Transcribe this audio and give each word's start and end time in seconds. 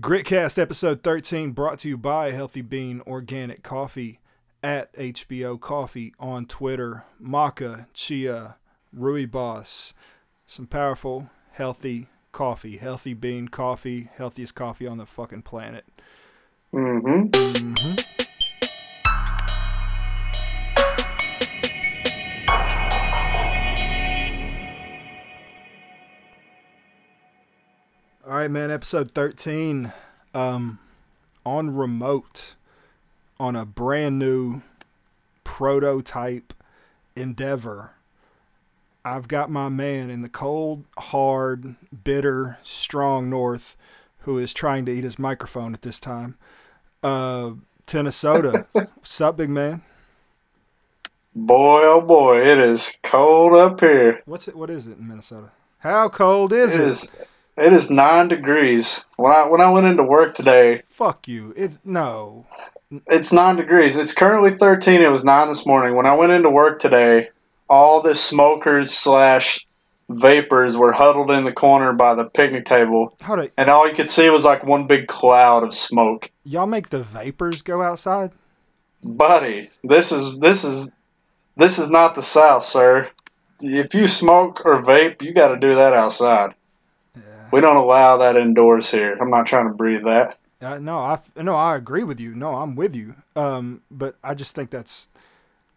Gritcast 0.00 0.58
episode 0.58 1.04
13 1.04 1.52
brought 1.52 1.78
to 1.78 1.88
you 1.88 1.96
by 1.96 2.32
Healthy 2.32 2.62
Bean 2.62 3.00
Organic 3.06 3.62
Coffee 3.62 4.18
at 4.60 4.92
HBO 4.94 5.60
Coffee 5.60 6.12
on 6.18 6.46
Twitter, 6.46 7.04
Maca, 7.22 7.86
Chia, 7.94 8.56
Rooibos. 8.92 9.92
Some 10.48 10.66
powerful, 10.66 11.30
healthy 11.52 12.08
coffee. 12.32 12.78
Healthy 12.78 13.14
Bean 13.14 13.46
Coffee, 13.46 14.10
healthiest 14.16 14.56
coffee 14.56 14.88
on 14.88 14.98
the 14.98 15.06
fucking 15.06 15.42
planet. 15.42 15.84
Mm-hmm. 16.72 18.00
All 18.18 18.23
right, 28.44 28.50
man. 28.50 28.70
Episode 28.70 29.12
13 29.12 29.90
um, 30.34 30.78
on 31.46 31.74
remote 31.74 32.56
on 33.40 33.56
a 33.56 33.64
brand 33.64 34.18
new 34.18 34.60
prototype 35.44 36.52
endeavor. 37.16 37.92
I've 39.02 39.28
got 39.28 39.48
my 39.48 39.70
man 39.70 40.10
in 40.10 40.20
the 40.20 40.28
cold, 40.28 40.84
hard, 40.98 41.76
bitter, 42.04 42.58
strong 42.62 43.30
north 43.30 43.78
who 44.20 44.36
is 44.36 44.52
trying 44.52 44.84
to 44.84 44.92
eat 44.92 45.04
his 45.04 45.18
microphone 45.18 45.72
at 45.72 45.80
this 45.80 45.98
time. 45.98 46.36
Uh, 47.02 47.52
Tennesota. 47.86 48.66
What's 48.72 49.20
up, 49.22 49.38
big 49.38 49.48
man? 49.48 49.80
Boy, 51.34 51.80
oh 51.84 52.02
boy, 52.02 52.42
it 52.46 52.58
is 52.58 52.98
cold 53.02 53.54
up 53.54 53.80
here. 53.80 54.20
What's 54.26 54.48
it? 54.48 54.54
What 54.54 54.68
is 54.68 54.86
it 54.86 54.98
in 54.98 55.08
Minnesota? 55.08 55.50
How 55.78 56.10
cold 56.10 56.52
is 56.52 56.74
It 56.74 56.82
it? 56.82 56.88
is 56.88 57.10
it 57.56 57.72
is 57.72 57.90
nine 57.90 58.28
degrees. 58.28 59.04
When 59.16 59.32
I 59.32 59.46
when 59.48 59.60
I 59.60 59.70
went 59.70 59.86
into 59.86 60.02
work 60.02 60.34
today, 60.34 60.82
Fuck 60.88 61.28
you. 61.28 61.52
It 61.56 61.78
no. 61.84 62.46
it's 63.08 63.32
nine 63.32 63.56
degrees. 63.56 63.96
It's 63.96 64.12
currently 64.12 64.50
thirteen. 64.50 65.00
It 65.00 65.10
was 65.10 65.24
nine 65.24 65.48
this 65.48 65.66
morning. 65.66 65.94
When 65.96 66.06
I 66.06 66.14
went 66.16 66.32
into 66.32 66.50
work 66.50 66.78
today, 66.80 67.30
all 67.68 68.02
the 68.02 68.14
smokers 68.14 68.92
slash 68.92 69.66
vapors 70.08 70.76
were 70.76 70.92
huddled 70.92 71.30
in 71.30 71.44
the 71.44 71.52
corner 71.52 71.92
by 71.94 72.14
the 72.14 72.28
picnic 72.28 72.66
table, 72.66 73.16
do 73.26 73.50
and 73.56 73.70
all 73.70 73.88
you 73.88 73.94
could 73.94 74.10
see 74.10 74.28
was 74.28 74.44
like 74.44 74.64
one 74.64 74.86
big 74.86 75.08
cloud 75.08 75.64
of 75.64 75.74
smoke. 75.74 76.30
y'all 76.44 76.66
make 76.66 76.90
the 76.90 77.02
vapors 77.02 77.62
go 77.62 77.80
outside? 77.82 78.30
Buddy, 79.02 79.70
this 79.82 80.12
is 80.12 80.38
this 80.38 80.64
is 80.64 80.90
this 81.56 81.78
is 81.78 81.88
not 81.88 82.14
the 82.14 82.22
South, 82.22 82.64
sir. 82.64 83.08
If 83.60 83.94
you 83.94 84.08
smoke 84.08 84.66
or 84.66 84.82
vape, 84.82 85.22
you 85.22 85.32
got 85.32 85.48
to 85.54 85.56
do 85.56 85.76
that 85.76 85.92
outside. 85.94 86.54
We 87.54 87.60
don't 87.60 87.76
allow 87.76 88.16
that 88.16 88.36
indoors 88.36 88.90
here. 88.90 89.16
I'm 89.20 89.30
not 89.30 89.46
trying 89.46 89.68
to 89.68 89.74
breathe 89.74 90.02
that. 90.06 90.36
Uh, 90.60 90.80
no, 90.80 90.98
I 90.98 91.20
no, 91.36 91.54
I 91.54 91.76
agree 91.76 92.02
with 92.02 92.18
you. 92.18 92.34
No, 92.34 92.56
I'm 92.56 92.74
with 92.74 92.96
you. 92.96 93.14
Um, 93.36 93.82
but 93.92 94.16
I 94.24 94.34
just 94.34 94.56
think 94.56 94.70
that's 94.70 95.06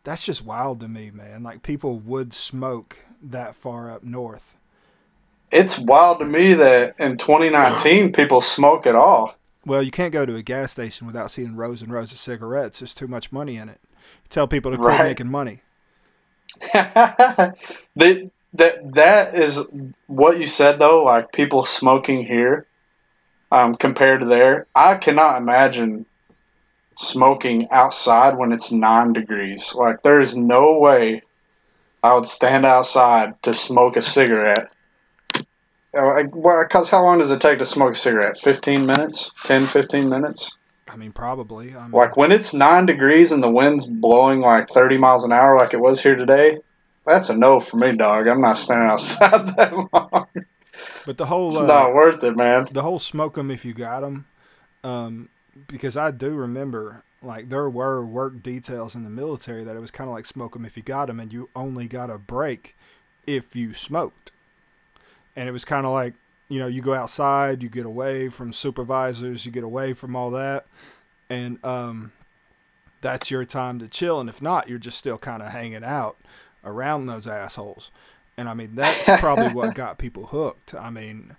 that's 0.03 0.25
just 0.25 0.43
wild 0.43 0.79
to 0.79 0.87
me, 0.87 1.11
man. 1.11 1.43
Like 1.43 1.61
people 1.61 1.99
would 1.99 2.33
smoke 2.33 2.97
that 3.21 3.55
far 3.55 3.91
up 3.91 4.03
north. 4.03 4.57
It's 5.51 5.77
wild 5.77 6.17
to 6.17 6.25
me 6.25 6.55
that 6.55 6.99
in 6.99 7.15
2019 7.15 8.11
people 8.11 8.41
smoke 8.41 8.87
at 8.87 8.95
all. 8.95 9.35
Well, 9.63 9.83
you 9.83 9.91
can't 9.91 10.11
go 10.11 10.25
to 10.25 10.33
a 10.35 10.41
gas 10.41 10.71
station 10.71 11.05
without 11.05 11.29
seeing 11.29 11.55
rows 11.55 11.83
and 11.83 11.91
rows 11.91 12.11
of 12.11 12.17
cigarettes. 12.17 12.79
There's 12.79 12.95
too 12.95 13.07
much 13.07 13.31
money 13.31 13.55
in 13.55 13.69
it. 13.69 13.79
tell 14.29 14.47
people 14.47 14.71
to 14.71 14.77
quit 14.77 14.89
Right. 14.89 15.03
making 15.03 15.29
money. 15.29 15.61
that 16.73 18.31
that 18.57 18.93
that 18.95 19.35
is 19.35 19.61
what 20.07 20.39
you 20.39 20.45
said 20.45 20.79
though. 20.79 21.03
Like 21.03 21.31
people 21.31 21.65
smoking 21.65 22.23
here, 22.23 22.65
um, 23.51 23.75
compared 23.75 24.21
to 24.21 24.25
there. 24.25 24.67
I 24.75 24.95
cannot 24.95 25.37
imagine 25.37 26.05
smoking 26.95 27.69
outside 27.71 28.37
when 28.37 28.51
it's 28.51 28.71
nine 28.71 29.13
degrees. 29.13 29.73
Like 29.75 30.01
there 30.01 30.21
is 30.21 30.35
no 30.35 30.79
way 30.79 31.21
I 32.03 32.13
would 32.13 32.25
stand 32.25 32.65
outside 32.65 33.41
to 33.43 33.53
smoke 33.53 33.97
a 33.97 34.01
cigarette. 34.01 34.69
Because 35.91 36.89
how 36.89 37.03
long 37.03 37.19
does 37.19 37.31
it 37.31 37.41
take 37.41 37.59
to 37.59 37.65
smoke 37.65 37.93
a 37.93 37.95
cigarette? 37.95 38.37
15 38.37 38.85
minutes? 38.85 39.31
10, 39.43 39.65
15 39.65 40.09
minutes? 40.09 40.57
I 40.87 40.95
mean, 40.95 41.11
probably. 41.11 41.75
I 41.75 41.83
mean, 41.83 41.91
Like 41.91 42.15
when 42.15 42.31
it's 42.31 42.53
nine 42.53 42.85
degrees 42.85 43.31
and 43.31 43.41
the 43.41 43.49
wind's 43.49 43.85
blowing 43.85 44.39
like 44.39 44.69
30 44.69 44.97
miles 44.97 45.23
an 45.23 45.31
hour, 45.31 45.57
like 45.57 45.73
it 45.73 45.79
was 45.79 46.01
here 46.01 46.15
today, 46.15 46.59
that's 47.07 47.29
a 47.29 47.35
no 47.35 47.59
for 47.59 47.77
me, 47.77 47.93
dog. 47.95 48.27
I'm 48.27 48.41
not 48.41 48.57
standing 48.57 48.89
outside 48.89 49.45
that 49.57 49.73
long. 49.93 50.27
but 51.05 51.17
the 51.17 51.25
whole 51.25 51.49
It's 51.49 51.59
uh, 51.59 51.65
not 51.65 51.93
worth 51.93 52.23
it, 52.23 52.35
man. 52.35 52.67
the 52.71 52.83
whole 52.83 52.99
smoke 52.99 53.37
'em 53.37 53.49
if 53.49 53.65
you 53.65 53.73
got 53.73 54.03
'em, 54.03 54.25
um, 54.83 55.29
because 55.67 55.97
I 55.97 56.11
do 56.11 56.35
remember 56.35 57.03
like 57.23 57.49
there 57.49 57.67
were 57.69 58.05
work 58.05 58.43
details 58.43 58.93
in 58.93 59.03
the 59.03 59.09
military 59.09 59.63
that 59.63 59.75
it 59.75 59.79
was 59.79 59.89
kind 59.89 60.07
of 60.09 60.13
like 60.13 60.25
smoke 60.27 60.53
them 60.53 60.65
if 60.65 60.77
you 60.77 60.83
got 60.83 61.07
them, 61.07 61.19
and 61.19 61.33
you 61.33 61.49
only 61.55 61.87
got 61.87 62.09
a 62.11 62.17
break 62.19 62.75
if 63.25 63.55
you 63.55 63.73
smoked, 63.73 64.31
and 65.35 65.49
it 65.49 65.51
was 65.51 65.65
kind 65.65 65.85
of 65.85 65.91
like 65.91 66.13
you 66.49 66.59
know 66.59 66.67
you 66.67 66.81
go 66.81 66.93
outside, 66.93 67.63
you 67.63 67.69
get 67.69 67.85
away 67.85 68.29
from 68.29 68.53
supervisors, 68.53 69.45
you 69.45 69.51
get 69.51 69.63
away 69.63 69.93
from 69.93 70.15
all 70.15 70.29
that, 70.31 70.65
and 71.29 71.63
um, 71.65 72.11
that's 73.01 73.31
your 73.31 73.45
time 73.45 73.79
to 73.79 73.87
chill, 73.87 74.19
and 74.19 74.29
if 74.29 74.41
not, 74.41 74.69
you're 74.69 74.77
just 74.77 74.97
still 74.97 75.17
kind 75.17 75.41
of 75.41 75.51
hanging 75.51 75.83
out 75.83 76.17
around 76.67 77.05
those 77.05 77.27
assholes. 77.27 77.91
And 78.37 78.47
I 78.47 78.53
mean, 78.53 78.75
that's 78.75 79.05
probably 79.19 79.49
what 79.49 79.73
got 79.83 79.97
people 79.97 80.27
hooked. 80.27 80.75
I 80.75 80.89
mean, 80.91 81.35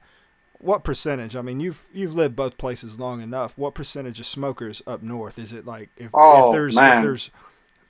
what 0.58 0.82
percentage? 0.82 1.36
I 1.36 1.42
mean, 1.42 1.60
you've 1.60 1.86
you've 1.92 2.14
lived 2.14 2.34
both 2.34 2.58
places 2.58 2.98
long 2.98 3.20
enough. 3.20 3.56
What 3.56 3.74
percentage 3.74 4.18
of 4.18 4.26
smokers 4.26 4.82
up 4.86 5.02
north 5.02 5.38
is 5.38 5.52
it 5.52 5.64
like? 5.66 5.90
If, 5.96 6.10
Oh, 6.12 6.48
if 6.48 6.52
there's 6.52 6.76
man. 6.76 6.98
if 6.98 7.04
there's 7.04 7.30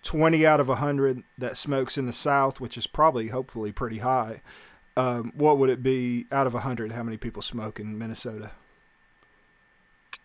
twenty 0.03 0.47
out 0.47 0.61
of 0.61 0.69
hundred 0.69 1.23
that 1.39 1.57
smokes 1.57 1.97
in 1.97 2.07
the 2.07 2.13
South, 2.13 2.61
which 2.61 2.77
is 2.77 2.87
probably 2.87 3.29
hopefully 3.29 3.73
pretty 3.73 3.99
high, 3.99 4.43
um, 4.97 5.33
what 5.35 5.57
would 5.59 5.71
it 5.71 5.83
be 5.83 6.27
out 6.31 6.47
of 6.47 6.53
hundred? 6.53 6.93
How 6.93 7.03
many 7.03 7.17
people 7.17 7.41
smoke 7.41 7.81
in 7.81 7.97
Minnesota? 7.97 8.51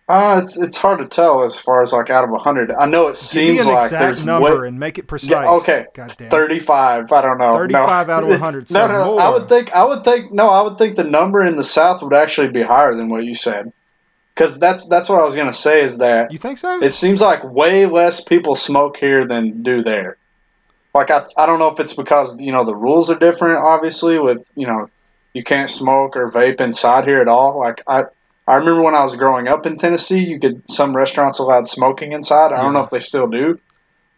Uh, 0.06 0.42
it's 0.44 0.58
it's 0.58 0.78
hard 0.78 1.00
to 1.00 1.06
tell 1.06 1.44
as 1.44 1.58
far 1.58 1.82
as 1.82 1.94
like 1.94 2.10
out 2.10 2.26
of 2.26 2.30
100. 2.30 2.72
I 2.72 2.86
know 2.88 3.08
it 3.08 3.16
seems 3.16 3.58
Give 3.60 3.66
me 3.66 3.72
an 3.72 3.76
like 3.76 3.84
exact 3.86 4.02
there's 4.02 4.26
number 4.26 4.62
way, 4.62 4.68
and 4.68 4.78
make 4.78 4.98
it 4.98 5.08
precise. 5.08 5.30
Yeah, 5.30 5.52
okay. 5.54 5.86
God 5.94 6.14
damn. 6.18 6.30
35. 6.30 7.12
I 7.12 7.22
don't 7.22 7.38
know. 7.38 7.52
No. 7.52 7.58
35 7.58 8.10
out 8.10 8.24
of 8.24 8.30
100. 8.30 8.70
No, 8.72 8.88
no, 8.88 8.94
no. 8.94 9.06
more. 9.06 9.22
I 9.22 9.30
would 9.30 9.48
think 9.48 9.74
I 9.74 9.86
would 9.86 10.04
think 10.04 10.34
no, 10.34 10.50
I 10.50 10.62
would 10.64 10.78
think 10.78 10.98
the 10.98 11.06
number 11.06 11.42
in 11.42 11.56
the 11.56 11.64
South 11.64 12.02
would 12.04 12.14
actually 12.14 12.50
be 12.50 12.62
higher 12.62 12.94
than 12.94 13.08
what 13.08 13.24
you 13.24 13.34
said. 13.34 13.72
Cuz 14.36 14.58
that's 14.58 14.88
that's 14.88 15.08
what 15.08 15.22
I 15.22 15.24
was 15.24 15.36
going 15.36 15.48
to 15.48 15.54
say 15.54 15.84
is 15.84 16.00
that 16.00 16.32
You 16.34 16.38
think 16.38 16.58
so? 16.58 16.84
it 16.84 16.90
seems 16.90 17.22
like 17.22 17.44
way 17.46 17.86
less 17.86 18.20
people 18.22 18.56
smoke 18.56 18.98
here 18.98 19.26
than 19.26 19.64
do 19.64 19.84
there. 19.84 20.18
Like 20.94 21.12
I 21.12 21.24
I 21.38 21.46
don't 21.46 21.60
know 21.60 21.70
if 21.70 21.80
it's 21.80 21.94
because 21.94 22.42
you 22.42 22.52
know 22.52 22.66
the 22.66 22.76
rules 22.76 23.10
are 23.10 23.18
different 23.18 23.60
obviously 23.60 24.20
with, 24.20 24.52
you 24.56 24.66
know, 24.68 24.90
you 25.34 25.44
can't 25.44 25.70
smoke 25.70 26.18
or 26.18 26.30
vape 26.30 26.60
inside 26.60 27.06
here 27.06 27.22
at 27.22 27.30
all. 27.30 27.58
Like 27.58 27.84
I 27.88 28.06
I 28.48 28.56
remember 28.56 28.84
when 28.84 28.96
I 28.96 29.04
was 29.04 29.16
growing 29.16 29.48
up 29.48 29.66
in 29.66 29.78
Tennessee, 29.78 30.26
you 30.26 30.40
could 30.40 30.70
some 30.70 30.96
restaurants 30.96 31.40
allowed 31.40 31.68
smoking 31.68 32.12
inside. 32.12 32.52
I 32.52 32.62
don't 32.62 32.74
know 32.74 32.84
if 32.84 32.90
they 32.90 33.00
still 33.00 33.28
do. 33.28 33.60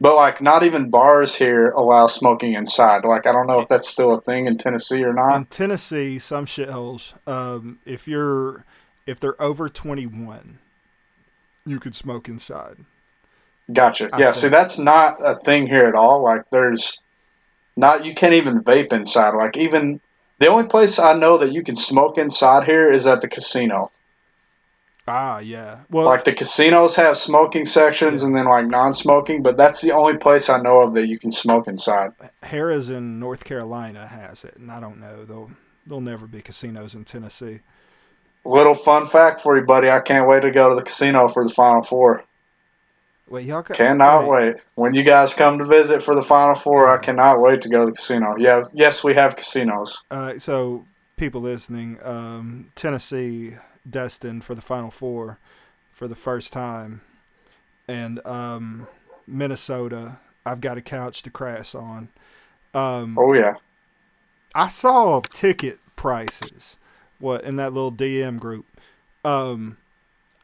But 0.01 0.15
like 0.15 0.41
not 0.41 0.63
even 0.63 0.89
bars 0.89 1.35
here 1.35 1.69
allow 1.69 2.07
smoking 2.07 2.53
inside. 2.53 3.05
Like 3.05 3.27
I 3.27 3.31
don't 3.31 3.47
know 3.47 3.61
if 3.61 3.69
that's 3.69 3.87
still 3.87 4.13
a 4.13 4.21
thing 4.21 4.47
in 4.47 4.57
Tennessee 4.57 5.03
or 5.03 5.13
not. 5.13 5.35
in 5.35 5.45
Tennessee, 5.45 6.19
some 6.19 6.45
shitholes, 6.45 7.13
um, 7.27 7.79
if 7.85 8.07
you're 8.07 8.65
if 9.05 9.19
they're 9.19 9.41
over 9.41 9.69
twenty 9.69 10.05
one, 10.05 10.59
you 11.65 11.79
could 11.79 11.95
smoke 11.95 12.27
inside. 12.27 12.77
Gotcha. 13.71 14.09
I 14.11 14.19
Yeah, 14.19 14.31
see 14.31 14.49
that's 14.49 14.77
not 14.77 15.17
a 15.19 15.35
thing 15.35 15.65
here 15.67 15.85
at 15.85 15.95
all. 15.95 16.21
Like 16.21 16.49
there's 16.49 17.01
not 17.77 18.05
you 18.05 18.13
can't 18.13 18.33
even 18.33 18.63
vape 18.63 18.91
inside. 18.91 19.33
Like 19.33 19.55
even 19.55 20.01
the 20.39 20.47
only 20.47 20.67
place 20.67 20.99
I 20.99 21.13
know 21.13 21.37
that 21.37 21.53
you 21.53 21.63
can 21.63 21.75
smoke 21.75 22.17
inside 22.17 22.65
here 22.65 22.89
is 22.89 23.07
at 23.07 23.21
the 23.21 23.29
casino. 23.29 23.91
Ah, 25.07 25.37
yeah. 25.39 25.79
Well, 25.89 26.05
Like 26.05 26.23
the 26.23 26.33
casinos 26.33 26.95
have 26.95 27.15
smoking 27.17 27.65
sections 27.65 28.21
Yeah. 28.21 28.27
and 28.27 28.35
then 28.35 28.45
like 28.45 28.65
non-smoking, 28.65 29.43
but 29.43 29.55
that's 29.55 29.81
the 29.81 29.91
only 29.91 30.17
place 30.17 30.49
I 30.49 30.59
know 30.59 30.81
of 30.81 30.93
that 30.95 31.07
you 31.07 31.19
can 31.19 31.29
smoke 31.31 31.67
inside. 31.67 32.13
Harrah's 32.43 32.89
in 32.89 33.19
North 33.19 33.43
Carolina 33.43 34.07
has 34.07 34.43
it, 34.43 34.55
and 34.57 34.71
I 34.71 34.79
don't 34.79 34.99
know. 34.99 35.23
There'll 35.25 35.51
there'll 35.85 36.01
never 36.01 36.25
be 36.25 36.41
casinos 36.41 36.95
in 36.95 37.05
Tennessee. 37.05 37.59
Little 38.43 38.73
fun 38.75 39.05
fact 39.07 39.41
for 39.41 39.55
you, 39.57 39.63
buddy. 39.65 39.89
I 39.89 39.99
can't 39.99 40.27
wait 40.27 40.41
to 40.41 40.51
go 40.51 40.69
to 40.69 40.75
the 40.75 40.83
casino 40.83 41.27
for 41.27 41.43
the 41.43 41.49
Final 41.49 41.83
Four. 41.83 42.23
Wait, 43.27 43.45
y'all 43.45 43.63
got, 43.63 43.75
Cannot 43.77 44.27
wait. 44.27 44.55
When 44.75 44.93
you 44.93 45.01
guys 45.03 45.33
come 45.33 45.57
to 45.57 45.65
visit 45.65 46.03
for 46.03 46.13
the 46.13 46.21
Final 46.21 46.53
Four, 46.55 46.87
I 46.89 46.97
cannot 46.99 47.41
wait 47.41 47.61
to 47.61 47.69
go 47.69 47.81
to 47.81 47.85
the 47.87 47.91
casino. 47.95 48.35
Yeah, 48.37 48.63
yes, 48.73 49.03
we 49.03 49.15
have 49.15 49.35
casinos. 49.35 50.03
Uh, 50.11 50.37
so 50.37 50.85
people 51.17 51.41
listening, 51.41 51.97
um, 52.03 52.71
Tennessee 52.75 53.55
destined 53.89 54.43
for 54.43 54.55
the 54.55 54.61
Final 54.61 54.91
Four 54.91 55.39
for 55.91 56.07
the 56.07 56.15
first 56.15 56.51
time, 56.53 57.01
and 57.87 58.25
um, 58.25 58.87
Minnesota. 59.27 60.19
I've 60.45 60.61
got 60.61 60.77
a 60.77 60.81
couch 60.81 61.23
to 61.23 61.31
crash 61.31 61.73
on. 61.73 62.09
Um, 62.75 63.17
Oh 63.17 63.33
yeah. 63.33 63.55
I 64.53 64.69
saw 64.69 65.21
ticket 65.21 65.79
prices 65.95 66.77
what 67.19 67.43
in 67.43 67.55
that 67.55 67.73
little 67.73 67.91
DM 67.91 68.39
group. 68.39 68.65
Um 69.23 69.77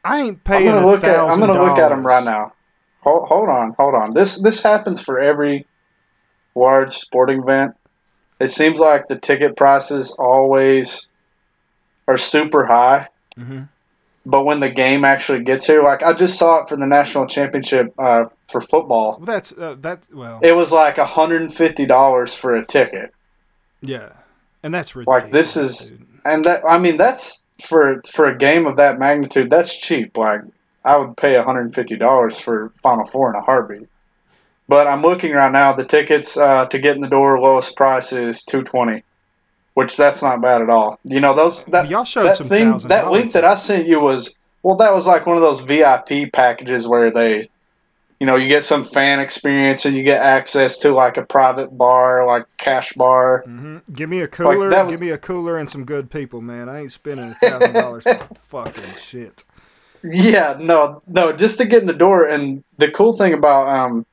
I 0.03 0.21
ain't 0.21 0.39
I'm 0.47 0.63
paying. 0.63 0.65
gonna 0.65 0.87
look 0.87 1.03
at. 1.03 1.29
I'm 1.29 1.39
gonna 1.39 1.53
look 1.63 1.77
at 1.77 1.89
them 1.89 2.05
right 2.05 2.23
now. 2.23 2.53
Hold, 3.01 3.27
hold 3.27 3.49
on, 3.49 3.73
hold 3.77 3.93
on. 3.93 4.13
This 4.13 4.37
this 4.41 4.63
happens 4.63 5.01
for 5.01 5.19
every 5.19 5.67
large 6.55 6.97
sporting 6.97 7.43
event. 7.43 7.75
It 8.39 8.47
seems 8.49 8.79
like 8.79 9.07
the 9.07 9.19
ticket 9.19 9.55
prices 9.55 10.11
always 10.11 11.07
are 12.07 12.17
super 12.17 12.65
high, 12.65 13.07
Mhm. 13.41 13.67
but 14.25 14.43
when 14.45 14.59
the 14.59 14.69
game 14.69 15.03
actually 15.05 15.43
gets 15.43 15.65
here, 15.65 15.81
like 15.83 16.03
I 16.03 16.13
just 16.13 16.37
saw 16.37 16.61
it 16.61 16.69
for 16.69 16.75
the 16.75 16.85
national 16.85 17.25
championship 17.27 17.93
uh, 17.97 18.25
for 18.49 18.61
football, 18.61 19.17
Well, 19.17 19.25
that's 19.25 19.51
uh, 19.51 19.75
that's 19.79 20.09
well, 20.11 20.39
it 20.43 20.55
was 20.55 20.71
like 20.71 20.97
hundred 20.97 21.41
and 21.41 21.53
fifty 21.53 21.85
dollars 21.85 22.33
for 22.35 22.55
a 22.55 22.65
ticket, 22.65 23.11
yeah, 23.81 24.09
and 24.63 24.73
that's 24.73 24.95
ridiculous. 24.95 25.23
Like, 25.23 25.31
this 25.31 25.57
is- 25.57 25.87
dude. 25.87 26.05
and 26.25 26.45
that 26.45 26.61
I 26.67 26.77
mean 26.77 26.97
that's 26.97 27.41
for 27.61 28.01
for 28.09 28.25
a 28.25 28.37
game 28.37 28.67
of 28.67 28.77
that 28.77 28.99
magnitude, 28.99 29.49
that's 29.49 29.75
cheap. 29.75 30.17
Like 30.17 30.41
I 30.85 30.97
would 30.97 31.15
pay 31.17 31.35
hundred 31.41 31.61
and 31.61 31.73
fifty 31.75 31.95
dollars 31.97 32.39
for 32.39 32.71
Final 32.83 33.05
Four 33.05 33.29
in 33.29 33.35
a 33.35 33.41
heartbeat. 33.41 33.87
But 34.67 34.87
I'm 34.87 35.01
looking 35.01 35.33
right 35.33 35.51
now. 35.51 35.73
The 35.73 35.83
tickets 35.83 36.37
uh, 36.37 36.65
to 36.67 36.79
get 36.79 36.95
in 36.95 37.01
the 37.01 37.09
door, 37.09 37.39
lowest 37.39 37.75
price 37.75 38.13
is 38.13 38.43
two 38.43 38.61
twenty, 38.63 39.03
which 39.73 39.95
that's 39.97 40.21
not 40.21 40.41
bad 40.41 40.61
at 40.61 40.69
all. 40.69 40.99
You 41.03 41.19
know 41.19 41.33
those 41.33 41.63
that 41.65 41.89
y'all 41.89 42.03
showed 42.03 42.25
that 42.25 42.37
some 42.37 42.47
thing 42.49 42.67
$1,000 42.67 42.87
that 42.89 43.11
link 43.11 43.31
that 43.33 43.45
I 43.45 43.55
sent 43.55 43.87
you 43.87 43.99
was 43.99 44.35
well 44.63 44.75
that 44.77 44.93
was 44.93 45.07
like 45.07 45.25
one 45.25 45.37
of 45.37 45.41
those 45.41 45.61
VIP 45.61 46.31
packages 46.33 46.87
where 46.87 47.11
they 47.11 47.49
you 48.19 48.27
know 48.27 48.35
you 48.35 48.47
get 48.47 48.63
some 48.63 48.83
fan 48.83 49.19
experience 49.19 49.85
and 49.85 49.95
you 49.95 50.03
get 50.03 50.21
access 50.21 50.79
to 50.79 50.91
like 50.91 51.17
a 51.17 51.25
private 51.25 51.75
bar 51.75 52.25
like 52.27 52.45
cash 52.57 52.93
bar 52.93 53.43
hmm 53.45 53.77
Give 53.91 54.09
me 54.09 54.21
a 54.21 54.27
cooler. 54.27 54.69
that 54.69 54.85
was- 54.85 54.91
give 54.93 55.01
me 55.01 55.09
a 55.09 55.17
cooler 55.17 55.57
and 55.57 55.69
some 55.69 55.85
good 55.85 56.09
people, 56.11 56.39
man. 56.39 56.69
I 56.69 56.81
ain't 56.81 56.91
spending 56.91 57.31
a 57.31 57.33
thousand 57.33 57.73
dollars 57.73 58.03
for 58.05 58.17
fucking 58.35 58.93
shit. 58.93 59.43
yeah 60.03 60.57
no 60.59 61.01
no 61.07 61.31
just 61.33 61.57
to 61.59 61.65
get 61.65 61.81
in 61.81 61.87
the 61.87 61.93
door 61.93 62.27
and 62.27 62.63
the 62.77 62.91
cool 62.91 63.15
thing 63.17 63.33
about 63.33 63.67
um 63.67 64.05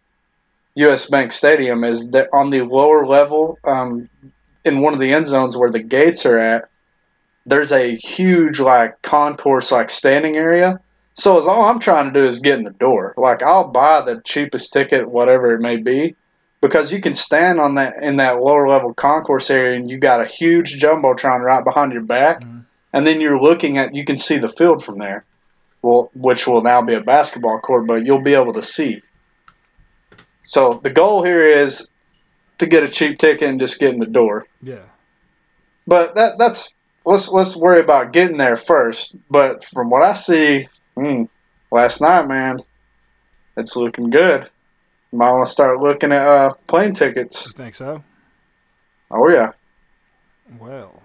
US 0.77 1.07
Bank 1.07 1.33
Stadium 1.33 1.83
is 1.85 2.11
that 2.11 2.29
on 2.33 2.51
the 2.51 2.63
lower 2.63 3.05
level 3.07 3.59
um 3.65 4.09
in 4.69 4.81
one 4.81 4.95
of 4.95 5.01
the 5.01 5.13
end 5.13 5.27
zones 5.27 5.57
where 5.57 5.71
the 5.71 5.83
gates 5.83 6.25
are 6.27 6.39
at 6.39 6.69
there's 7.47 7.73
a 7.73 7.97
huge 7.97 8.61
like 8.61 9.01
concourse 9.03 9.73
like 9.73 9.91
standing 9.91 10.37
area 10.37 10.81
So 11.15 11.37
as 11.37 11.49
all 11.49 11.65
I'm 11.65 11.81
trying 11.81 12.13
to 12.13 12.21
do 12.21 12.25
is 12.25 12.39
get 12.39 12.59
in 12.59 12.65
the 12.65 12.71
door. 12.71 13.13
Like 13.17 13.43
I'll 13.43 13.71
buy 13.73 14.03
the 14.03 14.21
cheapest 14.25 14.73
ticket, 14.73 15.11
whatever 15.11 15.53
it 15.53 15.61
may 15.61 15.77
be, 15.77 16.15
because 16.61 16.93
you 16.93 17.01
can 17.01 17.13
stand 17.13 17.59
on 17.59 17.75
that 17.75 17.97
in 18.01 18.19
that 18.19 18.41
lower 18.41 18.69
level 18.69 18.95
concourse 18.95 19.51
area, 19.51 19.77
and 19.77 19.91
you 19.91 19.99
got 19.99 20.21
a 20.21 20.27
huge 20.27 20.81
jumbotron 20.81 21.41
right 21.41 21.65
behind 21.65 21.93
your 21.93 22.03
back, 22.03 22.43
Mhm. 22.43 22.67
and 22.93 23.05
then 23.05 23.21
you're 23.21 23.41
looking 23.41 23.79
at 23.79 23.97
you 23.97 24.05
can 24.05 24.17
see 24.17 24.39
the 24.39 24.49
field 24.49 24.85
from 24.85 24.99
there. 24.99 25.25
Well, 25.83 26.11
which 26.15 26.47
will 26.47 26.63
now 26.63 26.83
be 26.83 26.95
a 26.95 27.01
basketball 27.01 27.59
court, 27.59 27.89
but 27.89 28.05
you'll 28.05 28.23
be 28.23 28.35
able 28.35 28.53
to 28.53 28.63
see. 28.63 29.03
So 30.43 30.79
the 30.81 30.91
goal 30.91 31.25
here 31.25 31.43
is 31.43 31.89
to 32.59 32.67
get 32.67 32.83
a 32.83 32.89
cheap 32.89 33.19
ticket 33.19 33.49
and 33.49 33.61
just 33.61 33.81
get 33.81 33.95
in 33.95 34.01
the 34.01 34.07
door. 34.07 34.47
Yeah. 34.63 34.83
But 35.87 36.17
that 36.17 36.39
that's 36.39 36.73
let's 37.05 37.31
let's 37.31 37.57
worry 37.57 37.81
about 37.81 38.13
getting 38.13 38.37
there 38.37 38.57
first. 38.57 39.17
But 39.31 39.65
from 39.65 39.91
what 39.91 40.03
I 40.03 40.15
see, 40.15 40.69
mm, 40.97 41.29
last 41.71 42.01
night, 42.01 42.27
man, 42.27 42.61
it's 43.57 43.77
looking 43.77 44.11
good. 44.11 44.49
Might 45.11 45.31
want 45.31 45.47
to 45.47 45.53
start 45.53 45.81
looking 45.81 46.13
at 46.13 46.27
uh, 46.27 46.55
plane 46.67 46.93
tickets. 46.93 47.47
You 47.47 47.53
think 47.53 47.75
so? 47.75 48.05
Oh 49.11 49.31
yeah. 49.31 49.53
Well, 50.61 51.03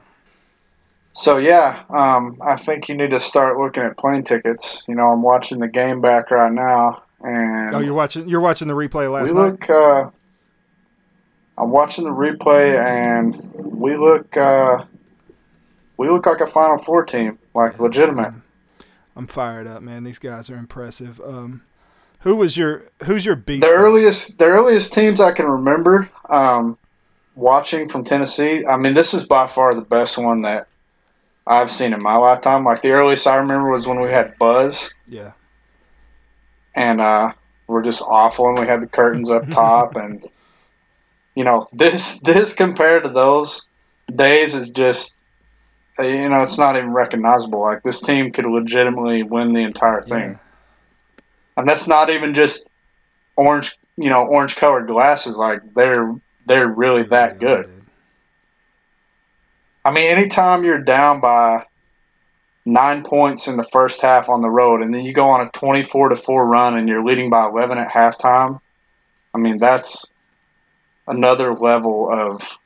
So 1.13 1.37
yeah, 1.37 1.83
um, 1.89 2.41
I 2.41 2.57
think 2.57 2.89
you 2.89 2.95
need 2.95 3.11
to 3.11 3.19
start 3.19 3.57
looking 3.57 3.83
at 3.83 3.97
plane 3.97 4.23
tickets. 4.23 4.83
You 4.87 4.95
know, 4.95 5.03
I'm 5.03 5.21
watching 5.21 5.59
the 5.59 5.67
game 5.67 6.01
back 6.01 6.31
right 6.31 6.51
now, 6.51 7.03
and 7.21 7.75
oh, 7.75 7.79
you're 7.79 7.93
watching. 7.93 8.27
You're 8.27 8.41
watching 8.41 8.67
the 8.67 8.73
replay 8.73 9.01
we 9.01 9.07
last 9.07 9.33
night. 9.33 9.51
look. 9.51 9.69
Uh, 9.69 10.09
I'm 11.57 11.69
watching 11.69 12.03
the 12.03 12.09
replay, 12.11 12.77
and 12.83 13.53
we 13.53 13.95
look. 13.97 14.35
Uh, 14.35 14.85
we 15.97 16.09
look 16.09 16.25
like 16.25 16.41
a 16.41 16.47
Final 16.47 16.79
Four 16.79 17.05
team, 17.05 17.37
like 17.53 17.79
legitimate. 17.79 18.33
I'm 19.15 19.27
fired 19.27 19.67
up, 19.67 19.81
man. 19.83 20.03
These 20.03 20.17
guys 20.19 20.49
are 20.49 20.55
impressive. 20.57 21.21
Um, 21.21 21.61
who 22.19 22.35
was 22.37 22.57
your 22.57 22.85
Who's 23.03 23.25
your 23.25 23.35
beast? 23.35 23.61
The 23.61 23.73
earliest, 23.73 24.37
the 24.39 24.45
earliest 24.45 24.93
teams 24.93 25.19
I 25.19 25.31
can 25.31 25.45
remember 25.45 26.09
um, 26.29 26.77
watching 27.35 27.89
from 27.89 28.03
Tennessee. 28.03 28.65
I 28.65 28.77
mean, 28.77 28.95
this 28.95 29.13
is 29.13 29.23
by 29.25 29.45
far 29.45 29.75
the 29.75 29.81
best 29.81 30.17
one 30.17 30.41
that 30.41 30.67
I've 31.45 31.69
seen 31.69 31.93
in 31.93 32.01
my 32.01 32.15
lifetime. 32.15 32.63
Like 32.63 32.81
the 32.81 32.91
earliest 32.91 33.27
I 33.27 33.35
remember 33.35 33.69
was 33.69 33.85
when 33.87 34.01
we 34.01 34.09
had 34.09 34.39
Buzz, 34.39 34.91
Yeah. 35.07 35.33
and 36.73 36.99
uh, 36.99 37.33
we're 37.67 37.83
just 37.83 38.01
awful, 38.01 38.47
and 38.47 38.57
we 38.59 38.65
had 38.65 38.81
the 38.81 38.87
curtains 38.87 39.29
up 39.29 39.47
top, 39.49 39.95
and 39.97 40.27
you 41.35 41.43
know 41.43 41.67
this 41.73 42.19
this 42.23 42.53
compared 42.53 43.03
to 43.03 43.09
those 43.09 43.67
days 44.13 44.55
is 44.55 44.71
just. 44.71 45.15
uh, 45.99 46.03
You 46.03 46.29
know, 46.29 46.43
it's 46.43 46.57
not 46.57 46.77
even 46.77 46.93
recognizable. 46.93 47.61
Like 47.61 47.83
this 47.83 48.01
team 48.01 48.31
could 48.31 48.45
legitimately 48.45 49.23
win 49.23 49.53
the 49.53 49.63
entire 49.63 50.01
thing. 50.01 50.31
Yeah. 50.31 50.39
and 51.57 51.67
that's 51.67 51.87
not 51.87 52.09
even 52.09 52.33
just 52.33 52.69
orange 53.37 53.77
you 53.97 54.09
know 54.09 54.25
orange 54.27 54.55
colored 54.55 54.87
glasses 54.87 55.37
like 55.37 55.61
they're 55.75 56.13
they're 56.45 56.67
really 56.67 57.03
that 57.03 57.39
good 57.39 57.67
i 59.85 59.91
mean 59.91 60.05
anytime 60.05 60.63
you're 60.63 60.79
down 60.81 61.19
by 61.21 61.65
nine 62.65 63.03
points 63.03 63.47
in 63.47 63.57
the 63.57 63.63
first 63.63 64.01
half 64.01 64.29
on 64.29 64.41
the 64.41 64.49
road 64.49 64.81
and 64.81 64.93
then 64.93 65.03
you 65.03 65.13
go 65.13 65.27
on 65.27 65.45
a 65.45 65.49
24 65.51 66.09
to 66.09 66.15
4 66.15 66.47
run 66.47 66.77
and 66.77 66.87
you're 66.87 67.03
leading 67.03 67.29
by 67.29 67.45
11 67.47 67.77
at 67.77 67.89
halftime 67.89 68.59
i 69.33 69.37
mean 69.39 69.59
that's 69.59 70.12
another 71.07 71.53
level 71.53 72.09
of 72.09 72.57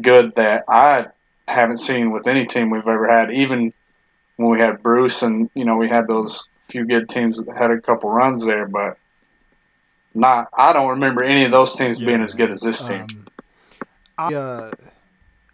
good 0.00 0.34
that 0.36 0.64
i 0.68 1.06
haven't 1.46 1.78
seen 1.78 2.10
with 2.10 2.26
any 2.26 2.46
team 2.46 2.70
we've 2.70 2.86
ever 2.86 3.08
had 3.08 3.30
even 3.32 3.72
when 4.36 4.50
we 4.50 4.58
had 4.58 4.82
bruce 4.82 5.22
and 5.22 5.50
you 5.54 5.64
know 5.64 5.76
we 5.76 5.88
had 5.88 6.06
those 6.08 6.48
few 6.72 6.86
good 6.86 7.08
teams 7.08 7.36
that 7.36 7.54
had 7.56 7.70
a 7.70 7.80
couple 7.80 8.10
runs 8.10 8.44
there, 8.44 8.66
but 8.66 8.96
not. 10.14 10.48
I 10.52 10.72
don't 10.72 10.90
remember 10.90 11.22
any 11.22 11.44
of 11.44 11.52
those 11.52 11.74
teams 11.74 12.00
being 12.00 12.22
as 12.22 12.34
good 12.34 12.50
as 12.50 12.60
this 12.60 12.86
team. 12.88 13.02
Um, 13.02 13.26
I 14.18 14.34
uh, 14.34 14.70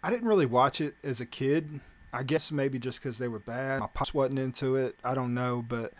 I 0.01 0.09
didn't 0.09 0.27
really 0.27 0.45
watch 0.45 0.81
it 0.81 0.95
as 1.03 1.21
a 1.21 1.25
kid. 1.25 1.81
I 2.11 2.23
guess 2.23 2.51
maybe 2.51 2.79
just 2.79 2.99
because 2.99 3.19
they 3.19 3.27
were 3.27 3.39
bad. 3.39 3.81
My 3.81 3.87
pops 3.87 4.13
wasn't 4.13 4.39
into 4.39 4.77
it. 4.77 4.95
I 5.03 5.13
don't 5.13 5.35
know, 5.35 5.63
but 5.67 5.93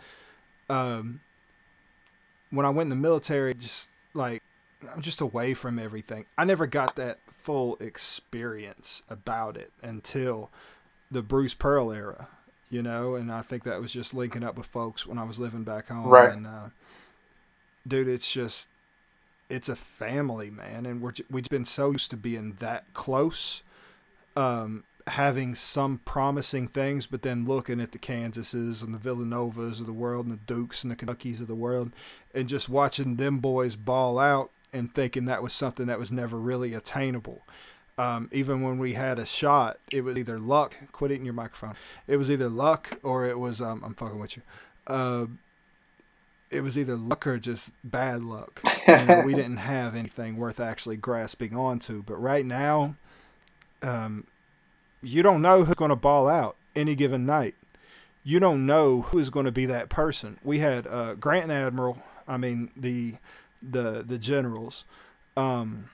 um, 0.68 1.20
when 2.50 2.66
I 2.66 2.70
went 2.70 2.86
in 2.86 2.90
the 2.90 2.96
military, 2.96 3.54
just 3.54 3.90
like 4.14 4.42
I'm 4.92 5.00
just 5.00 5.20
away 5.20 5.54
from 5.54 5.78
everything. 5.78 6.26
I 6.38 6.44
never 6.44 6.66
got 6.66 6.96
that 6.96 7.18
full 7.28 7.76
experience 7.80 9.02
about 9.08 9.56
it 9.56 9.72
until 9.82 10.50
the 11.10 11.22
Bruce 11.22 11.54
Pearl 11.54 11.92
era, 11.92 12.28
you 12.68 12.82
know. 12.82 13.14
And 13.14 13.30
I 13.30 13.42
think 13.42 13.64
that 13.64 13.80
was 13.80 13.92
just 13.92 14.14
linking 14.14 14.42
up 14.42 14.56
with 14.56 14.66
folks 14.66 15.06
when 15.06 15.18
I 15.18 15.24
was 15.24 15.38
living 15.38 15.64
back 15.64 15.88
home. 15.88 16.08
Right. 16.08 16.32
And 16.32 16.46
uh, 16.46 16.68
dude, 17.86 18.08
it's 18.08 18.32
just 18.32 18.68
it's 19.50 19.68
a 19.68 19.76
family, 19.76 20.50
man, 20.50 20.86
and 20.86 21.02
we're, 21.02 21.12
we've 21.28 21.48
been 21.48 21.64
so 21.64 21.90
used 21.90 22.10
to 22.10 22.16
being 22.16 22.56
that 22.60 22.94
close, 22.94 23.62
um, 24.36 24.84
having 25.08 25.56
some 25.56 26.00
promising 26.04 26.68
things, 26.68 27.06
but 27.06 27.22
then 27.22 27.44
looking 27.46 27.80
at 27.80 27.90
the 27.90 27.98
Kansases 27.98 28.84
and 28.84 28.94
the 28.94 28.98
Villanovas 28.98 29.80
of 29.80 29.86
the 29.86 29.92
world 29.92 30.26
and 30.26 30.34
the 30.34 30.40
Dukes 30.46 30.84
and 30.84 30.90
the 30.90 30.96
Kentuckys 30.96 31.40
of 31.40 31.48
the 31.48 31.54
world, 31.56 31.90
and 32.32 32.48
just 32.48 32.68
watching 32.68 33.16
them 33.16 33.40
boys 33.40 33.74
ball 33.74 34.20
out 34.20 34.52
and 34.72 34.92
thinking 34.94 35.24
that 35.26 35.42
was 35.42 35.52
something 35.52 35.86
that 35.86 35.98
was 35.98 36.12
never 36.12 36.38
really 36.38 36.74
attainable. 36.74 37.42
Um, 37.98 38.28
even 38.32 38.62
when 38.62 38.78
we 38.78 38.94
had 38.94 39.18
a 39.18 39.26
shot, 39.26 39.78
it 39.90 40.02
was 40.02 40.16
either 40.16 40.38
luck. 40.38 40.74
Quit 40.92 41.10
eating 41.10 41.24
your 41.24 41.34
microphone. 41.34 41.74
It 42.06 42.16
was 42.16 42.30
either 42.30 42.48
luck 42.48 42.98
or 43.02 43.26
it 43.26 43.38
was 43.38 43.60
um, 43.60 43.82
I'm 43.84 43.94
fucking 43.94 44.18
with 44.18 44.36
you. 44.36 44.42
Uh, 44.86 45.26
it 46.50 46.62
was 46.62 46.78
either 46.78 46.96
luck 46.96 47.26
or 47.26 47.38
just 47.38 47.72
bad 47.84 48.22
luck. 48.22 48.62
Know, 48.88 49.22
we 49.26 49.34
didn't 49.34 49.58
have 49.58 49.94
anything 49.94 50.36
worth 50.36 50.60
actually 50.60 50.96
grasping 50.96 51.54
onto. 51.54 52.02
But 52.02 52.16
right 52.16 52.44
now, 52.44 52.96
um, 53.82 54.26
you 55.02 55.22
don't 55.22 55.42
know 55.42 55.64
who's 55.64 55.74
going 55.74 55.90
to 55.90 55.96
ball 55.96 56.28
out 56.28 56.56
any 56.74 56.94
given 56.94 57.26
night. 57.26 57.54
You 58.22 58.40
don't 58.40 58.66
know 58.66 59.02
who 59.02 59.18
is 59.18 59.30
going 59.30 59.46
to 59.46 59.52
be 59.52 59.66
that 59.66 59.88
person. 59.88 60.38
We 60.42 60.58
had 60.58 60.86
uh, 60.86 61.14
Grant 61.14 61.44
and 61.44 61.52
Admiral. 61.52 62.02
I 62.26 62.36
mean 62.36 62.70
the 62.76 63.16
the 63.62 64.02
the 64.06 64.18
generals. 64.18 64.84
Um, 65.36 65.88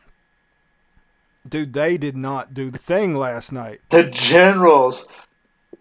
dude, 1.48 1.72
they 1.72 1.96
did 1.96 2.16
not 2.16 2.54
do 2.54 2.70
the 2.70 2.78
thing 2.78 3.16
last 3.16 3.52
night. 3.52 3.80
The 3.90 4.10
generals. 4.10 5.08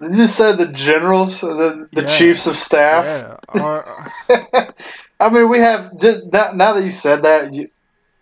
Did 0.01 0.18
you 0.18 0.27
say 0.27 0.51
the 0.54 0.68
generals, 0.68 1.39
the, 1.39 1.88
the 1.92 2.01
Yeah. 2.01 2.08
chiefs 2.08 2.48
of 2.48 2.58
staff? 2.58 3.06
Yeah, 3.06 3.38
our, 3.62 4.12
I 5.20 5.30
mean, 5.30 5.48
we 5.48 5.60
have 5.60 5.98
just 5.98 6.32
that, 6.32 6.56
now 6.56 6.74
that 6.74 6.84
you 6.84 6.89
said 6.92 7.24
that, 7.24 7.54
you, 7.54 7.70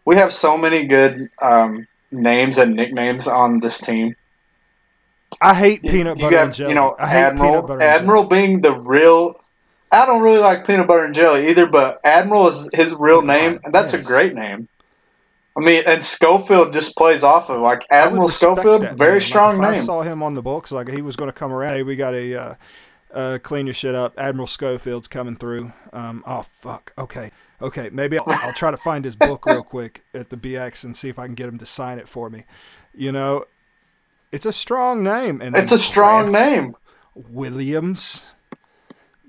we 0.06 0.16
have 0.18 0.32
so 0.32 0.56
many 0.56 0.86
good 0.86 1.30
um, 1.42 1.88
names 2.12 2.60
and 2.60 2.76
nicknames 2.76 3.28
on 3.28 3.60
this 3.60 3.80
team. 3.82 4.16
I 5.42 5.56
hate 5.56 5.84
You- 5.84 5.90
peanut 5.92 6.18
you 6.18 6.24
butter 6.26 6.36
got, 6.36 6.46
and 6.46 6.54
jelly. 6.54 6.70
You 6.70 6.76
know, 6.76 6.96
I 7.00 7.16
Admiral. 7.16 7.82
Admiral 7.82 8.26
being 8.26 8.62
the 8.62 8.74
real 8.80 9.36
I 9.94 10.08
don't 10.08 10.22
really 10.22 10.40
like 10.40 10.66
peanut 10.66 10.88
butter 10.88 11.06
and 11.06 11.14
jelly 11.14 11.50
either, 11.50 11.68
but 11.68 12.02
Admiral 12.04 12.48
is 12.48 12.70
his 12.74 12.94
real 12.94 13.22
name, 13.22 13.60
and 13.64 13.74
that's 13.74 13.94
yes. 13.94 14.04
a 14.04 14.08
great 14.08 14.34
name. 14.34 14.68
I 15.56 15.60
mean, 15.60 15.84
and 15.86 16.04
Schofield 16.04 16.74
just 16.74 16.96
plays 16.96 17.24
off 17.24 17.50
of 17.50 17.62
like 17.62 17.86
Admiral 17.92 18.30
Schofield, 18.30 18.98
very 18.98 19.20
name. 19.20 19.22
strong 19.22 19.60
like 19.60 19.68
if 19.68 19.70
I 19.70 19.76
name. 19.76 19.86
saw 19.86 20.02
him 20.02 20.24
on 20.24 20.34
the 20.34 20.42
books, 20.42 20.72
like 20.72 20.90
he 20.90 21.04
was 21.04 21.16
going 21.16 21.30
to 21.30 21.34
come 21.34 21.54
around. 21.54 21.76
Hey, 21.76 21.84
we 21.84 21.96
got 21.96 22.16
a 22.16 22.36
uh, 22.36 22.56
uh, 23.14 23.40
clean 23.44 23.68
your 23.68 23.76
shit 23.76 23.94
up. 23.94 24.18
Admiral 24.18 24.48
Schofield's 24.48 25.08
coming 25.08 25.36
through. 25.36 25.72
Um, 25.94 26.24
oh 26.26 26.42
fuck. 26.42 26.92
Okay, 26.98 27.30
okay. 27.62 27.90
Maybe 27.92 28.18
I'll, 28.18 28.26
I'll 28.28 28.54
try 28.54 28.72
to 28.72 28.78
find 28.78 29.06
his 29.06 29.16
book 29.16 29.46
real 29.46 29.62
quick 29.62 30.04
at 30.16 30.32
the 30.32 30.38
BX 30.38 30.84
and 30.86 30.98
see 30.98 31.10
if 31.10 31.20
I 31.20 31.28
can 31.28 31.36
get 31.36 31.48
him 31.48 31.60
to 31.60 31.68
sign 31.68 32.00
it 32.00 32.08
for 32.08 32.32
me. 32.32 32.46
You 32.96 33.12
know, 33.12 33.46
it's 34.32 34.48
a 34.48 34.54
strong 34.54 35.04
name, 35.04 35.40
and 35.40 35.56
It's 35.56 35.72
a 35.72 35.78
strong 35.78 36.32
name. 36.32 36.76
Williams, 37.16 38.24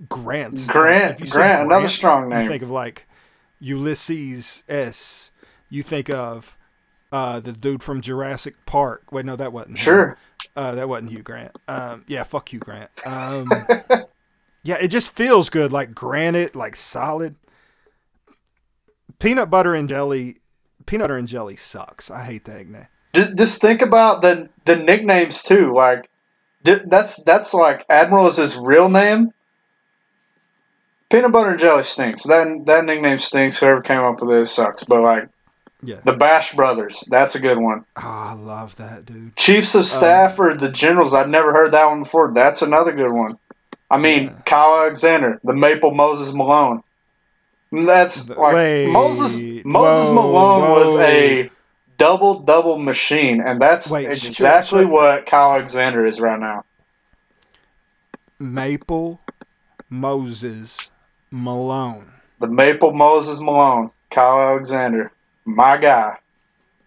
Grant, 0.09 0.67
Grant- 0.67 1.21
you 1.21 1.27
Grant, 1.27 1.67
another 1.67 1.89
strong 1.89 2.29
name. 2.29 2.43
You 2.43 2.49
think 2.49 2.63
of 2.63 2.71
like 2.71 3.07
Ulysses 3.61 4.65
S. 4.69 5.31
You 5.71 5.83
think 5.83 6.11
of 6.11 6.57
uh, 7.13 7.41
the 7.41 7.53
dude 7.53 7.83
from 7.83 8.01
Jurassic 8.01 8.67
Park. 8.67 9.13
Wait, 9.13 9.25
no, 9.25 9.37
that 9.37 9.53
wasn't. 9.53 9.79
Sure. 9.79 10.19
Uh, 10.57 10.75
that 10.75 10.89
wasn't 10.89 11.13
Hugh 11.13 11.23
Grant. 11.23 11.57
Um, 11.69 12.05
yeah, 12.09 12.25
fuck 12.25 12.49
Hugh 12.49 12.59
Grant. 12.59 12.91
Um, 13.07 13.49
yeah, 14.65 14.77
it 14.81 14.89
just 14.89 15.15
feels 15.15 15.49
good, 15.49 15.73
like 15.73 15.95
granite, 15.95 16.57
like 16.57 16.75
solid. 16.77 17.37
Peanut 19.21 19.51
butter 19.51 19.75
and 19.75 19.89
jelly. 19.89 20.39
Peanut 20.87 21.05
butter 21.05 21.17
and 21.17 21.29
jelly 21.29 21.57
sucks. 21.57 22.11
I 22.11 22.25
hate 22.25 22.45
that 22.47 22.67
name. 22.67 22.89
Just, 23.15 23.37
just 23.39 23.61
think 23.61 23.81
about 23.81 24.23
the 24.23 24.51
the 24.65 24.77
nicknames 24.77 25.45
too. 25.45 25.73
Like 25.73 26.11
that's 26.65 27.23
that's 27.23 27.55
like 27.55 27.87
Admiral 27.89 28.27
is 28.27 28.39
his 28.39 28.57
real 28.57 28.89
name. 28.89 29.33
Peanut 31.11 31.33
butter 31.33 31.51
and 31.51 31.61
jelly 31.61 31.83
stinks. 31.83 32.25
That 32.25 32.63
that 32.67 32.85
nickname 32.85 33.19
stinks. 33.19 33.59
Whoever 33.59 33.83
came 33.83 33.99
up 34.01 34.21
with 34.21 34.31
this 34.31 34.53
sucks. 34.53 34.83
But 34.85 35.03
like 35.03 35.29
Yeah. 35.83 36.01
the 36.05 36.15
Bash 36.15 36.55
Brothers, 36.55 37.05
that's 37.09 37.35
a 37.35 37.41
good 37.41 37.59
one. 37.59 37.85
Oh, 37.97 38.03
I 38.03 38.33
love 38.35 38.77
that 38.77 39.05
dude. 39.07 39.37
Chiefs 39.37 39.75
of 39.75 39.81
um, 39.81 39.85
Staff 39.85 40.39
or 40.39 40.55
the 40.55 40.73
Generals. 40.73 41.15
I'd 41.15 41.29
never 41.29 41.53
heard 41.53 41.73
that 41.73 41.87
one 41.87 42.03
before. 42.03 42.33
That's 42.33 42.63
another 42.63 42.93
good 42.93 43.13
one. 43.13 43.39
I 43.91 43.99
mean, 43.99 44.25
Yeah. 44.25 44.33
Kyle 44.47 44.83
Alexander, 44.83 45.41
the 45.45 45.53
Maple 45.55 45.93
Moses 45.93 46.35
Malone. 46.35 46.83
That's 47.71 48.29
like 48.29 48.55
wait, 48.55 48.91
Moses. 48.93 49.35
Moses 49.65 50.09
whoa, 50.09 50.15
Malone 50.15 50.71
was 50.71 50.97
a 51.01 51.51
double 51.99 52.41
double 52.41 52.79
machine, 52.79 53.41
and 53.41 53.61
that's 53.61 53.91
Wait, 53.91 54.07
exactly 54.07 54.83
so- 54.83 54.85
so- 54.85 54.89
what 54.89 55.27
Kyle 55.27 55.53
Alexander 55.53 56.07
is 56.07 56.21
right 56.21 56.39
now. 56.39 56.65
Maple 58.39 59.21
Moses 59.91 60.91
Malone. 61.35 62.07
The 62.39 62.47
Maple 62.47 62.93
Moses 62.93 63.41
Malone, 63.41 63.91
Kyle 64.09 64.41
Alexander, 64.41 65.11
my 65.45 65.77
guy. 65.77 66.17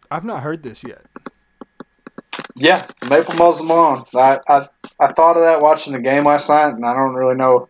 I've 0.09 0.23
not 0.23 0.41
heard 0.41 0.63
this 0.63 0.85
yet. 0.85 1.01
Yeah, 2.55 2.87
Maple 3.09 3.35
Moses 3.35 3.61
Malone. 3.63 4.05
I, 4.15 4.39
I 4.47 4.69
I 5.01 5.11
thought 5.11 5.35
of 5.35 5.43
that 5.43 5.61
watching 5.61 5.91
the 5.91 5.99
game 5.99 6.23
last 6.23 6.47
night, 6.47 6.69
and 6.69 6.85
I 6.85 6.93
don't 6.93 7.13
really 7.15 7.35
know 7.35 7.67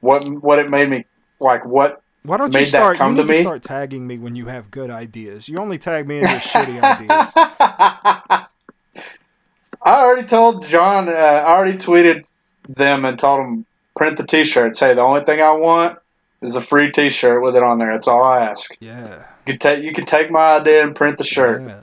what 0.00 0.26
what 0.26 0.58
it 0.58 0.70
made 0.70 0.88
me 0.88 1.04
like. 1.38 1.66
What 1.66 2.02
Why 2.22 2.38
don't 2.38 2.54
you 2.54 2.64
start? 2.64 2.98
You 2.98 3.04
to 3.04 3.12
need 3.12 3.20
to 3.20 3.26
me? 3.28 3.42
start 3.42 3.62
tagging 3.62 4.06
me 4.06 4.16
when 4.16 4.36
you 4.36 4.46
have 4.46 4.70
good 4.70 4.88
ideas. 4.88 5.50
You 5.50 5.58
only 5.58 5.76
tag 5.76 6.08
me 6.08 6.16
in 6.16 6.22
your 6.22 6.40
shitty 6.40 6.82
ideas. 6.82 7.32
I 7.36 8.46
already 9.84 10.26
told 10.26 10.64
John. 10.66 11.10
Uh, 11.10 11.12
I 11.12 11.54
already 11.54 11.76
tweeted 11.76 12.24
them 12.70 13.04
and 13.04 13.18
told 13.18 13.40
them 13.40 13.66
print 13.94 14.16
the 14.16 14.26
T-shirts. 14.26 14.78
Hey, 14.80 14.94
the 14.94 15.02
only 15.02 15.24
thing 15.24 15.40
I 15.40 15.52
want 15.52 15.98
is 16.42 16.56
a 16.56 16.60
free 16.60 16.90
T-shirt 16.90 17.42
with 17.42 17.56
it 17.56 17.62
on 17.62 17.78
there. 17.78 17.92
That's 17.92 18.08
all 18.08 18.22
I 18.22 18.46
ask. 18.46 18.76
Yeah. 18.80 19.24
You 19.46 19.52
can 19.52 19.58
take 19.58 19.84
you 19.84 19.92
can 19.92 20.04
take 20.06 20.30
my 20.30 20.56
idea 20.56 20.82
and 20.82 20.96
print 20.96 21.18
the 21.18 21.24
shirt. 21.24 21.62
Yeah. 21.62 21.80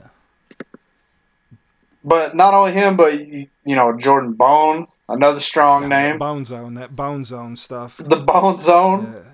But 2.03 2.35
not 2.35 2.53
only 2.53 2.71
him, 2.71 2.97
but 2.97 3.19
you, 3.19 3.47
know 3.65 3.95
Jordan 3.95 4.33
Bone, 4.33 4.87
another 5.07 5.39
strong 5.39 5.83
That 5.83 5.89
name. 5.89 6.17
Bone 6.17 6.45
Zone. 6.45 6.73
That 6.73 6.95
Bone 6.95 7.23
Zone 7.23 7.55
stuff. 7.55 7.97
The 7.97 8.17
Bone 8.17 8.59
Zone. 8.59 9.13
Yeah. 9.13 9.31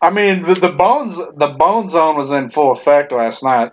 I 0.00 0.10
mean, 0.10 0.42
the, 0.42 0.54
the 0.54 0.72
bones 0.72 1.16
the 1.16 1.54
bone 1.58 1.88
zone 1.88 2.16
was 2.16 2.30
in 2.30 2.50
full 2.50 2.70
effect 2.70 3.12
last 3.12 3.42
night. 3.42 3.72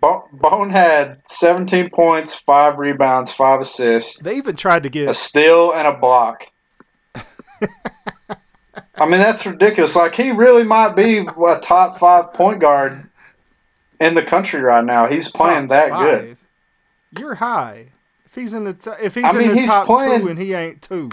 Bone 0.00 0.70
had 0.70 1.22
17 1.26 1.90
points, 1.90 2.34
five 2.34 2.78
rebounds, 2.78 3.32
five 3.32 3.60
assists, 3.60 4.18
They 4.18 4.36
even 4.36 4.54
tried 4.54 4.84
to 4.84 4.88
get 4.88 5.08
a 5.08 5.14
steal, 5.14 5.72
and 5.72 5.88
a 5.88 5.96
block. 5.98 6.46
I 8.98 9.04
mean, 9.06 9.18
that's 9.20 9.44
ridiculous. 9.44 9.94
Like 9.96 10.14
he 10.14 10.32
really 10.32 10.64
might 10.64 10.94
be 10.96 11.18
a 11.18 11.58
top 11.60 11.98
five 11.98 12.32
point 12.32 12.60
guard 12.60 13.08
in 14.00 14.14
the 14.14 14.22
country 14.22 14.60
right 14.60 14.84
now. 14.84 15.06
He's 15.06 15.30
playing 15.30 15.68
top 15.68 15.70
that 15.70 15.90
five. 15.90 16.06
good. 16.20 16.36
You're 17.18 17.34
high. 17.36 17.86
If 18.24 18.34
he's 18.34 18.54
in 18.54 18.64
the 18.64 18.74
t- 18.74 18.90
if 19.02 19.14
he's 19.14 19.24
I 19.24 19.32
mean, 19.32 19.42
in 19.42 19.48
the 19.50 19.60
he's 19.60 19.66
top 19.66 19.86
playing- 19.86 20.20
two 20.22 20.28
and 20.28 20.38
he 20.38 20.52
ain't 20.54 20.82
two, 20.82 21.10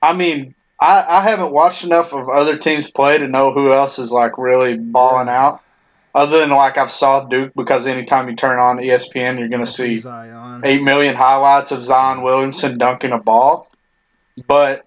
I 0.00 0.12
mean, 0.14 0.54
I, 0.80 1.04
I 1.08 1.20
haven't 1.22 1.52
watched 1.52 1.84
enough 1.84 2.12
of 2.12 2.28
other 2.28 2.58
teams 2.58 2.90
play 2.90 3.18
to 3.18 3.28
know 3.28 3.52
who 3.52 3.72
else 3.72 3.98
is 3.98 4.10
like 4.10 4.38
really 4.38 4.76
balling 4.76 5.26
Right. 5.28 5.34
out. 5.36 5.60
Other 6.14 6.40
than 6.40 6.50
like 6.50 6.76
I've 6.76 6.90
saw 6.90 7.24
Duke 7.26 7.52
because 7.56 7.86
anytime 7.86 8.28
you 8.28 8.36
turn 8.36 8.58
on 8.58 8.76
ESPN, 8.78 9.38
you're 9.38 9.48
gonna 9.48 9.64
see 9.66 9.96
Zion. 9.96 10.60
eight 10.64 10.82
million 10.82 11.14
highlights 11.14 11.72
of 11.72 11.82
Zion 11.82 12.22
Williamson 12.22 12.76
dunking 12.76 13.12
a 13.12 13.18
ball. 13.18 13.68
But 14.46 14.86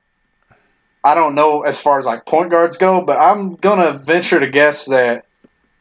I 1.03 1.13
don't 1.13 1.35
know 1.35 1.61
as 1.61 1.79
far 1.79 1.99
as 1.99 2.05
like 2.05 2.25
point 2.25 2.49
guards 2.49 2.77
go, 2.77 3.01
but 3.01 3.17
I'm 3.17 3.55
gonna 3.55 3.99
venture 3.99 4.39
to 4.39 4.49
guess 4.49 4.85
that 4.85 5.25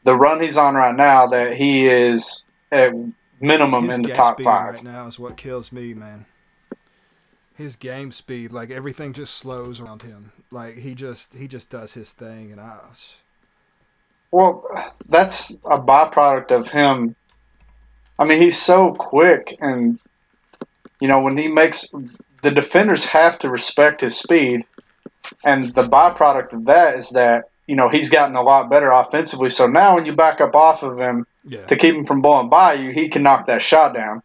the 0.05 0.15
run 0.15 0.41
he's 0.41 0.59
on 0.59 0.75
right 0.75 0.95
now, 0.95 1.29
that 1.29 1.55
he 1.55 1.87
is 1.87 2.45
at 2.71 2.93
minimum 3.41 3.85
His 3.85 3.95
in 3.95 4.03
the 4.03 4.13
top 4.13 4.37
speed 4.37 4.45
five. 4.45 4.75
right 4.75 4.85
now 4.85 5.07
is 5.07 5.19
what 5.19 5.37
kills 5.37 5.73
me, 5.73 5.95
man. 5.95 6.27
His 7.55 7.77
game 7.77 8.13
speed, 8.13 8.53
like 8.53 8.71
everything 8.71 9.13
just 9.13 9.35
slows 9.35 9.81
around 9.81 10.03
him. 10.03 10.33
Like 10.51 10.77
he 10.77 10.95
just 10.95 11.35
he 11.35 11.49
just 11.49 11.71
does 11.71 11.95
his 11.95 12.13
thing, 12.13 12.53
and 12.53 12.61
I. 12.61 12.81
Well, 14.31 14.67
that's 15.09 15.53
a 15.65 15.79
byproduct 15.79 16.51
of 16.51 16.69
him. 16.69 17.15
I 18.19 18.25
mean, 18.25 18.43
he's 18.43 18.61
so 18.61 18.93
quick, 18.93 19.57
and 19.61 19.99
you 21.01 21.09
know 21.09 21.23
when 21.23 21.37
he 21.37 21.49
makes 21.49 21.91
the 22.45 22.51
defenders 22.51 23.07
have 23.07 23.39
to 23.39 23.49
respect 23.49 24.03
his 24.03 24.17
speed, 24.17 24.67
and 25.43 25.75
the 25.75 25.83
byproduct 25.83 26.53
of 26.53 26.67
that 26.67 26.97
is 26.97 27.09
that 27.11 27.45
you 27.67 27.75
know 27.75 27.89
he's 27.89 28.11
gotten 28.11 28.37
a 28.37 28.43
lot 28.43 28.69
better 28.71 28.91
offensively. 28.91 29.49
So 29.49 29.67
now 29.67 29.95
when 29.95 30.05
you 30.05 30.15
back 30.15 30.43
up 30.43 30.55
off 30.55 30.83
of 30.83 30.99
him 30.99 31.27
Yeah. 31.43 31.65
to 31.67 31.77
keep 31.77 31.95
him 31.95 32.05
from 32.05 32.21
blowing 32.21 32.51
by 32.51 32.75
you, 32.75 32.91
he 32.91 33.09
can 33.09 33.23
knock 33.23 33.47
that 33.47 33.63
shot 33.63 33.95
down. 33.95 34.23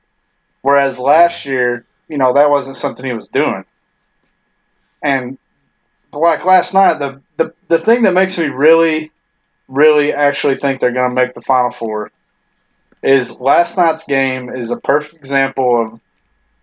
Whereas 0.61 0.99
last 0.99 1.45
year, 1.45 1.85
you 2.09 2.17
know, 2.17 2.33
that 2.33 2.49
wasn't 2.49 2.75
something 2.75 3.05
he 3.05 3.13
was 3.13 3.29
doing. 3.29 3.63
And 5.01 5.37
like 6.11 6.43
last 6.43 6.73
night, 6.73 6.99
the 6.99 7.21
the, 7.37 7.53
the 7.69 7.79
thing 7.79 8.03
that 8.03 8.13
makes 8.13 8.37
me 8.37 8.47
really, 8.47 9.11
really 9.69 10.11
actually 10.11 10.57
think 10.57 10.81
they're 10.81 10.91
going 10.91 11.09
to 11.11 11.15
make 11.15 11.33
the 11.35 11.41
Final 11.41 11.71
Four 11.71 12.11
is 13.01 13.39
last 13.39 13.77
night's 13.77 14.03
game 14.03 14.49
is 14.49 14.71
a 14.71 14.77
perfect 14.81 15.13
example 15.15 15.81
of 15.81 16.01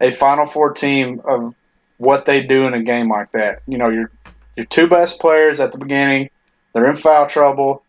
a 0.00 0.10
Final 0.10 0.46
Four 0.46 0.72
team 0.72 1.20
of 1.24 1.54
what 1.98 2.26
they 2.26 2.42
do 2.42 2.66
in 2.66 2.74
a 2.74 2.82
game 2.82 3.08
like 3.08 3.32
that. 3.32 3.62
You 3.66 3.78
know, 3.78 3.88
your 3.88 4.10
your 4.56 4.66
two 4.66 4.88
best 4.88 5.20
players 5.20 5.60
at 5.60 5.72
the 5.72 5.78
beginning, 5.78 6.30
they're 6.72 6.88
in 6.88 6.96
foul 6.96 7.26
trouble. 7.26 7.82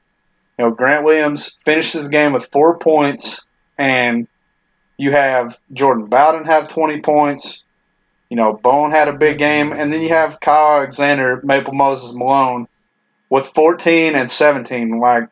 You 0.58 0.66
know, 0.66 0.72
Grant 0.72 1.06
Williams 1.06 1.58
finishes 1.66 2.06
the 2.06 2.10
game 2.10 2.34
with 2.34 2.50
four 2.52 2.80
points, 2.80 3.46
and 3.78 4.28
you 4.98 5.12
have 5.12 5.60
Jordan 5.72 6.08
Bowden 6.08 6.46
have 6.46 6.68
20 6.68 7.02
points. 7.02 7.64
You 8.30 8.36
know, 8.36 8.54
Bone 8.54 8.92
had 8.92 9.08
a 9.08 9.14
big 9.14 9.38
game, 9.38 9.72
and 9.72 9.94
then 9.94 10.02
you 10.02 10.10
have 10.10 10.40
Kyle 10.40 10.80
Alexander, 10.80 11.40
Maple 11.44 11.74
Moses 11.74 12.14
Malone 12.14 12.68
with 13.30 13.48
14 13.48 14.16
and 14.16 14.30
17. 14.30 14.98
Like, 14.98 15.30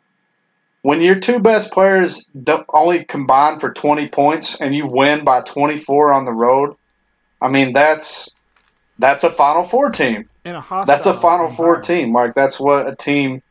when 0.86 1.02
your 1.02 1.16
two 1.16 1.40
best 1.40 1.72
players 1.72 2.30
only 2.70 3.04
combine 3.06 3.60
for 3.60 3.74
20 3.74 4.08
points 4.10 4.62
and 4.62 4.76
you 4.76 4.86
win 4.86 5.26
by 5.26 5.42
24 5.42 6.14
on 6.14 6.26
the 6.26 6.32
road, 6.32 6.76
I 7.42 7.50
mean, 7.50 7.74
that's 7.74 8.30
that's 9.00 9.24
a 9.24 9.32
Final 9.32 9.64
Four 9.64 9.90
team. 9.90 10.30
In 10.44 10.54
a 10.54 10.62
hostile 10.62 10.86
That's 10.86 11.08
a 11.08 11.16
Final 11.16 11.50
Four 11.50 11.82
team. 11.82 12.14
Like, 12.14 12.36
that's 12.36 12.60
what 12.60 12.88
a 12.88 12.96
team 12.96 13.42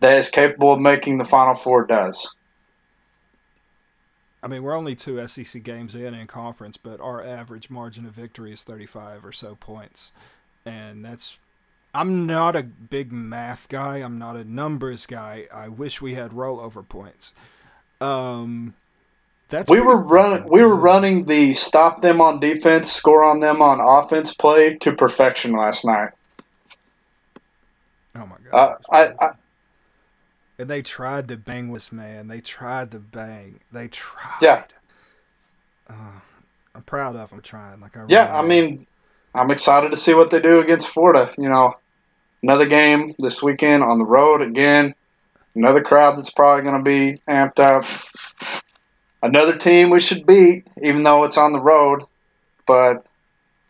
that 0.00 0.18
is 0.18 0.28
capable 0.28 0.72
of 0.72 0.80
making 0.80 1.18
the 1.18 1.24
Final 1.24 1.54
Four 1.54 1.86
does. 1.86 2.34
I 4.42 4.48
mean, 4.48 4.64
we're 4.64 4.74
only 4.74 4.96
two 4.96 5.24
SEC 5.28 5.62
games 5.62 5.94
in 5.94 6.14
in 6.14 6.26
conference, 6.26 6.78
but 6.78 7.00
our 7.00 7.22
average 7.22 7.70
margin 7.70 8.06
of 8.06 8.12
victory 8.14 8.50
is 8.50 8.64
35 8.64 9.24
or 9.24 9.30
so 9.30 9.54
points. 9.54 10.10
And 10.66 11.04
that's. 11.04 11.38
I'm 11.94 12.26
not 12.26 12.56
a 12.56 12.62
big 12.62 13.12
math 13.12 13.68
guy. 13.68 13.98
I'm 13.98 14.16
not 14.16 14.36
a 14.36 14.44
numbers 14.44 15.06
guy. 15.06 15.46
I 15.52 15.68
wish 15.68 16.00
we 16.00 16.14
had 16.14 16.30
rollover 16.30 16.86
points. 16.86 17.32
Um, 18.00 18.74
that's 19.48 19.70
we 19.70 19.80
were 19.80 19.98
running 19.98 20.48
we 20.48 20.64
were 20.64 20.74
running 20.74 21.26
the 21.26 21.52
stop 21.52 22.00
them 22.00 22.20
on 22.20 22.40
defense, 22.40 22.90
score 22.90 23.22
on 23.22 23.40
them 23.40 23.60
on 23.60 23.80
offense 23.80 24.34
play 24.34 24.76
to 24.78 24.92
perfection 24.92 25.52
last 25.52 25.84
night. 25.84 26.10
Oh 28.16 28.26
my 28.26 28.36
god. 28.50 28.52
Uh, 28.52 28.76
I. 28.90 29.14
I 29.20 29.30
and 30.58 30.70
they 30.70 30.82
tried 30.82 31.28
to 31.28 31.36
bang 31.36 31.72
this 31.72 31.90
man. 31.90 32.28
They 32.28 32.40
tried 32.40 32.92
to 32.92 33.00
bang. 33.00 33.60
They 33.72 33.88
tried. 33.88 34.38
Yeah. 34.40 34.64
Uh, 35.88 36.20
I'm 36.74 36.82
proud 36.82 37.16
of 37.16 37.30
them 37.30 37.40
trying. 37.40 37.80
Like 37.80 37.96
I 37.96 38.04
yeah, 38.08 38.38
really 38.38 38.38
I 38.38 38.48
mean, 38.48 38.86
I'm 39.34 39.50
excited 39.50 39.90
to 39.90 39.96
see 39.96 40.14
what 40.14 40.30
they 40.30 40.40
do 40.40 40.60
against 40.60 40.88
Florida. 40.88 41.32
You 41.36 41.48
know, 41.48 41.74
another 42.42 42.66
game 42.66 43.14
this 43.18 43.42
weekend 43.42 43.82
on 43.82 43.98
the 43.98 44.04
road 44.04 44.42
again. 44.42 44.94
Another 45.54 45.82
crowd 45.82 46.16
that's 46.16 46.30
probably 46.30 46.64
going 46.64 46.82
to 46.82 46.90
be 46.90 47.20
amped 47.28 47.60
up. 47.60 47.84
Another 49.22 49.56
team 49.56 49.90
we 49.90 50.00
should 50.00 50.26
beat, 50.26 50.66
even 50.82 51.02
though 51.02 51.24
it's 51.24 51.36
on 51.36 51.52
the 51.52 51.60
road. 51.60 52.02
But 52.66 53.06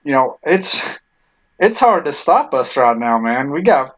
you 0.04 0.12
know, 0.12 0.38
it's 0.42 0.82
it's 1.58 1.80
hard 1.80 2.06
to 2.06 2.12
stop 2.12 2.54
us 2.54 2.76
right 2.76 2.96
now, 2.96 3.18
man. 3.18 3.50
We 3.50 3.62
got, 3.62 3.96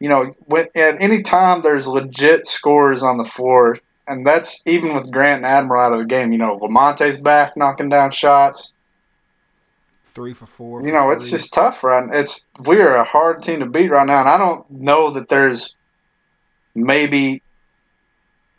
you 0.00 0.08
know, 0.08 0.34
when, 0.46 0.68
at 0.74 1.02
any 1.02 1.22
time 1.22 1.62
there's 1.62 1.86
legit 1.86 2.46
scores 2.46 3.02
on 3.02 3.16
the 3.16 3.24
floor, 3.24 3.78
and 4.06 4.26
that's 4.26 4.60
even 4.66 4.94
with 4.94 5.10
Grant 5.10 5.44
and 5.44 5.46
Admiral 5.46 5.82
out 5.82 5.92
of 5.92 5.98
the 5.98 6.06
game. 6.06 6.32
You 6.32 6.38
know, 6.38 6.58
Lamonte's 6.58 7.20
back 7.20 7.56
knocking 7.56 7.88
down 7.88 8.10
shots. 8.10 8.72
Three 10.18 10.34
for 10.34 10.46
four. 10.46 10.82
You 10.84 10.90
know, 10.90 11.10
it's 11.10 11.30
just 11.30 11.52
tough, 11.52 11.84
right? 11.84 12.08
It's 12.12 12.44
we're 12.58 12.96
a 12.96 13.04
hard 13.04 13.40
team 13.44 13.60
to 13.60 13.66
beat 13.66 13.88
right 13.88 14.06
now, 14.06 14.18
and 14.18 14.28
I 14.28 14.36
don't 14.36 14.68
know 14.68 15.12
that 15.12 15.28
there's 15.28 15.76
maybe 16.74 17.40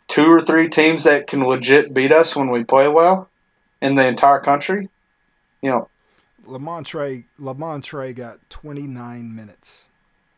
two 0.08 0.24
or 0.24 0.40
three 0.40 0.70
teams 0.70 1.04
that 1.04 1.26
can 1.26 1.44
legit 1.44 1.92
beat 1.92 2.12
us 2.12 2.34
when 2.34 2.50
we 2.50 2.64
play 2.64 2.88
well 2.88 3.28
in 3.82 3.94
the 3.94 4.06
entire 4.06 4.40
country. 4.40 4.88
You 5.60 5.70
know, 5.70 5.88
Lamontre. 6.46 7.24
Lamontre 7.38 8.14
got 8.14 8.38
29 8.48 9.36
minutes 9.36 9.90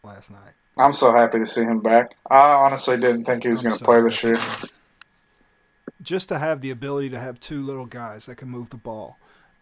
last 0.03 0.29
night. 0.29 0.55
I'm 0.77 0.93
so 0.93 1.13
happy 1.13 1.39
to 1.39 1.47
see 1.47 1.63
him 1.63 1.79
back. 1.79 2.17
I 2.29 2.55
honestly 2.55 2.97
didn't 2.97 3.27
think 3.27 3.45
he 3.45 3.51
was 3.51 3.63
going 3.63 3.75
to 3.75 3.79
so 3.79 3.85
play 3.85 4.01
this 4.01 4.25
year. 4.25 4.39
Just 6.03 6.31
to 6.31 6.41
have 6.41 6.63
the 6.63 6.73
ability 6.73 7.11
to 7.11 7.19
have 7.21 7.39
two 7.39 7.65
little 7.65 7.87
guys 7.87 8.27
that 8.27 8.39
can 8.39 8.49
move 8.49 8.71
the 8.71 8.77
ball. 8.77 9.19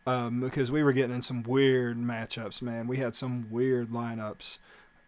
Um, 0.06 0.40
because 0.40 0.70
we 0.70 0.82
were 0.82 0.92
getting 0.92 1.14
in 1.14 1.22
some 1.22 1.42
weird 1.42 1.98
matchups, 1.98 2.62
man. 2.62 2.86
We 2.86 2.96
had 2.96 3.14
some 3.14 3.46
weird 3.50 3.88
lineups 3.88 4.58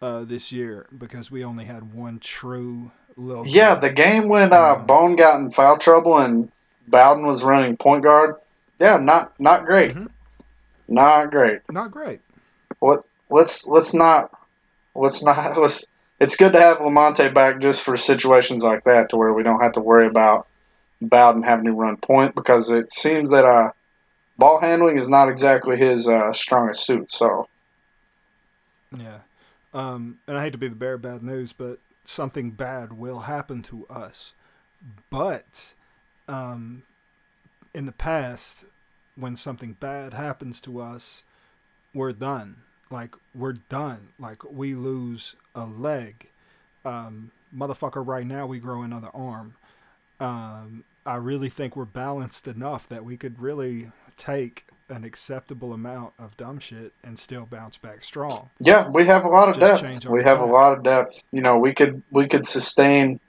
uh, 0.01 0.23
this 0.23 0.51
year 0.51 0.85
because 0.95 1.31
we 1.31 1.43
only 1.43 1.65
had 1.65 1.93
one 1.93 2.19
true 2.19 2.91
little. 3.17 3.45
Yeah, 3.47 3.73
guy. 3.75 3.81
the 3.87 3.93
game 3.93 4.29
when 4.29 4.53
uh, 4.53 4.75
Um, 4.75 4.85
Bone 4.85 5.15
got 5.15 5.39
in 5.39 5.51
foul 5.51 5.77
trouble 5.77 6.17
and 6.19 6.51
Bowden 6.87 7.25
was 7.25 7.43
running 7.43 7.75
point 7.75 8.03
guard. 8.03 8.35
Yeah, 8.79 8.97
not 8.97 9.39
not 9.39 9.65
great. 9.65 9.93
Mhm. 9.95 10.09
Not 10.87 11.31
great. 11.31 11.61
not 11.69 11.91
great. 11.91 12.19
What 12.79 13.03
let's 13.29 13.65
let's 13.65 13.93
not 13.93 14.31
let's 14.95 15.23
not 15.23 15.57
let's 15.61 15.85
it's 16.19 16.35
good 16.35 16.51
to 16.53 16.59
have 16.59 16.77
Lamonte 16.77 17.33
back 17.33 17.59
just 17.59 17.81
for 17.81 17.97
situations 17.97 18.63
like 18.63 18.83
that 18.83 19.09
to 19.09 19.17
where 19.17 19.33
we 19.33 19.43
don't 19.43 19.61
have 19.61 19.73
to 19.73 19.81
worry 19.81 20.07
about 20.07 20.47
Bowden 21.01 21.43
having 21.43 21.65
to 21.65 21.71
run 21.71 21.97
point 21.97 22.35
because 22.35 22.69
it 22.69 22.91
seems 22.91 23.31
that 23.31 23.45
uh 23.45 23.71
ball 24.43 24.59
handling 24.59 24.97
is 24.97 25.07
not 25.07 25.29
exactly 25.29 25.77
his 25.77 26.05
uh, 26.05 26.33
strongest 26.33 26.85
suit. 26.85 27.09
So 27.09 27.47
Yeah. 28.97 29.19
Um, 29.73 30.19
and 30.27 30.37
I 30.37 30.43
hate 30.43 30.51
to 30.51 30.57
be 30.57 30.67
the 30.67 30.75
bearer 30.75 30.95
of 30.95 31.01
bad 31.01 31.23
news, 31.23 31.53
but 31.53 31.79
something 32.03 32.51
bad 32.51 32.91
will 32.91 33.19
happen 33.19 33.61
to 33.63 33.87
us. 33.87 34.33
But 35.09 35.73
um, 36.27 36.83
in 37.73 37.85
the 37.85 37.93
past, 37.93 38.65
when 39.15 39.37
something 39.37 39.77
bad 39.79 40.13
happens 40.13 40.59
to 40.61 40.81
us, 40.81 41.23
we're 41.93 42.11
done. 42.11 42.57
Like, 42.91 43.15
we're 43.33 43.53
done. 43.53 44.09
Like, 44.19 44.43
we 44.51 44.75
lose 44.75 45.35
a 45.55 45.65
leg. 45.65 46.27
Um, 46.83 47.31
motherfucker, 47.55 48.05
right 48.05 48.27
now, 48.27 48.45
we 48.45 48.59
grow 48.59 48.83
another 48.83 49.09
arm. 49.13 49.55
Um, 50.19 50.83
I 51.05 51.15
really 51.15 51.49
think 51.49 51.77
we're 51.77 51.85
balanced 51.85 52.45
enough 52.45 52.89
that 52.89 53.05
we 53.05 53.15
could 53.15 53.41
really 53.41 53.89
take 54.17 54.65
an 54.89 55.03
acceptable 55.03 55.73
amount 55.73 56.13
of 56.19 56.35
dumb 56.37 56.59
shit 56.59 56.93
and 57.03 57.17
still 57.17 57.45
bounce 57.45 57.77
back 57.77 58.03
strong. 58.03 58.49
yeah, 58.59 58.87
we 58.89 59.05
have 59.05 59.25
a 59.25 59.29
lot 59.29 59.49
of 59.49 59.57
Just 59.57 59.83
depth. 59.83 60.05
We 60.05 60.23
have 60.23 60.39
a 60.39 60.45
lot 60.45 60.77
of 60.77 60.83
depth. 60.83 61.23
You 61.31 61.41
know, 61.41 61.57
we 61.57 61.73
could 61.73 62.03
we 62.11 62.27
could 62.27 62.45
sustain 62.45 63.19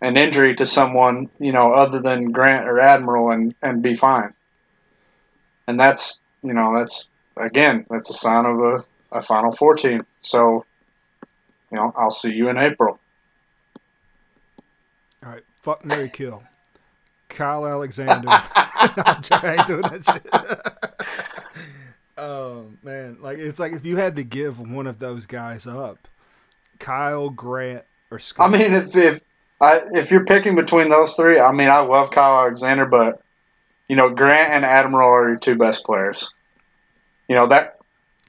an 0.00 0.16
injury 0.16 0.54
to 0.56 0.66
someone, 0.66 1.30
you 1.38 1.52
know, 1.52 1.70
other 1.70 2.00
than 2.00 2.32
Grant 2.32 2.66
or 2.66 2.80
Admiral 2.80 3.30
and, 3.30 3.54
and 3.62 3.82
be 3.82 3.94
fine. 3.94 4.34
And 5.66 5.78
that's 5.78 6.20
you 6.42 6.54
know, 6.54 6.76
that's 6.76 7.08
again, 7.36 7.86
that's 7.88 8.10
a 8.10 8.14
sign 8.14 8.44
of 8.46 8.58
a, 8.60 8.84
a 9.12 9.22
final 9.22 9.52
four 9.52 9.76
team. 9.76 10.06
So, 10.22 10.64
you 11.70 11.78
know, 11.78 11.92
I'll 11.96 12.10
see 12.10 12.34
you 12.34 12.48
in 12.48 12.58
April. 12.58 12.98
All 15.24 15.32
right, 15.32 15.44
fuck 15.60 15.84
marry 15.84 16.08
Kill. 16.08 16.42
Kyle 17.32 17.66
Alexander. 17.66 18.26
no. 18.26 18.42
I 18.56 19.56
ain't 19.58 19.66
doing 19.66 19.82
that 19.82 20.04
shit. 20.04 21.56
oh 22.18 22.66
man, 22.82 23.18
like 23.20 23.38
it's 23.38 23.58
like 23.58 23.72
if 23.72 23.84
you 23.84 23.96
had 23.96 24.16
to 24.16 24.24
give 24.24 24.60
one 24.60 24.86
of 24.86 24.98
those 24.98 25.26
guys 25.26 25.66
up, 25.66 26.08
Kyle 26.78 27.30
Grant 27.30 27.84
or 28.10 28.18
Scott. 28.18 28.54
I 28.54 28.58
mean, 28.58 28.72
if 28.72 28.94
if 28.94 29.20
I, 29.60 29.80
if 29.92 30.10
you're 30.10 30.24
picking 30.24 30.54
between 30.54 30.88
those 30.88 31.14
three, 31.14 31.38
I 31.38 31.52
mean, 31.52 31.68
I 31.68 31.80
love 31.80 32.10
Kyle 32.10 32.40
Alexander, 32.40 32.86
but 32.86 33.20
you 33.88 33.96
know, 33.96 34.10
Grant 34.10 34.52
and 34.52 34.64
Admiral 34.64 35.08
are 35.08 35.28
your 35.30 35.38
two 35.38 35.56
best 35.56 35.84
players. 35.84 36.34
You 37.28 37.36
know 37.36 37.46
that 37.48 37.78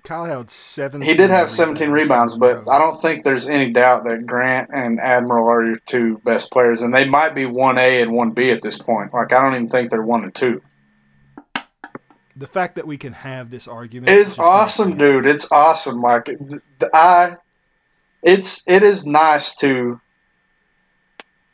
Kyle 0.04 0.26
had 0.26 0.52
17. 0.52 1.10
he 1.10 1.16
did 1.16 1.30
have 1.30 1.50
17 1.50 1.90
rebounds, 1.92 2.38
but. 2.38 2.70
I 2.70 2.78
don't 2.78 3.02
think 3.02 3.24
there's 3.24 3.48
any 3.48 3.72
doubt 3.72 4.04
that 4.04 4.26
Grant 4.26 4.70
and 4.74 5.00
Admiral 5.00 5.48
are 5.48 5.66
your 5.66 5.78
two 5.78 6.18
best 6.26 6.52
players, 6.52 6.82
and 6.82 6.94
they 6.94 7.06
might 7.06 7.34
be 7.34 7.46
one 7.46 7.78
A 7.78 8.02
and 8.02 8.12
one 8.12 8.32
B 8.32 8.52
at 8.52 8.62
this 8.62 8.78
point. 8.78 9.14
Like 9.14 9.32
I 9.32 9.42
don't 9.42 9.54
even 9.56 9.70
think 9.70 9.92
they're 9.92 10.02
one 10.02 10.24
and 10.24 10.36
two. 10.36 10.62
the 12.36 12.48
fact 12.48 12.76
that 12.76 12.86
we 12.86 12.98
can 12.98 13.14
have 13.14 13.50
this 13.50 13.68
argument 13.68 14.12
makes 14.12 14.38
awesome, 14.38 14.98
dude. 14.98 15.26
It's 15.26 15.50
awesome. 15.52 16.02
Like 16.02 16.30
I, 16.94 17.38
it's 18.22 18.68
it 18.68 18.84
is 18.84 19.06
nice 19.06 19.56
to, 19.58 20.02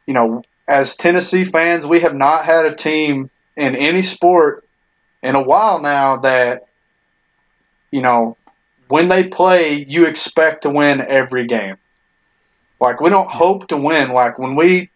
you 0.08 0.14
know, 0.14 0.42
as 0.68 0.96
Tennessee 0.96 1.44
fans, 1.44 1.86
we 1.86 2.00
have 2.00 2.16
not 2.16 2.46
had 2.46 2.66
a 2.66 2.76
team 2.76 3.30
in 3.56 3.76
any 3.76 4.02
sport 4.02 4.66
in 5.22 5.36
a 5.36 5.42
while 5.42 5.80
now 5.80 6.18
that, 6.18 6.64
you 7.92 8.02
know, 8.02 8.38
when 8.88 9.08
they 9.08 9.28
play, 9.28 9.74
you 9.88 10.06
expect 10.08 10.64
to 10.64 10.70
win 10.70 11.02
every 11.02 11.48
game. 11.48 11.78
Like 12.80 13.02
we 13.02 13.10
don't 13.10 13.30
hope 13.30 13.68
to 13.70 13.78
win. 13.78 14.12
Like 14.12 14.40
when 14.40 14.56
we 14.56 14.90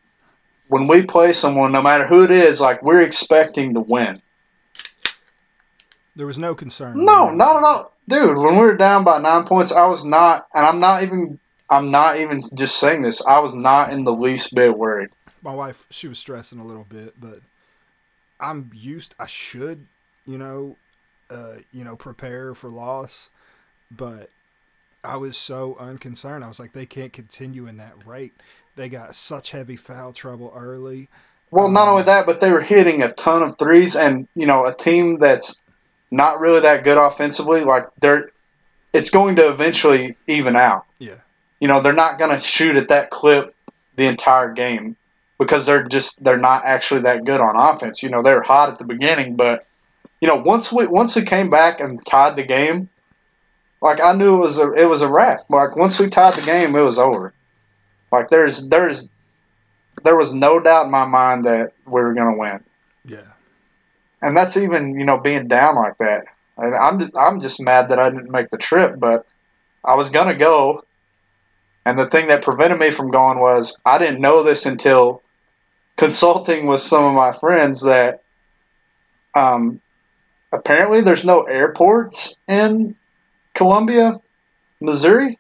when 0.68 0.88
we 0.88 1.04
play 1.04 1.34
someone, 1.34 1.72
no 1.72 1.82
matter 1.82 2.06
who 2.08 2.24
it 2.24 2.32
is, 2.32 2.60
like 2.62 2.82
we're 2.82 3.02
expecting 3.02 3.74
to 3.74 3.82
win. 3.82 4.22
There 6.16 6.28
was 6.28 6.38
no 6.38 6.56
concern. 6.56 6.94
No, 6.96 7.32
not 7.32 7.58
at 7.58 7.64
all, 7.64 7.94
dude. 8.08 8.38
When 8.38 8.54
we 8.56 8.62
were 8.62 8.78
down 8.78 9.04
by 9.04 9.20
nine 9.20 9.46
points, 9.46 9.72
I 9.72 9.88
was 9.88 10.06
not, 10.06 10.48
and 10.54 10.66
I'm 10.66 10.80
not 10.80 11.04
even. 11.04 11.40
I'm 11.70 11.90
not 11.92 12.18
even 12.18 12.42
just 12.54 12.76
saying 12.78 13.02
this. 13.02 13.26
I 13.26 13.40
was 13.40 13.54
not 13.56 13.92
in 13.92 14.04
the 14.04 14.14
least 14.14 14.54
bit 14.54 14.78
worried. 14.78 15.10
my 15.42 15.54
wife 15.54 15.88
she 15.90 16.08
was 16.08 16.20
stressing 16.20 16.60
a 16.60 16.66
little 16.66 16.86
bit 16.88 17.20
but 17.20 17.40
i'm 18.40 18.70
used 18.74 19.14
i 19.20 19.26
should 19.26 19.88
you 20.26 20.38
know 20.38 20.76
uh 21.34 21.56
you 21.72 21.84
know 21.84 21.96
prepare 21.96 22.54
for 22.54 22.70
loss 22.70 23.30
but 23.92 24.30
i 25.04 25.18
was 25.18 25.36
so 25.38 25.76
unconcerned 25.80 26.44
i 26.44 26.48
was 26.48 26.60
like 26.60 26.74
they 26.74 26.86
can't 26.86 27.14
continue 27.14 27.68
in 27.68 27.78
that 27.78 27.94
rate 28.06 28.34
they 28.76 28.90
got 28.90 29.16
such 29.16 29.52
heavy 29.52 29.76
foul 29.76 30.14
trouble 30.14 30.52
early 30.56 31.10
Well, 31.52 31.70
not 31.70 31.84
Um, 31.84 31.90
only 31.90 32.04
that, 32.04 32.26
but 32.26 32.40
they 32.40 32.52
were 32.52 32.62
hitting 32.62 33.04
a 33.04 33.12
ton 33.12 33.44
of 33.44 33.60
threes, 33.60 33.96
and 33.96 34.28
you 34.34 34.48
know, 34.48 34.66
a 34.66 34.74
team 34.74 35.20
that's 35.20 35.62
not 36.10 36.40
really 36.40 36.62
that 36.62 36.84
good 36.84 36.98
offensively, 36.98 37.64
like 37.64 37.88
they're, 38.00 38.30
it's 38.92 39.12
going 39.12 39.36
to 39.36 39.50
eventually 39.50 40.16
even 40.26 40.56
out. 40.56 40.86
yeah 40.98 41.22
You 41.60 41.68
know, 41.68 41.80
they're 41.80 41.94
not 41.94 42.18
going 42.18 42.32
to 42.32 42.40
shoot 42.40 42.76
at 42.76 42.88
that 42.88 43.12
clip 43.12 43.54
the 43.96 44.06
entire 44.08 44.52
game 44.54 44.96
because 45.38 45.68
they're 45.68 45.84
just 45.84 46.24
they're 46.24 46.38
not 46.40 46.66
actually 46.66 47.02
that 47.02 47.24
good 47.24 47.40
on 47.40 47.56
offense. 47.56 48.02
You 48.02 48.10
know, 48.10 48.24
they're 48.24 48.42
hot 48.42 48.70
at 48.70 48.80
the 48.80 48.86
beginning, 48.86 49.36
but 49.36 49.66
you 50.24 50.28
know, 50.28 50.38
once 50.38 50.72
we 50.72 50.88
once 50.88 51.18
we 51.18 51.24
came 51.24 51.50
back 51.50 51.82
and 51.82 52.04
tied 52.06 52.38
the 52.38 52.44
game, 52.44 52.88
like 53.82 54.02
I 54.02 54.14
knew 54.14 54.36
it 54.36 54.40
was 54.40 54.58
a 54.58 54.72
it 54.72 54.86
was 54.86 55.02
a 55.02 55.10
wrap. 55.10 55.50
Like 55.50 55.76
once 55.76 56.00
we 56.00 56.08
tied 56.10 56.36
the 56.36 56.46
game, 56.46 56.74
it 56.74 56.82
was 56.82 56.98
over. 56.98 57.34
Like 58.10 58.30
there's 58.30 58.70
there's 58.70 59.10
there 60.04 60.16
was 60.16 60.34
no 60.34 60.62
doubt 60.62 60.86
in 60.86 60.92
my 60.92 61.06
mind 61.06 61.44
that 61.44 61.74
we 61.86 62.02
were 62.02 62.14
going 62.14 62.34
to 62.34 62.40
win, 62.40 62.64
yeah 63.04 63.34
and 64.24 64.36
that's 64.36 64.56
even 64.58 64.98
you 64.98 65.06
know 65.06 65.20
being 65.20 65.48
down 65.48 65.76
like 65.76 65.98
that. 65.98 66.26
And 66.58 66.74
I'm 66.74 67.00
just, 67.00 67.18
I'm 67.18 67.42
just 67.42 67.60
mad 67.60 67.90
that 67.90 68.00
I 68.00 68.10
didn't 68.10 68.32
make 68.32 68.50
the 68.50 68.58
trip, 68.58 68.96
but 68.98 69.28
I 69.84 69.96
was 69.96 70.10
gonna 70.10 70.34
go. 70.34 70.86
And 71.86 72.00
the 72.00 72.08
thing 72.08 72.28
that 72.28 72.44
prevented 72.44 72.80
me 72.80 72.92
from 72.92 73.12
going 73.12 73.40
was 73.40 73.78
I 73.86 73.98
didn't 73.98 74.22
know 74.22 74.44
this 74.44 74.66
until 74.66 75.22
consulting 75.98 76.66
with 76.66 76.80
some 76.80 77.04
of 77.04 77.14
my 77.14 77.34
friends 77.34 77.82
that 77.82 78.24
um, 79.36 79.82
apparently 80.54 81.02
there's 81.02 81.26
no 81.26 81.42
airports 81.44 82.36
in 82.48 82.96
Columbia, 83.54 84.20
Missouri. 84.82 85.38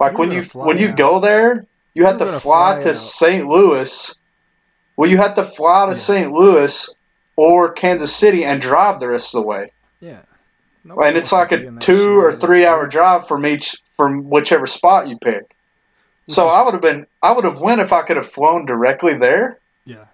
Like 0.00 0.12
You 0.12 0.18
when 0.18 0.32
you 0.32 0.42
when 0.54 0.78
you 0.78 0.88
out. 0.90 0.96
go 0.96 1.20
there, 1.20 1.66
you 1.94 2.04
have 2.06 2.18
to 2.18 2.26
fly, 2.26 2.74
fly 2.74 2.82
to. 2.82 2.94
St. 2.94 3.46
Louis. 3.46 4.14
Well, 4.96 5.10
you 5.10 5.16
have 5.18 5.34
to 5.34 5.44
fly 5.44 5.86
to 5.86 5.90
Yeah. 5.92 5.96
St. 5.96 6.32
Louis 6.32 6.94
or 7.36 7.72
Kansas 7.72 8.14
City 8.14 8.44
and 8.44 8.60
drive 8.60 9.00
the 9.00 9.08
rest 9.08 9.34
of 9.34 9.42
the 9.42 9.46
way. 9.46 9.72
Yeah. 10.00 10.20
and 10.84 11.16
it's 11.16 11.32
like 11.32 11.50
a 11.52 11.70
two 11.80 12.18
or 12.20 12.32
three 12.32 12.64
hour 12.64 12.86
drive 12.86 13.26
from 13.26 13.44
each 13.46 13.76
from 13.96 14.28
whichever 14.30 14.66
spot 14.66 15.08
you 15.08 15.18
pick. 15.18 15.42
Which 16.26 16.34
so 16.36 16.46
is- 16.46 16.52
I 16.52 16.62
would 16.62 16.74
have 16.74 16.82
been 16.82 17.06
I 17.22 17.32
would 17.32 17.44
have 17.44 17.60
went 17.60 17.80
if 17.80 17.92
I 17.92 18.02
could 18.02 18.16
have 18.18 18.30
flown 18.30 18.66
directly 18.66 19.14
there. 19.14 19.58
Yeah. 19.84 20.04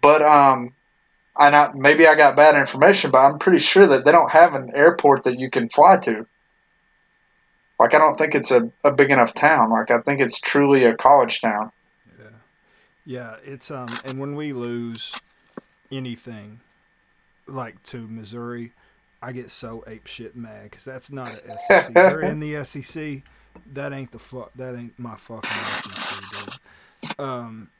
But 0.00 0.22
um, 0.22 0.72
I 1.38 1.50
not 1.50 1.76
maybe 1.76 2.06
I 2.06 2.14
got 2.16 2.34
bad 2.36 2.56
information, 2.56 3.10
but 3.12 3.18
I'm 3.18 3.38
pretty 3.38 3.58
sure 3.60 3.86
that 3.86 4.04
they 4.04 4.10
don't 4.12 4.30
have 4.30 4.54
an 4.54 4.70
airport 4.74 5.24
that 5.24 5.38
you 5.38 5.50
can 5.50 5.68
fly 5.68 5.96
to. 5.98 6.26
Like 7.78 7.94
I 7.94 7.98
don't 7.98 8.16
think 8.16 8.34
it's 8.34 8.50
a, 8.50 8.70
a 8.82 8.92
big 8.92 9.10
enough 9.10 9.34
town. 9.34 9.70
Like 9.70 9.90
I 9.90 10.00
think 10.00 10.20
it's 10.20 10.40
truly 10.40 10.84
a 10.84 10.96
college 10.96 11.40
town. 11.40 11.70
Yeah. 12.18 12.26
Yeah, 13.04 13.36
it's 13.44 13.70
um 13.70 13.86
and 14.04 14.18
when 14.18 14.34
we 14.34 14.52
lose 14.52 15.14
anything 15.92 16.60
like 17.46 17.82
to 17.84 18.08
Missouri, 18.08 18.72
I 19.22 19.30
get 19.32 19.48
so 19.50 19.84
ape 19.86 20.06
shit 20.08 20.34
mad 20.36 20.72
cuz 20.72 20.84
that's 20.84 21.10
not 21.12 21.28
a 21.46 21.56
SEC. 21.58 21.94
They're 21.94 22.20
in 22.20 22.40
the 22.40 22.64
SEC. 22.64 23.22
That 23.74 23.92
ain't 23.92 24.10
the 24.10 24.18
fuck 24.18 24.50
that 24.56 24.74
ain't 24.76 24.98
my 24.98 25.14
fucking 25.16 25.50
SEC, 25.50 26.18
dude. 26.30 27.24
Um 27.24 27.70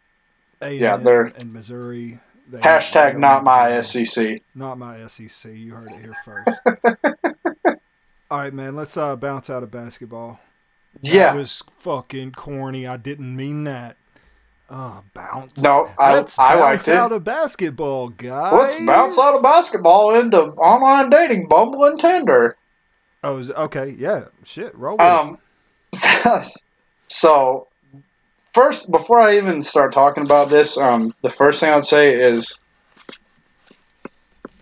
A&M 0.63 0.79
Yeah, 0.81 0.97
they're- 0.97 1.33
and 1.37 1.53
Missouri 1.53 2.21
they, 2.49 2.59
they 2.59 2.63
Hashtag 2.63 3.13
don't 3.13 3.45
my 3.45 3.69
to 3.81 3.83
SEC. 3.83 4.43
Not 4.55 4.79
my 4.79 5.07
SEC. 5.07 5.53
You 5.53 5.75
heard 5.75 5.89
it 5.91 6.01
here 6.01 6.15
first. 6.25 7.79
All 8.31 8.39
right, 8.41 8.53
man. 8.53 8.77
Let's 8.77 8.97
uh, 8.97 9.17
bounce 9.17 9.49
out 9.51 9.63
of 9.63 9.71
basketball. 9.71 10.41
That 11.03 11.13
Yeah. 11.13 11.35
was 11.35 11.63
fucking 11.77 12.33
corny. 12.33 12.87
I 12.87 12.97
didn't 12.97 13.35
mean 13.37 13.65
that. 13.65 13.97
Oh, 14.71 15.03
bounce. 15.15 15.57
No, 15.63 15.91
I 15.99 16.13
Let's 16.15 16.39
I 16.39 16.51
bounce 16.51 16.61
liked 16.61 16.89
it. 16.89 16.95
out 16.95 17.13
of 17.13 17.25
basketball, 17.25 18.09
guys. 18.11 18.53
Let's 18.53 18.75
bounce 18.85 19.19
out 19.19 19.37
of 19.37 19.43
basketball 19.43 20.15
into 20.15 20.39
online 20.39 21.09
dating, 21.09 21.49
Bumble 21.49 21.85
and 21.85 21.99
Tinder. 21.99 22.57
Oh, 23.25 23.39
okay. 23.57 23.95
Yeah. 23.99 24.25
Shit. 24.45 24.75
Roll 24.77 24.97
with 24.99 25.07
it. 25.07 25.07
Um, 25.07 25.39
so 27.09 27.68
first, 28.53 28.91
before 28.91 29.21
I 29.21 29.37
even 29.37 29.63
start 29.63 29.93
talking 29.93 30.25
about 30.25 30.49
this, 30.51 30.77
um, 30.77 31.15
the 31.23 31.31
first 31.31 31.61
thing 31.61 31.71
I'd 31.71 31.85
say 31.85 32.15
is 32.15 32.59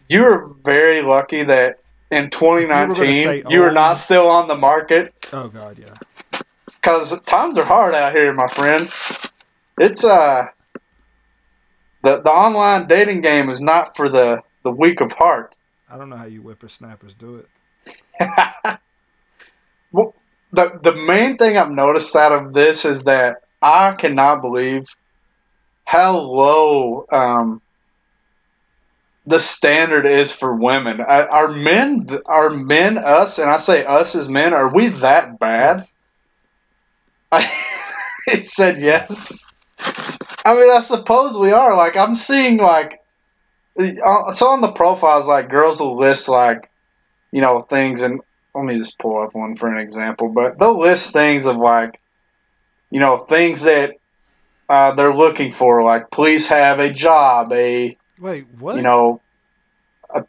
you're 0.08 0.54
very 0.64 1.02
lucky 1.02 1.44
that 1.44 1.80
in 2.10 2.24
You 2.24 2.24
were 2.24 2.56
2019 2.56 3.50
you 3.50 3.62
are 3.62 3.72
not 3.72 3.94
still 3.94 4.28
on 4.28 4.46
the 4.46 4.56
market 4.56 5.12
Oh 5.32 5.48
God, 5.48 5.78
yeah. 5.78 6.40
because 6.68 7.20
times 7.22 7.58
are 7.58 7.64
hard 7.64 7.94
out 7.94 8.12
here, 8.12 8.32
my 8.32 8.46
friend. 8.46 8.88
It's 9.78 10.04
uh 10.04 10.46
the 12.02 12.20
the 12.20 12.30
online 12.30 12.86
dating 12.86 13.22
game 13.22 13.50
is 13.50 13.60
not 13.60 13.96
for 13.96 14.08
the 14.08 14.42
the 14.62 14.70
weak 14.70 15.00
of 15.00 15.12
heart. 15.12 15.54
I 15.90 15.98
don't 15.98 16.08
know 16.08 16.16
how 16.16 16.26
you 16.26 16.42
whippersnappers 16.42 17.14
do 17.14 17.36
it. 17.36 17.48
well, 19.92 20.14
the 20.52 20.78
the 20.80 20.94
main 20.94 21.36
thing 21.36 21.58
I've 21.58 21.70
noticed 21.70 22.14
out 22.14 22.32
of 22.32 22.52
this 22.52 22.84
is 22.84 23.04
that 23.04 23.42
I 23.62 23.92
cannot 23.92 24.42
believe 24.42 24.84
how 25.84 26.18
low 26.18 27.06
um, 27.10 27.60
the 29.26 29.38
standard 29.38 30.06
is 30.06 30.32
for 30.32 30.54
women. 30.54 31.00
Are 31.00 31.28
are 31.28 31.48
men 31.48 32.08
are 32.26 32.50
men 32.50 32.98
us, 32.98 33.38
and 33.38 33.50
I 33.50 33.56
say 33.56 33.84
us 33.84 34.14
as 34.14 34.28
men, 34.28 34.54
are 34.54 34.72
we 34.72 34.88
that 34.88 35.38
bad? 35.38 35.84
I, 37.32 37.50
it 38.28 38.44
said 38.44 38.80
yes. 38.80 39.38
I 40.44 40.54
mean, 40.54 40.70
I 40.70 40.80
suppose 40.80 41.36
we 41.36 41.52
are. 41.52 41.76
Like, 41.76 41.96
I'm 41.96 42.14
seeing 42.14 42.58
like, 42.58 43.00
uh, 43.78 44.32
so 44.32 44.46
on 44.46 44.60
the 44.60 44.72
profiles, 44.72 45.26
like 45.26 45.50
girls 45.50 45.80
will 45.80 45.96
list 45.96 46.28
like, 46.28 46.70
you 47.32 47.40
know, 47.40 47.58
things, 47.58 48.02
and 48.02 48.20
let 48.54 48.64
me 48.64 48.78
just 48.78 48.98
pull 48.98 49.20
up 49.20 49.34
one 49.34 49.56
for 49.56 49.66
an 49.66 49.78
example. 49.78 50.28
But 50.28 50.58
they'll 50.58 50.78
list 50.78 51.12
things 51.12 51.46
of 51.46 51.56
like, 51.56 51.98
you 52.96 53.00
know, 53.00 53.18
things 53.18 53.64
that 53.64 53.96
uh, 54.70 54.94
they're 54.94 55.12
looking 55.14 55.52
for, 55.52 55.82
like 55.82 56.10
please 56.10 56.48
have 56.48 56.80
a 56.80 56.90
job, 56.90 57.52
a 57.52 57.94
Wait, 58.18 58.46
what? 58.58 58.76
you 58.76 58.80
know, 58.80 59.20
a, 60.08 60.24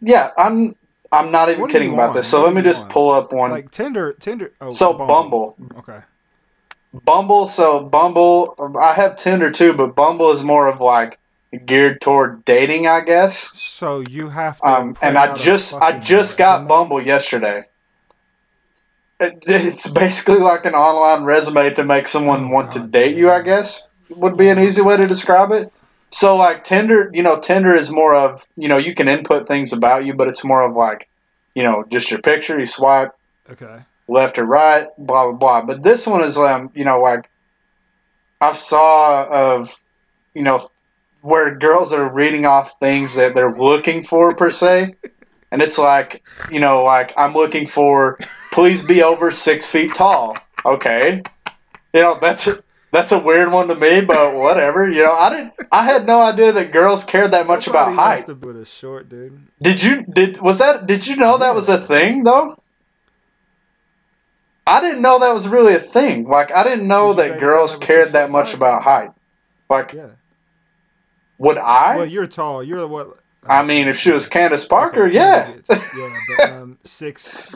yeah. 0.00 0.30
I'm 0.38 0.74
I'm 1.10 1.32
not 1.32 1.48
even 1.50 1.66
kidding 1.66 1.92
about 1.92 2.10
on? 2.10 2.14
this. 2.14 2.30
So 2.30 2.38
What 2.40 2.54
let 2.54 2.54
me 2.54 2.62
just 2.62 2.84
on? 2.84 2.88
pull 2.88 3.10
up 3.10 3.32
one. 3.32 3.50
like 3.50 3.72
Tinder, 3.72 4.12
Tinder. 4.12 4.52
Oh, 4.60 4.70
so 4.70 4.92
Bumble. 4.92 5.56
Okay. 5.78 5.98
Bumble, 6.94 7.48
so 7.48 7.84
Bumble, 7.88 8.54
I 8.80 8.92
have 8.92 9.16
Tinder 9.16 9.50
too, 9.50 9.72
but 9.72 9.96
Bumble 9.96 10.30
is 10.30 10.42
more 10.44 10.68
of 10.68 10.80
like 10.80 11.18
geared 11.66 12.00
toward 12.00 12.44
dating, 12.44 12.86
I 12.86 13.00
guess. 13.00 13.50
So 13.58 13.98
you 13.98 14.28
have 14.28 14.60
to. 14.60 14.68
Um, 14.68 14.96
and 15.02 15.18
I 15.18 15.36
just, 15.36 15.74
I 15.74 15.98
just 15.98 16.38
got? 16.38 16.68
Bumble 16.68 17.04
yesterday. 17.04 17.64
It, 19.20 19.44
it's 19.46 19.88
basically 19.88 20.38
like 20.38 20.64
an 20.64 20.74
online 20.74 21.24
resume 21.24 21.74
to 21.74 21.84
make 21.84 22.08
someone 22.08 22.48
Oh, 22.48 22.52
want 22.52 22.72
to 22.72 22.80
God 22.80 22.90
date 22.90 23.16
you, 23.16 23.30
I 23.30 23.42
guess 23.42 23.88
would 24.16 24.36
be 24.36 24.48
an 24.48 24.58
easy 24.58 24.82
way 24.82 24.96
to 24.96 25.06
describe 25.06 25.52
it. 25.52 25.72
So 26.10 26.36
like 26.36 26.64
Tinder, 26.64 27.10
you 27.12 27.22
know, 27.22 27.40
Tinder 27.40 27.74
is 27.74 27.90
more 27.90 28.14
of, 28.14 28.46
you 28.56 28.68
know, 28.68 28.76
you 28.76 28.94
can 28.94 29.08
input 29.08 29.46
things 29.46 29.72
about 29.72 30.04
you, 30.04 30.14
but 30.14 30.28
it's 30.28 30.44
more 30.44 30.62
of 30.62 30.76
like, 30.76 31.08
you 31.54 31.62
know, 31.62 31.84
just 31.88 32.10
your 32.10 32.20
picture, 32.20 32.58
you 32.58 32.66
swipe, 32.66 33.12
Okay. 33.50 33.80
left 34.08 34.38
or 34.38 34.44
right, 34.44 34.86
blah 34.98 35.30
blah 35.30 35.38
blah. 35.38 35.62
But 35.64 35.82
this 35.82 36.06
one 36.06 36.22
is 36.22 36.36
um, 36.36 36.70
you 36.74 36.84
know, 36.84 37.00
like 37.00 37.30
I've 38.40 38.58
saw 38.58 39.24
of, 39.24 39.74
you 40.34 40.42
know, 40.42 40.68
where 41.20 41.56
girls 41.56 41.92
are 41.92 42.12
reading 42.12 42.44
off 42.44 42.74
things 42.80 43.14
that 43.14 43.34
they're 43.34 43.54
looking 43.56 44.04
for 44.04 44.34
per 44.34 44.50
se, 44.50 44.94
and 45.50 45.62
it's 45.62 45.78
like, 45.78 46.22
you 46.50 46.60
know, 46.60 46.82
like 46.84 47.14
I'm 47.16 47.32
looking 47.32 47.66
for, 47.66 48.18
please 48.52 48.84
be 48.84 49.02
over 49.02 49.32
six 49.32 49.66
feet 49.66 49.94
tall. 49.94 50.36
Okay, 50.64 51.22
you 51.92 52.00
know 52.02 52.18
that's 52.20 52.48
that's 52.92 53.10
a 53.10 53.18
weird 53.18 53.50
one 53.50 53.68
to 53.68 53.74
me, 53.74 54.02
but 54.02 54.34
whatever. 54.34 54.88
You 54.88 55.02
know, 55.04 55.12
I 55.12 55.30
didn't, 55.30 55.54
I 55.72 55.84
had 55.84 56.06
no 56.06 56.20
idea 56.20 56.52
that 56.52 56.72
girls 56.72 57.04
cared 57.04 57.32
that 57.32 57.46
much 57.46 57.66
about 57.66 57.90
Nobody 57.90 57.96
wants 57.96 58.20
height. 58.20 58.26
to 58.28 58.34
put 58.36 58.54
a 58.56 58.64
short 58.64 59.08
dude. 59.08 59.40
Did 59.60 59.82
you 59.82 60.04
did 60.04 60.40
was 60.40 60.58
that 60.58 60.86
did 60.86 61.06
you 61.06 61.16
know 61.16 61.38
that 61.38 61.54
was 61.54 61.68
a 61.68 61.78
thing 61.80 62.22
though? 62.22 62.56
I 64.64 64.80
didn't 64.80 65.02
know 65.02 65.18
that 65.18 65.34
was 65.34 65.48
really 65.48 65.74
a 65.74 65.80
thing. 65.80 66.28
Like 66.28 66.52
I 66.52 66.62
didn't 66.62 66.86
know 66.86 67.14
Did 67.14 67.32
that 67.32 67.40
girls 67.40 67.78
that 67.78 67.84
cared 67.86 68.12
that 68.12 68.30
much 68.30 68.48
five? 68.48 68.54
about 68.54 68.82
height. 68.82 69.10
Like 69.68 69.92
Yeah. 69.92 70.10
would 71.38 71.58
I? 71.58 71.96
well, 71.96 72.06
you're 72.06 72.28
tall. 72.28 72.62
You're 72.62 72.86
what? 72.86 73.18
I 73.44 73.64
mean, 73.64 73.88
if 73.88 73.98
she 73.98 74.12
was 74.12 74.28
Candace 74.28 74.64
Parker, 74.64 75.06
Okay, 75.08 75.16
yeah. 75.16 75.52
Yeah, 75.68 76.16
but 76.38 76.50
um, 76.52 76.78
six. 76.84 77.52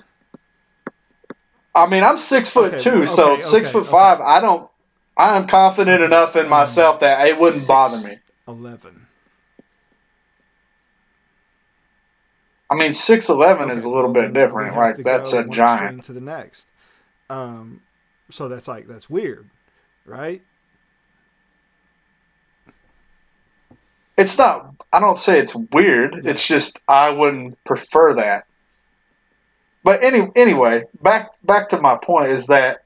I 1.77 1.87
mean, 1.87 2.03
I'm 2.03 2.17
six 2.19 2.49
foot 2.49 2.73
Okay, 2.75 2.83
two, 2.83 2.91
well, 3.01 3.07
so 3.07 3.33
okay, 3.35 3.43
six 3.43 3.71
foot 3.71 3.83
okay. 3.83 3.91
five. 3.91 4.21
I 4.21 4.41
don't. 4.41 4.69
I 5.17 5.37
am 5.37 5.47
confident 5.47 5.97
Okay, 6.03 6.05
enough 6.07 6.35
in 6.37 6.49
myself 6.49 7.01
that 7.01 7.27
it 7.29 7.39
wouldn't 7.39 7.57
six- 7.63 7.69
bother 7.69 8.09
me. 8.09 8.19
Eleven. 8.49 9.07
I 12.71 12.75
mean, 12.77 12.93
six 12.95 13.29
eleven 13.29 13.69
Okay, 13.71 13.77
is 13.77 13.85
a 13.85 13.89
little 13.91 14.13
well, 14.13 14.25
bit 14.25 14.33
different. 14.33 14.75
Like 14.77 14.97
that's 14.97 15.33
a 15.33 15.47
giant. 15.49 16.05
to 16.05 16.13
the 16.13 16.21
next. 16.21 16.67
Um, 17.31 17.83
so 18.31 18.49
that's 18.49 18.67
like 18.69 18.89
that's 18.89 19.09
weird, 19.11 19.49
right? 20.05 20.43
It's 24.17 24.37
not. 24.39 24.75
I 24.93 25.01
don't 25.01 25.19
say 25.19 25.39
it's 25.39 25.55
weird. 25.55 26.15
Yeah. 26.25 26.31
It's 26.31 26.47
just 26.47 26.81
I 26.89 27.11
wouldn't 27.11 27.63
prefer 27.65 28.15
that. 28.15 28.47
But 29.87 30.03
any 30.03 30.29
anyway, 30.35 30.83
back 31.01 31.31
back 31.45 31.69
to 31.69 31.81
my 31.81 31.97
point 31.97 32.33
is 32.33 32.49
that 32.49 32.79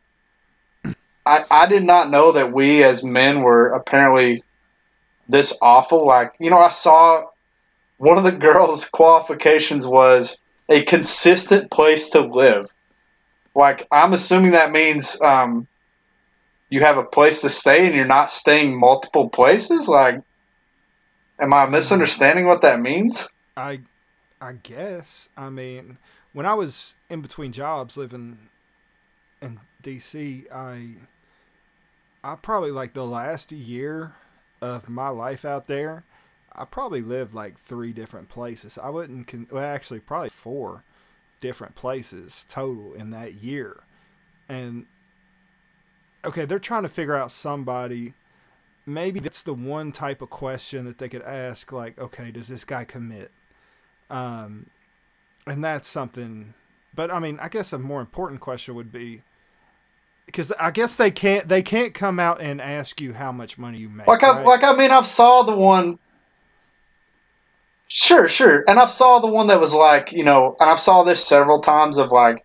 I 1.25 1.47
I 1.51 1.67
did 1.67 1.83
not 1.83 2.11
know 2.11 2.33
that 2.33 2.53
we 2.53 2.85
as 2.85 3.03
men 3.03 3.41
were 3.41 3.69
apparently 3.69 4.43
this 5.27 5.57
awful. 5.63 6.07
Like 6.07 6.35
you 6.39 6.51
know, 6.51 6.59
I 6.59 6.69
saw 6.69 7.25
one 7.97 8.19
of 8.19 8.25
the 8.25 8.33
girls' 8.33 8.85
qualifications 8.93 9.87
was 9.87 10.43
a 10.69 10.85
consistent 10.85 11.71
place 11.71 12.11
to 12.11 12.21
live. 12.21 12.67
Like 13.55 13.87
I'm 13.91 14.13
assuming 14.13 14.51
that 14.51 14.71
means 14.71 15.19
um, 15.23 15.67
you 16.69 16.83
have 16.83 16.99
a 16.99 17.05
place 17.05 17.41
to 17.41 17.49
stay 17.49 17.87
and 17.87 17.95
you're 17.95 18.05
not 18.05 18.29
staying 18.29 18.79
multiple 18.79 19.31
places. 19.31 19.89
Like 19.89 20.21
Am 21.41 21.55
I 21.55 21.65
misunderstanding 21.65 22.45
what 22.45 22.61
that 22.61 22.79
means? 22.79 23.27
I, 23.57 23.81
I 24.43 24.53
guess. 24.53 25.31
I 25.39 25.49
mean, 25.49 25.97
when 26.33 26.47
I 26.47 26.55
was 26.55 26.97
in 27.09 27.21
between 27.21 27.53
jobs 27.53 27.97
living 27.97 28.39
in 29.43 29.61
DC, 29.83 30.51
I, 30.53 30.97
I 32.23 32.37
probably 32.37 32.71
like 32.71 32.93
the 32.93 33.07
last 33.07 33.53
year 33.53 34.15
of 34.61 34.89
my 34.89 35.09
life 35.09 35.45
out 35.45 35.67
there, 35.67 36.05
I 36.53 36.65
probably 36.65 37.03
lived 37.03 37.35
like 37.35 37.59
three 37.59 37.93
different 37.93 38.29
places. 38.29 38.79
I 38.79 38.91
wouldn't, 38.91 39.27
con- 39.27 39.49
well, 39.51 39.65
actually, 39.65 40.01
probably 40.01 40.29
four 40.29 40.85
different 41.41 41.75
places 41.75 42.45
total 42.49 42.93
in 42.93 43.11
that 43.11 43.35
year. 43.35 43.85
And 44.49 44.87
okay, 46.25 46.45
they're 46.45 46.59
trying 46.59 46.83
to 46.83 46.89
figure 46.89 47.17
out 47.17 47.31
somebody. 47.31 48.15
Maybe 48.87 49.21
that's 49.21 49.43
the 49.43 49.55
one 49.55 49.93
type 49.93 50.23
of 50.23 50.31
question 50.31 50.85
that 50.87 50.99
they 50.99 51.09
could 51.09 51.23
ask, 51.23 51.71
like, 51.73 51.99
okay, 51.99 52.31
does 52.31 52.49
this 52.49 52.65
guy 52.65 52.85
commit? 52.85 53.31
Um, 54.09 54.67
and 55.47 55.63
that's 55.65 55.89
something. 55.89 56.55
But 56.95 57.11
I 57.11 57.19
mean, 57.19 57.39
I 57.41 57.49
guess 57.49 57.73
a 57.73 57.79
more 57.79 58.01
important 58.01 58.41
question 58.41 58.75
would 58.75 58.93
be, 58.93 59.23
because 60.27 60.53
I 60.53 60.71
guess 60.71 60.97
they 60.97 61.11
can't 61.11 61.49
they 61.49 61.63
can't 61.63 61.95
come 61.95 62.19
out 62.19 62.41
and 62.41 62.61
ask 62.61 63.01
you 63.01 63.13
how 63.15 63.33
much 63.33 63.59
money 63.59 63.79
you 63.79 63.89
make. 63.89 64.07
Like 64.07 64.23
I 64.23 64.37
right? 64.37 64.47
like 64.47 64.65
I 64.65 64.75
mean 64.77 64.91
I've 64.91 65.07
saw 65.07 65.43
the 65.43 65.57
one. 65.57 65.99
Sure, 67.89 68.29
sure, 68.29 68.65
and 68.69 68.79
I've 68.79 68.91
saw 68.91 69.19
the 69.19 69.27
one 69.27 69.49
that 69.49 69.61
was 69.61 69.75
like 69.75 70.13
you 70.13 70.23
know, 70.23 70.57
and 70.61 70.71
I've 70.71 70.79
saw 70.79 71.03
this 71.03 71.25
several 71.27 71.61
times 71.61 71.99
of 71.99 72.13
like, 72.13 72.45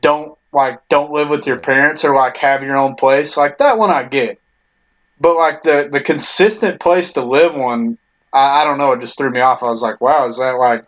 don't 0.00 0.36
like 0.52 0.88
don't 0.88 1.12
live 1.12 1.30
with 1.30 1.46
your 1.46 1.58
parents 1.58 2.04
or 2.04 2.14
like 2.14 2.36
have 2.38 2.62
your 2.62 2.76
own 2.76 2.96
place. 2.96 3.36
Like 3.36 3.58
that 3.58 3.78
one 3.78 3.90
I 3.90 4.02
get, 4.04 4.40
but 5.20 5.36
like 5.36 5.62
the 5.62 5.88
the 5.92 6.00
consistent 6.00 6.80
place 6.80 7.12
to 7.12 7.22
live 7.24 7.54
one, 7.54 7.98
I, 8.32 8.62
I 8.62 8.64
don't 8.64 8.78
know. 8.78 8.92
It 8.92 9.00
just 9.00 9.16
threw 9.16 9.30
me 9.30 9.40
off. 9.40 9.62
I 9.62 9.66
was 9.66 9.82
like, 9.82 10.00
wow, 10.00 10.26
is 10.26 10.38
that 10.38 10.52
like, 10.58 10.84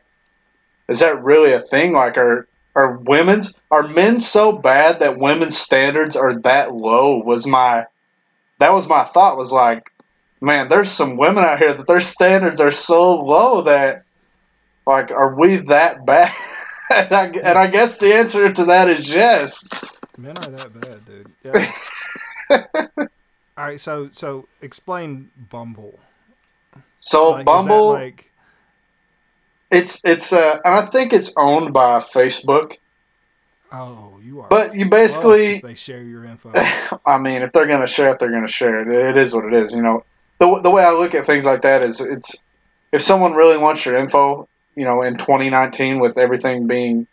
is 0.89 1.01
that 1.01 1.23
really 1.23 1.53
a 1.53 1.61
thing? 1.61 1.93
Like, 1.93 2.17
are 2.19 2.47
are 2.75 2.99
women's 2.99 3.55
are 3.71 3.89
men 3.89 4.21
so 4.21 4.53
bad 4.53 5.01
that 5.01 5.19
women's 5.19 5.57
standards 5.57 6.17
are 6.17 6.39
that 6.41 6.73
low? 6.75 7.19
Was 7.19 7.47
my 7.47 7.87
that 8.59 8.73
was 8.73 8.89
my 8.89 9.05
thought. 9.05 9.37
Was 9.37 9.53
like, 9.53 9.91
man, 10.41 10.69
there's 10.69 10.91
some 10.91 11.17
women 11.17 11.45
out 11.45 11.59
here 11.59 11.75
that 11.75 11.87
their 11.87 12.01
standards 12.01 12.61
are 12.61 12.73
so 12.73 13.23
low 13.23 13.63
that 13.63 14.05
like, 14.87 15.11
are 15.11 15.35
we 15.35 15.57
that 15.57 16.07
bad? 16.07 16.33
and, 16.95 17.13
I, 17.13 17.27
and 17.27 17.59
I 17.59 17.67
guess 17.67 17.99
the 17.99 18.15
answer 18.15 18.53
to 18.53 18.65
that 18.67 18.89
is 18.89 19.13
yes. 19.13 19.67
Men 20.17 20.39
are 20.39 20.51
that 20.51 20.81
bad, 20.81 21.05
dude. 21.05 21.33
Yeah. 21.43 22.63
All 23.59 23.65
right, 23.65 23.81
so 23.81 24.11
so 24.13 24.47
explain 24.61 25.31
Bumble. 25.51 25.99
So 27.01 27.31
Like, 27.31 27.47
Bumble, 27.47 27.89
like 27.89 28.31
it's 29.71 30.01
it's 30.05 30.33
uh, 30.33 30.61
and 30.65 30.75
I 30.75 30.87
think 30.87 31.13
it's 31.13 31.33
owned 31.37 31.73
by 31.73 31.99
Facebook. 31.99 32.77
oh, 33.73 34.19
you 34.23 34.41
are. 34.41 34.49
But 34.49 34.75
you 34.75 34.89
basically 34.89 35.59
they 35.59 35.75
share 35.75 36.03
your 36.03 36.25
info. 36.25 36.53
I 37.07 37.19
mean, 37.19 37.43
if 37.43 37.53
they're 37.53 37.67
gonna 37.67 37.87
share 37.87 38.11
it, 38.11 38.19
they're 38.19 38.31
gonna 38.31 38.49
share 38.49 38.81
it. 38.81 38.89
It 38.89 39.17
is 39.17 39.35
what 39.35 39.45
it 39.45 39.53
is. 39.55 39.73
You 39.73 39.83
know, 39.83 40.05
the 40.39 40.61
the 40.61 40.71
way 40.71 40.85
I 40.85 40.93
look 40.93 41.15
at 41.15 41.27
things 41.27 41.45
like 41.45 41.63
that 41.63 41.83
is, 41.83 42.01
it's 42.01 42.37
if 42.93 43.03
someone 43.03 43.35
really 43.35 43.59
wants 43.59 43.85
your 43.85 43.97
info, 43.97 44.49
you 44.75 44.85
know, 44.85 45.03
in 45.03 45.17
2019 45.17 45.99
with 45.99 46.19
everything 46.19 46.67
being, 46.67 47.07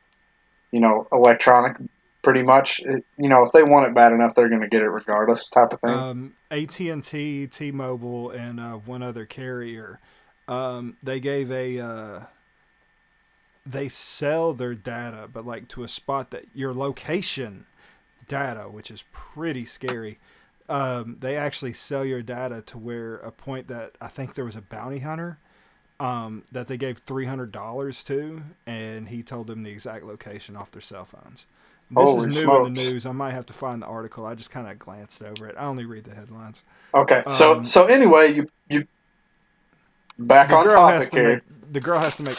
you 0.72 0.80
know, 0.80 1.08
electronic, 1.12 1.78
pretty 2.22 2.44
much, 2.44 2.80
it, 2.82 3.04
you 3.18 3.30
know, 3.30 3.44
if 3.44 3.52
they 3.52 3.64
want 3.64 3.88
it 3.88 3.96
bad 3.96 4.12
enough, 4.14 4.36
they're 4.36 4.50
gonna 4.50 4.70
get 4.70 4.84
it 4.84 4.90
regardless, 4.90 5.50
type 5.50 5.74
of 5.74 5.82
thing. 5.82 5.90
um, 5.90 6.34
AT 6.52 6.80
and 6.80 7.04
T, 7.04 7.48
T 7.48 7.72
Mobile, 7.72 8.30
and 8.30 8.60
uh, 8.60 8.74
one 8.74 9.02
other 9.02 9.26
carrier. 9.26 10.00
Um, 10.48 10.98
they 11.02 11.20
gave 11.20 11.50
a. 11.52 11.80
Uh, 11.80 12.20
they 13.66 13.88
sell 13.88 14.54
their 14.54 14.76
data, 14.76 15.30
but 15.32 15.46
like 15.46 15.68
to 15.70 15.84
a 15.84 15.88
spot 15.88 16.32
that 16.32 16.46
your 16.54 16.74
location 16.74 17.66
data, 18.28 18.64
which 18.64 18.92
is 18.92 19.04
pretty 19.12 19.66
scary. 19.66 20.20
Um, 20.70 21.18
they 21.20 21.36
actually 21.36 21.74
sell 21.74 22.06
your 22.06 22.22
data 22.22 22.62
to 22.68 22.78
where 22.78 23.16
a 23.16 23.32
point 23.32 23.68
that 23.68 23.98
I 24.02 24.08
think 24.08 24.36
there 24.36 24.46
was 24.46 24.56
a 24.56 24.62
bounty 24.62 25.00
hunter 25.00 25.38
um, 26.00 26.44
that 26.52 26.68
they 26.68 26.78
gave 26.78 27.00
three 27.00 27.26
hundred 27.26 27.52
dollars 27.52 28.04
to, 28.04 28.44
and 28.66 29.10
he 29.10 29.24
told 29.24 29.48
them 29.48 29.64
the 29.64 29.72
exact 29.72 30.06
location 30.06 30.56
off 30.56 30.72
their 30.72 30.82
cell 30.82 31.06
phones. 31.06 31.46
This 31.92 32.04
Holy 32.04 32.28
is 32.30 32.36
new 32.36 32.66
in 32.66 32.74
the 32.74 32.82
news. 32.82 33.06
I 33.06 33.12
might 33.12 33.32
have 33.32 33.46
to 33.48 33.54
find 33.54 33.82
the 33.82 33.86
article. 33.86 34.26
I 34.26 34.36
just 34.36 34.50
kind 34.50 34.68
of 34.68 34.80
glanced 34.80 35.22
over 35.22 35.48
it. 35.48 35.56
I 35.58 35.66
only 35.66 35.86
read 35.86 36.06
the 36.06 36.16
headlines. 36.16 36.64
okay, 36.94 37.24
so 37.28 37.58
um, 37.58 37.66
so 37.66 37.86
anyway, 37.86 38.34
you 38.34 38.50
you 38.70 38.88
back 40.18 40.50
on 40.52 40.66
topic 40.66 41.10
to 41.12 41.16
here. 41.16 41.34
make. 41.36 41.74
The 41.74 41.82
girl 41.82 42.00
has 42.00 42.16
to 42.18 42.24
make. 42.24 42.38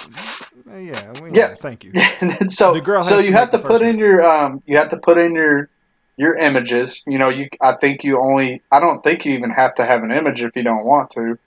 Eh, 0.70 0.78
Yeah, 0.80 1.12
Yeah. 1.14 1.30
yeah. 1.32 1.54
Thank 1.54 1.84
you. 1.84 1.92
so 2.48 2.74
The 2.74 2.80
girl 2.80 3.02
so 3.02 3.18
you 3.18 3.32
have 3.32 3.50
to 3.50 3.58
put 3.58 3.82
in 3.82 3.98
your 3.98 4.22
um 4.24 4.62
you 4.66 4.76
have 4.76 4.90
to 4.90 4.98
put 4.98 5.18
in 5.18 5.34
your 5.34 5.68
your 6.16 6.36
images 6.36 7.02
you 7.06 7.18
know 7.18 7.28
you 7.28 7.48
i 7.60 7.72
think 7.72 8.04
you 8.04 8.20
only 8.20 8.62
i 8.70 8.78
don't 8.78 9.00
think 9.00 9.24
you 9.24 9.32
even 9.34 9.50
have 9.50 9.74
to 9.74 9.84
have 9.84 10.02
an 10.02 10.12
image 10.12 10.42
if 10.42 10.54
you 10.54 10.62
don't 10.62 10.86
want 10.86 11.10
to 11.10 11.38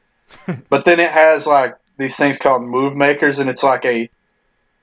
but 0.69 0.83
then 0.83 0.99
it 0.99 1.09
has 1.09 1.47
like 1.47 1.75
these 1.97 2.15
things 2.17 2.37
called 2.37 2.63
move 2.63 2.95
makers 2.95 3.39
and 3.39 3.49
it's 3.49 3.63
like 3.63 3.85
a 3.85 4.09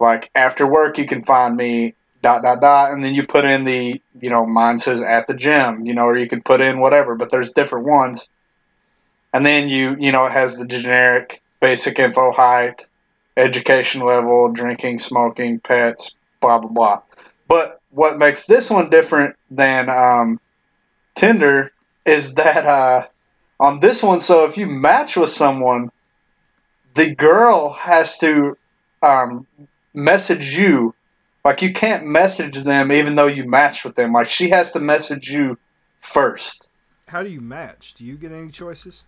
like 0.01 0.31
after 0.35 0.67
work 0.67 0.99
you 0.99 1.07
can 1.07 1.23
find 1.23 1.55
me 1.55 1.95
dot 2.23 2.43
dot 2.43 2.61
dot 2.61 2.93
and 2.93 3.05
then 3.05 3.15
you 3.15 3.27
put 3.27 3.45
in 3.45 3.65
the 3.65 4.01
you 4.21 4.31
know 4.31 4.47
mine 4.47 4.79
says 4.79 5.03
at 5.03 5.27
the 5.27 5.35
gym 5.35 5.85
you 5.85 5.93
know 5.95 6.07
or 6.07 6.17
you 6.17 6.27
can 6.27 6.43
put 6.43 6.63
in 6.63 6.81
whatever 6.81 7.15
but 7.15 7.31
there's 7.31 7.53
different 7.53 7.87
ones 7.87 8.31
and 9.35 9.45
then 9.45 9.69
you 9.69 9.97
you 10.01 10.13
know 10.13 10.25
it 10.25 10.33
has 10.33 10.57
the 10.57 10.67
generic 10.67 11.43
basic 11.61 11.99
info 11.99 12.33
height 12.33 12.87
education 13.37 14.01
level 14.03 14.53
drinking 14.53 14.99
smoking 14.99 15.59
pets 15.59 16.17
blah 16.41 16.59
blah 16.59 16.71
blah 16.71 17.03
but 17.49 17.81
what 17.91 18.19
makes 18.19 18.47
this 18.47 18.71
one 18.71 18.91
different 18.91 19.37
than 19.51 19.89
um, 19.89 20.41
tinder 21.15 21.73
is 22.05 22.35
that 22.35 22.67
uh, 22.67 23.07
on 23.59 23.81
this 23.81 24.03
one 24.03 24.21
so 24.21 24.45
if 24.45 24.57
you 24.57 24.67
match 24.67 25.17
with 25.17 25.31
someone 25.31 25.91
the 26.95 27.15
girl 27.15 27.71
has 27.71 28.19
to 28.19 28.57
um, 29.03 29.47
message 29.93 30.57
you 30.57 30.95
like 31.45 31.61
you 31.63 31.73
can't 31.73 32.07
message 32.07 32.57
them 32.63 32.93
even 32.93 33.15
though 33.17 33.27
you 33.27 33.45
match 33.49 33.85
with 33.85 33.95
them 33.97 34.13
like 34.13 34.29
she 34.29 34.51
has 34.51 34.73
to 34.73 34.81
message 34.81 35.31
you 35.31 35.59
first 36.01 36.69
How 37.09 37.23
do 37.23 37.31
you 37.31 37.41
match? 37.41 37.95
Do 37.95 38.05
you 38.05 38.17
get 38.17 38.33
any 38.33 38.51
choices? 38.51 39.05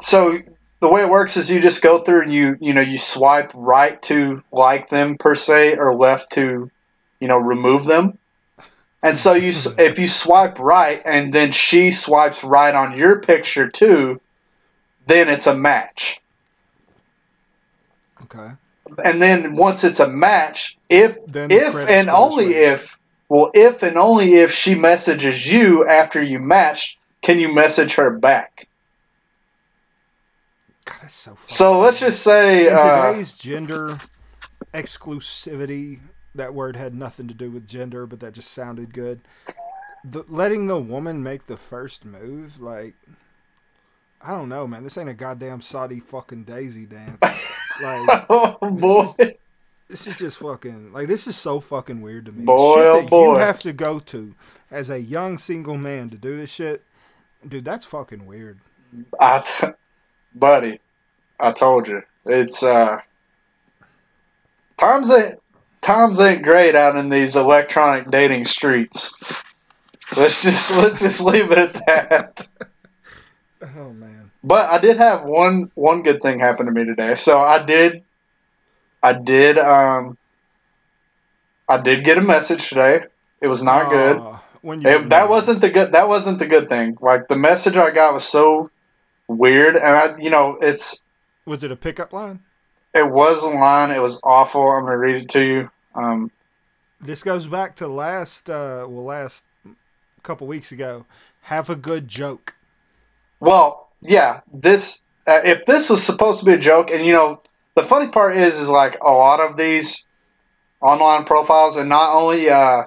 so 0.00 0.38
the 0.80 0.88
way 0.88 1.02
it 1.02 1.10
works 1.10 1.36
is 1.36 1.50
you 1.50 1.60
just 1.60 1.82
go 1.82 1.98
through 1.98 2.22
and 2.22 2.32
you 2.32 2.56
you 2.60 2.72
know 2.74 2.80
you 2.80 2.98
swipe 2.98 3.52
right 3.54 4.00
to 4.02 4.42
like 4.50 4.88
them 4.88 5.16
per 5.18 5.34
se 5.34 5.76
or 5.76 5.94
left 5.94 6.32
to 6.32 6.70
you 7.20 7.28
know 7.28 7.38
remove 7.38 7.84
them 7.84 8.18
and 9.02 9.16
so 9.16 9.34
you 9.34 9.52
if 9.78 9.98
you 9.98 10.08
swipe 10.08 10.58
right 10.58 11.02
and 11.04 11.32
then 11.32 11.52
she 11.52 11.90
swipes 11.90 12.42
right 12.42 12.74
on 12.74 12.96
your 12.96 13.20
picture 13.20 13.68
too 13.68 14.20
then 15.06 15.28
it's 15.28 15.46
a 15.46 15.54
match 15.54 16.20
Okay. 18.24 18.52
and 19.04 19.20
then 19.20 19.56
once 19.56 19.84
it's 19.84 20.00
a 20.00 20.08
match 20.08 20.78
if 20.88 21.24
Then 21.26 21.50
if 21.50 21.74
and 21.74 22.08
only 22.08 22.46
right. 22.46 22.54
if 22.54 22.98
well 23.28 23.50
if 23.54 23.82
and 23.82 23.96
only 23.96 24.34
if 24.34 24.52
she 24.52 24.74
messages 24.74 25.46
you 25.46 25.86
after 25.86 26.22
you 26.22 26.38
match 26.38 26.98
can 27.22 27.38
you 27.38 27.52
message 27.54 27.94
her 27.94 28.18
back 28.18 28.66
that's 31.00 31.14
so. 31.14 31.36
So 31.46 31.78
let's 31.78 32.00
just 32.00 32.22
say 32.22 32.68
in 32.68 32.74
uh, 32.74 33.10
today's 33.12 33.32
gender 33.34 33.98
exclusivity, 34.72 36.00
that 36.34 36.54
word 36.54 36.76
had 36.76 36.94
nothing 36.94 37.28
to 37.28 37.34
do 37.34 37.50
with 37.50 37.66
gender, 37.66 38.06
but 38.06 38.20
that 38.20 38.32
just 38.34 38.50
sounded 38.52 38.92
good. 38.94 39.20
The, 40.04 40.24
letting 40.28 40.66
the 40.66 40.78
woman 40.78 41.22
make 41.22 41.46
the 41.46 41.56
first 41.58 42.04
move, 42.04 42.60
like, 42.60 42.94
I 44.22 44.32
don't 44.32 44.48
know, 44.48 44.66
man. 44.66 44.82
This 44.84 44.96
ain't 44.96 45.08
a 45.10 45.14
goddamn 45.14 45.60
Saudi 45.60 46.00
fucking 46.00 46.44
daisy 46.44 46.86
dance. 46.86 47.18
Like, 47.82 48.26
oh 48.30 48.56
boy 48.70 49.02
is- 49.18 49.34
this 49.88 50.06
is 50.06 50.18
just 50.18 50.36
fucking 50.38 50.92
like 50.92 51.08
this 51.08 51.26
is 51.26 51.36
so 51.36 51.58
fucking 51.58 52.00
weird 52.00 52.26
to 52.26 52.32
me. 52.32 52.40
The 52.42 52.44
Boy, 52.46 52.76
shit 52.76 52.84
oh 52.86 53.00
that 53.00 53.10
boy. 53.10 53.32
you 53.32 53.38
have 53.40 53.58
to 53.60 53.72
go 53.72 53.98
to 53.98 54.34
as 54.70 54.88
a 54.88 55.00
young 55.00 55.36
single 55.36 55.76
man 55.76 56.10
to 56.10 56.16
do 56.16 56.36
this 56.36 56.48
shit, 56.50 56.84
dude. 57.46 57.64
That's 57.64 57.84
fucking 57.84 58.24
weird. 58.24 58.60
I 59.20 59.40
t- 59.40 59.66
buddy, 60.32 60.78
I 61.40 61.52
told 61.52 61.88
you 61.88 62.02
it's 62.26 62.62
uh 62.62 62.98
times 64.78 65.10
ain't 65.10 65.38
times 65.80 66.20
ain't 66.20 66.42
great 66.42 66.74
out 66.74 66.96
in 66.96 67.08
these 67.08 67.36
electronic 67.36 68.10
dating 68.10 68.46
streets. 68.46 69.12
Let's 70.16 70.42
just 70.42 70.70
let's 70.76 71.00
just 71.00 71.22
leave 71.22 71.50
it 71.50 71.58
at 71.58 71.86
that. 71.86 72.46
Oh 73.62 73.92
man. 73.92 74.30
But 74.42 74.70
I 74.70 74.78
did 74.78 74.96
have 74.96 75.24
one 75.24 75.70
one 75.74 76.02
good 76.02 76.22
thing 76.22 76.38
happen 76.38 76.66
to 76.66 76.72
me 76.72 76.84
today. 76.84 77.14
So 77.14 77.38
I 77.38 77.64
did 77.64 78.02
I 79.02 79.12
did 79.12 79.58
um 79.58 80.16
I 81.68 81.80
did 81.80 82.04
get 82.04 82.18
a 82.18 82.22
message 82.22 82.68
today. 82.68 83.02
It 83.40 83.46
was 83.46 83.62
not 83.62 83.90
good. 83.90 84.16
Uh, 84.16 84.38
when 84.62 84.80
you 84.80 84.88
It, 84.88 85.08
that 85.10 85.28
wasn't 85.28 85.60
the 85.60 85.70
good. 85.70 85.92
That 85.92 86.08
wasn't 86.08 86.40
the 86.40 86.46
good 86.46 86.68
thing. 86.68 86.96
Like 87.00 87.28
the 87.28 87.36
message 87.36 87.76
I 87.76 87.90
got 87.92 88.12
was 88.12 88.24
so 88.24 88.70
weird, 89.28 89.76
and 89.76 89.84
I, 89.86 90.16
you 90.18 90.30
know, 90.30 90.58
it's 90.60 91.00
Was 91.50 91.64
it 91.64 91.72
a 91.72 91.76
pickup 91.76 92.12
line? 92.12 92.38
it 92.94 93.10
was 93.10 93.42
a 93.42 93.48
line. 93.48 93.90
It 93.90 94.00
was 94.00 94.20
awful. 94.22 94.70
I'm 94.70 94.84
gonna 94.84 94.96
read 94.98 95.16
it 95.24 95.28
to 95.30 95.44
you. 95.44 95.70
Um, 95.96 96.30
This 97.00 97.24
goes 97.24 97.48
back 97.48 97.74
to 97.76 97.88
last, 97.88 98.48
uh, 98.48 98.86
well, 98.88 99.04
last 99.04 99.44
couple 100.22 100.46
weeks 100.46 100.70
ago. 100.70 101.06
Have 101.42 101.68
a 101.68 101.74
good 101.74 102.06
joke. 102.06 102.54
well, 103.40 103.88
yeah. 104.00 104.42
This 104.52 105.02
uh, 105.26 105.40
if 105.44 105.66
this 105.66 105.90
was 105.90 106.04
supposed 106.04 106.38
to 106.38 106.46
be 106.46 106.52
a 106.52 106.58
joke, 106.58 106.92
and 106.92 107.04
you 107.04 107.12
know, 107.12 107.42
the 107.74 107.82
funny 107.82 108.12
part 108.12 108.36
is, 108.36 108.60
is 108.60 108.68
like 108.68 108.98
a 109.02 109.10
lot 109.10 109.40
of 109.40 109.56
these 109.56 110.06
online 110.80 111.24
profiles, 111.24 111.76
and 111.76 111.88
not 111.88 112.14
only 112.14 112.48
uh, 112.48 112.84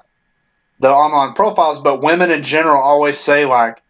the 0.79 0.89
online 0.89 1.33
profiles, 1.33 1.79
but 1.79 2.01
women 2.01 2.31
in 2.31 2.43
general 2.43 2.81
always 2.81 3.17
say 3.17 3.43
like, 3.43 3.81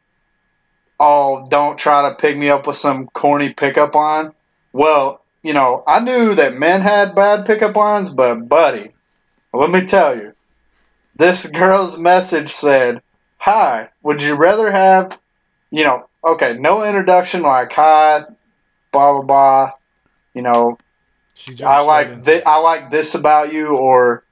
"Oh, 1.00 1.46
don't 1.48 1.78
try 1.78 2.10
to 2.10 2.16
pick 2.16 2.36
me 2.36 2.50
up 2.50 2.66
with 2.66 2.76
some 2.76 3.06
corny 3.06 3.54
pickup 3.54 3.94
line." 3.94 4.34
Well, 4.74 5.24
you 5.44 5.54
know, 5.54 5.84
I 5.86 6.00
knew 6.00 6.34
that 6.36 6.58
men 6.58 6.82
had 6.82 7.16
bad 7.16 7.46
pickup 7.46 7.76
lines, 7.76 8.10
but 8.10 8.50
buddy, 8.50 8.92
let 9.54 9.70
me 9.70 9.86
tell 9.86 10.18
you, 10.18 10.34
this 11.16 11.48
girl's 11.48 11.98
message 11.98 12.52
said, 12.52 13.02
"Hi, 13.38 13.90
would 14.02 14.22
you 14.22 14.34
rather 14.34 14.72
have, 14.72 15.18
you 15.70 15.84
know, 15.84 16.08
okay, 16.24 16.58
no 16.58 16.84
introduction 16.84 17.44
like 17.44 17.72
hi, 17.72 18.24
blah 18.92 19.14
blah 19.14 19.22
blah, 19.22 19.72
you 20.34 20.42
know, 20.42 20.78
She 21.36 21.62
I 21.64 21.82
like 21.82 22.28
it. 22.28 22.44
I 22.46 22.58
like 22.60 22.90
this 22.90 23.14
about 23.14 23.54
you, 23.54 23.68
or 23.68 24.24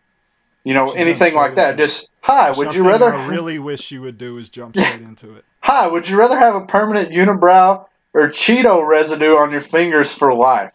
you 0.64 0.74
know 0.74 0.92
She 0.92 0.98
anything 0.98 1.36
like 1.36 1.56
that. 1.56 1.78
Just 1.78 2.10
hi. 2.22 2.52
Would 2.52 2.74
you 2.74 2.88
rather? 2.88 3.14
I 3.14 3.28
really 3.28 3.60
wish 3.70 3.92
you 3.92 4.02
would 4.02 4.18
do 4.18 4.40
is 4.40 4.50
jump 4.50 4.76
straight 4.78 5.02
into 5.02 5.36
it. 5.36 5.46
Hi. 5.60 5.88
Would 5.88 6.10
you 6.10 6.18
rather 6.18 6.38
have 6.38 6.56
a 6.56 6.66
permanent 6.66 7.12
unibrow 7.12 7.86
or 8.14 8.30
Cheeto 8.30 8.86
residue 8.86 9.36
on 9.38 9.52
your 9.52 9.62
fingers 9.62 10.12
for 10.14 10.34
life? 10.34 10.72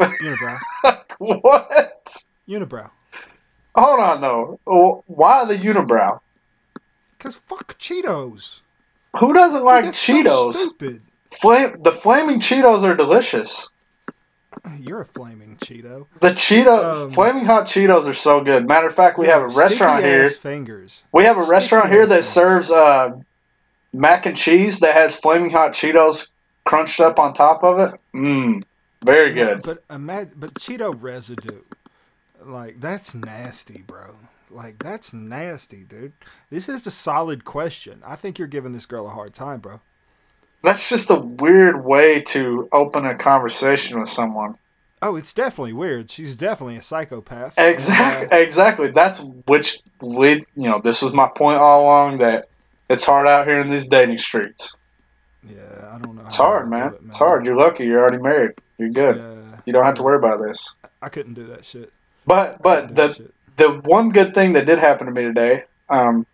Unibrow. 0.00 0.58
what? 1.18 2.16
Unibrow. 2.48 2.90
Hold 3.74 4.00
on 4.00 4.20
though. 4.20 5.02
Why 5.06 5.44
the 5.44 5.56
unibrow? 5.56 6.20
Because 7.16 7.34
fuck 7.46 7.78
Cheetos. 7.78 8.60
Who 9.18 9.32
doesn't 9.32 9.64
like 9.64 9.84
That's 9.86 9.98
so 9.98 10.12
Cheetos? 10.12 10.54
stupid. 10.54 11.02
Flame. 11.32 11.76
The 11.82 11.92
flaming 11.92 12.40
Cheetos 12.40 12.82
are 12.82 12.94
delicious. 12.94 13.70
You're 14.80 15.02
a 15.02 15.06
flaming 15.06 15.56
Cheeto. 15.56 16.06
The 16.20 16.30
Cheeto, 16.30 17.04
Um, 17.04 17.10
flaming 17.12 17.44
hot 17.44 17.66
Cheetos 17.66 18.08
are 18.08 18.14
so 18.14 18.42
good. 18.42 18.66
Matter 18.66 18.88
of 18.88 18.94
fact, 18.94 19.18
we 19.18 19.26
have 19.26 19.42
a 19.42 19.48
restaurant 19.48 20.04
here. 20.04 20.28
Fingers. 20.28 21.04
We 21.12 21.24
have 21.24 21.36
a 21.36 21.42
Sticky 21.42 21.52
restaurant 21.52 21.88
here 21.90 22.06
that 22.06 22.14
fingers. 22.24 22.26
serves 22.28 22.70
uh, 22.70 23.18
mac 23.92 24.26
and 24.26 24.36
cheese 24.36 24.80
that 24.80 24.94
has 24.94 25.14
flaming 25.14 25.50
hot 25.50 25.72
Cheetos 25.74 26.32
crunched 26.68 27.00
up 27.00 27.18
on 27.18 27.32
top 27.32 27.64
of 27.64 27.78
it. 27.80 27.98
Mmm, 28.14 28.62
very 29.02 29.34
Yeah, 29.34 29.54
good. 29.54 29.62
but 29.62 29.84
imagine, 29.90 30.34
but 30.36 30.54
Cheeto 30.54 30.94
residue, 31.00 31.62
like 32.44 32.78
that's 32.80 33.14
nasty, 33.14 33.82
bro. 33.86 34.16
Like 34.50 34.78
that's 34.78 35.12
nasty, 35.14 35.78
dude. 35.84 36.12
This 36.50 36.68
is 36.68 36.86
a 36.86 36.90
solid 36.90 37.44
question. 37.44 38.02
I 38.06 38.16
think 38.16 38.38
you're 38.38 38.48
giving 38.48 38.72
this 38.72 38.86
girl 38.86 39.06
a 39.06 39.10
hard 39.10 39.32
time, 39.34 39.60
bro. 39.60 39.80
That's 40.62 40.88
just 40.88 41.10
a 41.10 41.16
weird 41.20 41.84
way 41.84 42.20
to 42.34 42.68
open 42.72 43.06
a 43.06 43.16
conversation 43.16 43.98
with 44.00 44.08
someone. 44.08 44.56
Oh, 45.00 45.14
it's 45.16 45.32
definitely 45.32 45.74
weird. 45.74 46.10
She's 46.10 46.34
definitely 46.34 46.76
a 46.76 46.82
psychopath. 46.82 47.54
And, 47.56 47.66
uh, 47.68 47.70
Exactly. 47.70 48.42
Exactly. 48.42 48.88
That's 48.88 49.20
which 49.46 49.80
leads. 50.02 50.50
You 50.56 50.68
know, 50.70 50.80
this 50.80 51.00
was 51.02 51.12
my 51.14 51.28
point 51.28 51.58
all 51.58 51.82
along 51.84 52.18
that 52.18 52.48
it's 52.90 53.04
hard 53.04 53.26
out 53.28 53.46
here 53.46 53.60
in 53.60 53.70
these 53.70 53.86
dating 53.86 54.18
streets. 54.18 54.74
Yeah, 55.54 55.94
I 55.94 55.98
don't 55.98 56.16
know. 56.16 56.22
It's 56.22 56.36
hard, 56.36 56.68
man. 56.68 56.94
it, 56.94 57.00
It's 57.06 57.18
hard. 57.18 57.46
You're 57.46 57.56
lucky. 57.56 57.86
You're 57.86 58.00
already 58.00 58.22
married. 58.22 58.52
You're 58.78 58.90
good. 58.90 59.16
Yeah, 59.16 59.60
You 59.64 59.72
don't 59.72 59.84
have 59.84 59.94
to 59.94 60.02
worry 60.02 60.16
about 60.16 60.40
this. 60.40 60.74
I 61.02 61.08
couldn't 61.08 61.34
do 61.34 61.46
that 61.48 61.64
shit. 61.64 61.92
But 62.26 62.62
but 62.62 62.94
the 62.94 63.30
the 63.56 63.80
one 63.84 64.10
good 64.10 64.34
thing 64.34 64.52
that 64.52 64.66
did 64.66 64.78
happen 64.78 65.06
to 65.06 65.12
me 65.12 65.22
today, 65.22 65.64
um, 65.88 66.26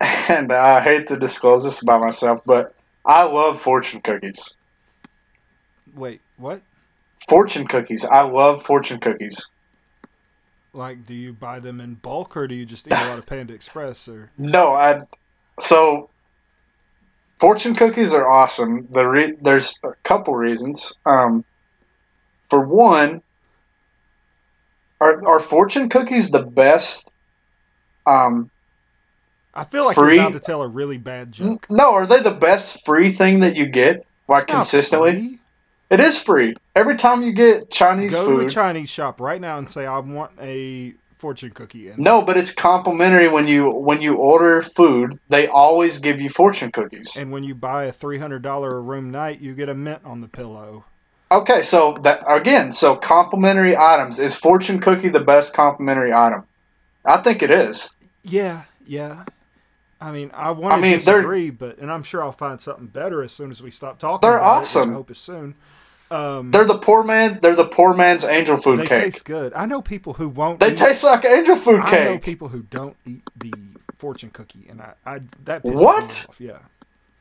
and 0.00 0.52
I 0.52 0.80
hate 0.80 1.08
to 1.08 1.18
disclose 1.18 1.64
this 1.64 1.82
about 1.82 2.00
myself, 2.00 2.40
but 2.44 2.74
I 3.04 3.24
love 3.24 3.60
fortune 3.60 4.00
cookies. 4.00 4.56
Wait, 5.94 6.20
what? 6.36 6.60
Fortune 7.28 7.66
cookies. 7.66 8.04
I 8.04 8.22
love 8.22 8.62
fortune 8.62 9.00
cookies. 9.00 9.50
Like, 10.72 11.06
do 11.06 11.14
you 11.14 11.32
buy 11.32 11.60
them 11.60 11.80
in 11.80 11.94
bulk 11.94 12.36
or 12.36 12.46
do 12.46 12.54
you 12.54 12.66
just 12.66 12.86
eat 12.88 12.92
a 12.92 13.08
lot 13.08 13.18
of 13.18 13.26
Panda 13.26 13.54
Express? 13.54 14.08
Or 14.08 14.30
No, 14.36 14.72
I. 14.72 15.02
So, 15.58 16.10
fortune 17.38 17.74
cookies 17.74 18.12
are 18.12 18.28
awesome. 18.28 18.86
The 18.90 19.08
re, 19.08 19.34
there's 19.40 19.78
a 19.84 19.92
couple 20.02 20.34
reasons. 20.34 20.94
Um, 21.04 21.44
for 22.48 22.66
one, 22.66 23.22
are 25.00 25.26
are 25.26 25.40
fortune 25.40 25.88
cookies 25.88 26.30
the 26.30 26.42
best? 26.42 27.12
Um, 28.06 28.50
I 29.54 29.64
feel 29.64 29.84
like 29.84 29.94
Free- 29.96 30.16
you're 30.16 30.28
about 30.28 30.32
to 30.38 30.40
tell 30.40 30.62
a 30.62 30.68
really 30.68 30.98
bad 30.98 31.32
joke. 31.32 31.66
no, 31.70 31.92
are 31.94 32.06
they 32.06 32.20
the 32.20 32.30
best 32.30 32.84
free 32.84 33.10
thing 33.10 33.40
that 33.40 33.56
you 33.56 33.66
get? 33.66 34.06
Like 34.28 34.48
consistently, 34.48 35.12
free. 35.12 35.38
it 35.90 36.00
is 36.00 36.20
free 36.20 36.54
every 36.74 36.96
time 36.96 37.22
you 37.22 37.32
get 37.32 37.70
Chinese 37.70 38.12
Go 38.12 38.26
to 38.26 38.38
a 38.38 38.42
food. 38.42 38.50
Chinese 38.50 38.90
shop 38.90 39.20
right 39.20 39.40
now 39.40 39.58
and 39.58 39.70
say 39.70 39.86
I 39.86 39.98
want 40.00 40.32
a 40.40 40.94
fortune 41.16 41.50
cookie. 41.50 41.88
And 41.88 41.98
no, 41.98 42.22
but 42.22 42.36
it's 42.36 42.54
complimentary 42.54 43.28
when 43.28 43.48
you 43.48 43.70
when 43.70 44.00
you 44.00 44.16
order 44.16 44.62
food. 44.62 45.18
They 45.28 45.46
always 45.48 45.98
give 45.98 46.20
you 46.20 46.28
fortune 46.30 46.70
cookies. 46.70 47.16
and 47.16 47.32
when 47.32 47.42
you 47.44 47.54
buy 47.54 47.84
a 47.84 47.92
three 47.92 48.18
hundred 48.18 48.42
dollar 48.42 48.76
a 48.76 48.80
room 48.80 49.10
night, 49.10 49.40
you 49.40 49.54
get 49.54 49.68
a 49.68 49.74
mint 49.74 50.02
on 50.04 50.20
the 50.20 50.28
pillow. 50.28 50.84
Okay, 51.30 51.62
so 51.62 51.98
that 52.02 52.22
again, 52.28 52.70
so 52.70 52.94
complimentary 52.94 53.76
items 53.76 54.18
is 54.20 54.36
fortune 54.36 54.78
cookie 54.78 55.08
the 55.08 55.20
best 55.20 55.54
complimentary 55.54 56.12
item? 56.12 56.44
I 57.04 57.16
think 57.18 57.42
it 57.42 57.50
is. 57.50 57.90
Yeah, 58.22 58.62
yeah. 58.86 59.24
I 60.00 60.12
mean, 60.12 60.30
I 60.34 60.50
want 60.50 60.74
I 60.74 60.76
to 60.76 60.82
mean, 60.82 60.90
they're- 60.92 61.14
disagree, 61.22 61.50
but 61.50 61.78
and 61.78 61.90
I'm 61.90 62.02
sure 62.02 62.22
I'll 62.22 62.30
find 62.30 62.60
something 62.60 62.86
better 62.86 63.22
as 63.22 63.32
soon 63.32 63.50
as 63.50 63.62
we 63.62 63.70
stop 63.70 63.98
talking. 63.98 64.28
They're 64.28 64.38
about 64.38 64.58
it, 64.58 64.60
awesome. 64.60 64.90
I 64.90 64.92
hope 64.94 65.10
is 65.10 65.18
soon. 65.18 65.54
Um, 66.10 66.50
They're 66.52 66.64
the 66.64 66.78
poor 66.78 67.02
man. 67.02 67.40
They're 67.42 67.56
the 67.56 67.66
poor 67.66 67.94
man's 67.94 68.24
angel 68.24 68.56
food 68.58 68.78
they 68.80 68.86
cake. 68.86 69.02
taste 69.02 69.24
good. 69.24 69.52
I 69.54 69.66
know 69.66 69.82
people 69.82 70.12
who 70.12 70.28
won't. 70.28 70.60
they 70.60 70.72
eat, 70.72 70.78
taste 70.78 71.02
like 71.02 71.24
angel 71.24 71.56
food 71.56 71.82
cake. 71.84 71.92
I 72.00 72.04
know 72.04 72.18
people 72.18 72.48
who 72.48 72.62
don't 72.62 72.96
eat 73.04 73.22
the 73.36 73.52
fortune 73.96 74.30
cookie, 74.30 74.66
and 74.68 74.80
I, 74.80 74.94
I 75.04 75.20
that 75.44 75.64
pisses 75.64 75.82
What? 75.82 76.08
me 76.08 76.10
off. 76.28 76.40
Yeah. 76.40 76.58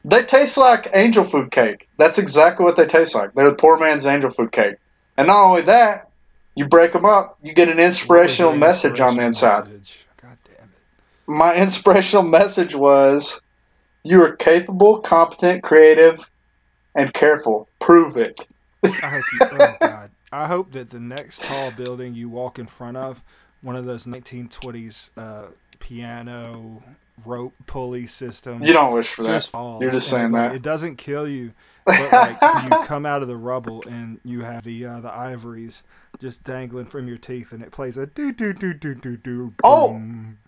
They 0.04 0.24
taste 0.24 0.58
like 0.58 0.90
angel 0.94 1.24
food 1.24 1.50
cake. 1.50 1.88
That's 1.98 2.20
exactly 2.20 2.64
what 2.64 2.76
they 2.76 2.86
taste 2.86 3.16
like. 3.16 3.34
They're 3.34 3.50
the 3.50 3.56
poor 3.56 3.80
man's 3.80 4.06
angel 4.06 4.30
food 4.30 4.52
cake. 4.52 4.76
And 5.18 5.28
not 5.28 5.44
only 5.46 5.62
that, 5.64 6.12
you 6.54 6.68
break 6.68 6.94
them 6.94 7.06
up, 7.06 7.40
you 7.42 7.54
get 7.54 7.70
an 7.70 7.80
inspirational 7.80 8.52
What 8.52 8.60
was 8.70 8.84
your 8.84 8.92
message 8.92 9.00
on 9.00 9.18
the 9.18 9.24
inside. 9.26 9.66
message? 9.66 10.06
God 10.22 10.38
damn 10.46 10.66
it. 10.66 10.70
My 11.28 11.56
inspirational 11.56 12.22
message 12.24 12.76
was, 12.76 13.42
"You 14.04 14.22
are 14.26 14.36
capable, 14.36 15.00
competent, 15.00 15.64
creative, 15.64 16.30
and 16.94 17.12
careful. 17.12 17.68
Prove 17.80 18.16
it." 18.18 18.46
I 19.02 19.08
hope 19.08 19.24
you, 19.34 19.40
oh 19.52 19.76
God. 19.80 20.12
I 20.32 20.48
hope 20.48 20.72
that 20.74 20.90
the 20.90 21.00
next 21.00 21.44
tall 21.44 21.72
building 21.72 22.14
you 22.16 22.30
walk 22.30 22.60
in 22.60 22.68
front 22.68 22.98
of, 22.98 23.24
one 23.62 23.76
of 23.76 23.86
those 23.86 24.06
1920s 24.06 25.10
uh, 25.18 25.48
piano 25.80 26.84
rope 27.26 27.54
pulley 27.66 28.08
systems, 28.08 28.68
You 28.68 28.74
don't 28.74 28.94
wish 28.94 29.14
for 29.14 29.24
that. 29.24 29.44
falls. 29.44 29.82
You're 29.82 29.92
just 29.92 30.10
saying 30.10 30.32
like, 30.32 30.50
that. 30.50 30.56
It 30.56 30.62
doesn't 30.62 30.98
kill 30.98 31.28
you, 31.28 31.54
but 31.86 32.12
like 32.12 32.64
you 32.64 32.70
come 32.84 33.06
out 33.06 33.22
of 33.22 33.28
the 33.28 33.38
rubble 33.38 33.84
and 33.88 34.20
you 34.24 34.42
have 34.42 34.64
the 34.64 34.86
uh, 34.86 35.00
the 35.00 35.14
ivories 35.14 35.84
just 36.20 36.44
dangling 36.44 36.86
from 36.86 37.08
your 37.08 37.18
teeth, 37.18 37.52
and 37.52 37.62
it 37.62 37.72
plays 37.72 37.98
a 37.98 38.08
do 38.08 38.32
do 38.32 38.54
do 38.54 38.74
do 38.74 38.96
do 38.96 39.18
do. 39.18 39.54
Oh, 39.64 39.94
boom. 39.94 40.40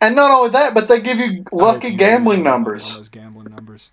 And 0.00 0.16
not 0.16 0.30
only 0.30 0.50
that, 0.50 0.72
but 0.72 0.88
they 0.88 1.00
give 1.00 1.18
you 1.18 1.44
lucky 1.52 1.94
gambling 1.94 2.38
all 2.38 2.44
the 2.44 2.48
money 2.48 2.48
on 2.48 2.62
numbers. 2.62 2.96
Those 2.96 3.08
gambling 3.10 3.50
numbers. 3.50 3.90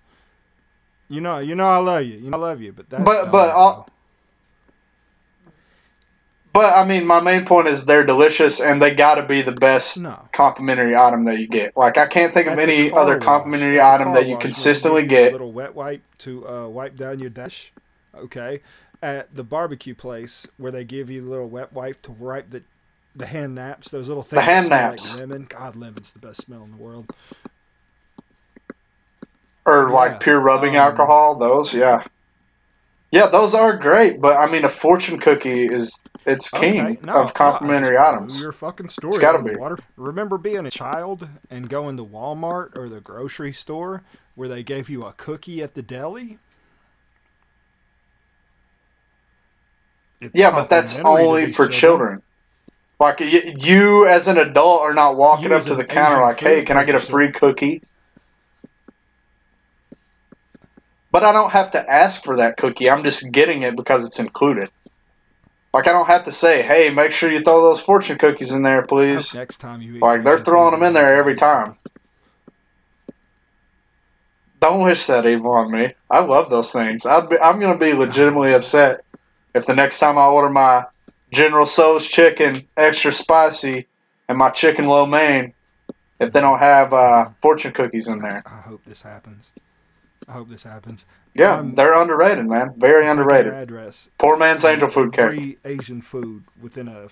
You 1.09 1.21
know, 1.21 1.39
you 1.39 1.55
know, 1.55 1.67
I 1.67 1.77
love 1.77 2.03
you. 2.03 2.17
You 2.17 2.29
know, 2.31 2.37
I 2.37 2.41
love 2.41 2.61
you, 2.61 2.73
but 2.73 2.89
that's 2.89 3.03
But- 3.03 3.31
but 3.31 3.89
But 6.53 6.73
I 6.75 6.85
mean, 6.85 7.05
my 7.05 7.19
main 7.19 7.45
point 7.45 7.67
is 7.67 7.85
they're 7.85 8.03
delicious, 8.03 8.59
and 8.59 8.81
they 8.81 8.95
got 8.95 9.15
to 9.15 9.23
be 9.27 9.43
the 9.43 9.51
best 9.51 9.99
no. 9.99 10.27
complimentary 10.31 10.95
item 10.95 11.25
that 11.25 11.37
you 11.37 11.47
get. 11.47 11.77
Like 11.77 11.99
I 11.99 12.07
can't 12.07 12.33
think 12.33 12.47
of 12.47 12.53
At 12.53 12.59
any 12.67 12.91
other 12.91 13.17
wash, 13.17 13.23
complimentary 13.23 13.79
item 13.79 14.13
that 14.13 14.25
you 14.25 14.33
wash 14.33 14.37
where 14.37 14.37
they 14.37 14.41
consistently 14.41 15.01
you 15.01 15.05
a 15.05 15.09
get. 15.09 15.31
little 15.33 15.51
wet 15.51 15.75
wipe 15.75 16.01
to 16.19 16.47
uh, 16.49 16.67
wipe 16.67 16.95
down 16.95 17.19
your 17.19 17.29
dash. 17.29 17.71
Okay, 18.15 18.61
at 19.03 19.35
the 19.35 19.43
barbecue 19.43 19.93
place 19.93 20.47
where 20.57 20.71
they 20.71 20.83
give 20.83 21.11
you 21.11 21.23
a 21.23 21.29
little 21.29 21.47
wet 21.47 21.73
wipe 21.73 22.01
to 22.03 22.11
wipe 22.11 22.49
the 22.49 22.63
the 23.15 23.27
hand 23.27 23.53
naps. 23.53 23.89
Those 23.89 24.07
little 24.07 24.23
things. 24.23 24.41
that 24.43 24.51
hand 24.51 24.69
naps. 24.69 25.11
Like 25.11 25.19
lemon. 25.29 25.45
God, 25.47 25.75
lemon's 25.75 26.11
the 26.11 26.19
best 26.19 26.41
smell 26.41 26.63
in 26.63 26.71
the 26.71 26.77
world. 26.77 27.13
Or 29.67 29.91
Yeah, 29.91 29.91
like 29.91 30.21
pure 30.21 30.41
rubbing 30.41 30.75
um, 30.75 30.77
alcohol. 30.77 31.37
Those, 31.39 31.75
yeah, 31.75 32.03
yeah, 33.11 33.27
those 33.27 33.53
are 33.53 33.77
great. 33.77 34.21
But 34.21 34.37
I 34.37 34.51
mean, 34.51 34.65
a 34.65 34.69
fortune 34.69 35.19
cookie 35.19 35.65
is 35.65 36.01
it's 36.25 36.49
king 36.49 36.97
Okay, 36.97 36.97
no, 37.01 37.13
of 37.13 37.33
complimentary 37.33 37.97
no, 37.97 37.99
I 38.07 38.11
just 38.11 38.25
blew 38.25 38.37
items. 38.37 38.41
Your 38.41 38.51
fucking 38.53 38.89
story 38.89 39.13
It's 39.13 39.17
gotta 39.19 39.39
out 39.39 39.41
of 39.41 39.45
the 39.45 39.49
be. 39.49 39.57
water. 39.57 39.79
Remember 39.97 40.37
being 40.37 40.65
a 40.65 40.71
child 40.71 41.27
and 41.49 41.69
going 41.69 41.97
to 41.97 42.05
Walmart 42.05 42.75
or 42.75 42.87
the 42.89 43.01
grocery 43.01 43.53
store 43.53 44.03
where 44.35 44.47
they 44.49 44.63
gave 44.63 44.89
you 44.89 45.05
a 45.05 45.13
cookie 45.13 45.61
at 45.61 45.73
the 45.75 45.81
deli? 45.81 46.39
It's 50.21 50.33
Yeah, 50.33 50.51
but 50.51 50.69
that's 50.69 50.99
only 51.03 51.51
for 51.51 51.67
children. 51.67 52.21
Like 52.99 53.19
y- 53.21 53.55
you, 53.57 54.07
as 54.07 54.27
an 54.27 54.37
adult, 54.37 54.81
are 54.83 54.93
not 54.93 55.17
walking 55.17 55.51
You 55.51 55.53
up 55.53 55.65
to 55.67 55.75
the 55.75 55.85
counter 55.85 56.21
like, 56.21 56.39
"Hey, 56.39 56.63
can 56.63 56.77
I 56.77 56.85
get 56.85 56.95
a 56.95 56.99
free 57.01 57.31
cookie?" 57.31 57.83
But 61.11 61.23
I 61.23 61.31
don't 61.31 61.51
have 61.51 61.71
to 61.71 61.89
ask 61.89 62.23
for 62.23 62.37
that 62.37 62.57
cookie. 62.57 62.89
I'm 62.89 63.03
just 63.03 63.31
getting 63.31 63.63
it 63.63 63.75
because 63.75 64.05
it's 64.05 64.19
included. 64.19 64.69
Like 65.73 65.87
I 65.87 65.91
don't 65.91 66.07
have 66.07 66.25
to 66.25 66.31
say, 66.31 66.61
"Hey, 66.61 66.89
make 66.89 67.11
sure 67.11 67.31
you 67.31 67.41
throw 67.41 67.61
those 67.61 67.79
fortune 67.79 68.17
cookies 68.17 68.51
in 68.51 68.63
there, 68.63 68.81
please." 68.81 69.33
next 69.33 69.57
time 69.57 69.81
you 69.81 69.95
eat 69.95 70.01
Like 70.01 70.23
they're 70.23 70.39
throwing 70.39 70.71
them 70.71 70.83
in 70.83 70.93
there 70.93 71.15
every 71.15 71.35
time. 71.35 71.75
Don't 74.59 74.83
wish 74.83 75.05
that 75.05 75.25
evil 75.25 75.51
on 75.51 75.71
me. 75.71 75.93
I 76.09 76.19
love 76.19 76.49
those 76.49 76.71
things. 76.71 77.05
I'd 77.05 77.29
be, 77.29 77.39
I'm 77.39 77.59
gonna 77.59 77.77
be 77.77 77.93
legitimately 77.93 78.53
upset 78.53 79.03
if 79.53 79.65
the 79.65 79.75
next 79.75 79.99
time 79.99 80.17
I 80.17 80.25
order 80.25 80.49
my 80.49 80.85
General 81.31 81.65
Tso's 81.65 82.07
chicken 82.07 82.67
extra 82.75 83.11
spicy 83.11 83.85
and 84.27 84.37
my 84.37 84.49
chicken 84.49 84.85
lo 84.85 85.05
mein, 85.05 85.53
if 86.19 86.33
they 86.33 86.41
don't 86.41 86.59
have 86.59 86.93
uh, 86.93 87.29
fortune 87.41 87.71
cookies 87.73 88.07
in 88.07 88.19
there. 88.19 88.43
I 88.45 88.61
hope 88.61 88.83
this 88.85 89.03
happens. 89.03 89.51
I 90.27 90.33
hope 90.33 90.49
this 90.49 90.63
happens. 90.63 91.05
Yeah, 91.33 91.53
Um, 91.53 91.69
they're 91.69 91.93
underrated, 91.93 92.45
man. 92.45 92.73
Very 92.77 93.07
underrated. 93.07 93.53
Address. 93.53 94.09
Poor 94.17 94.35
man's 94.37 94.65
angel 94.65 94.89
food 94.89 95.13
cake. 95.13 95.59
Asian 95.63 96.01
food 96.01 96.43
within 96.59 96.87
a 96.87 97.07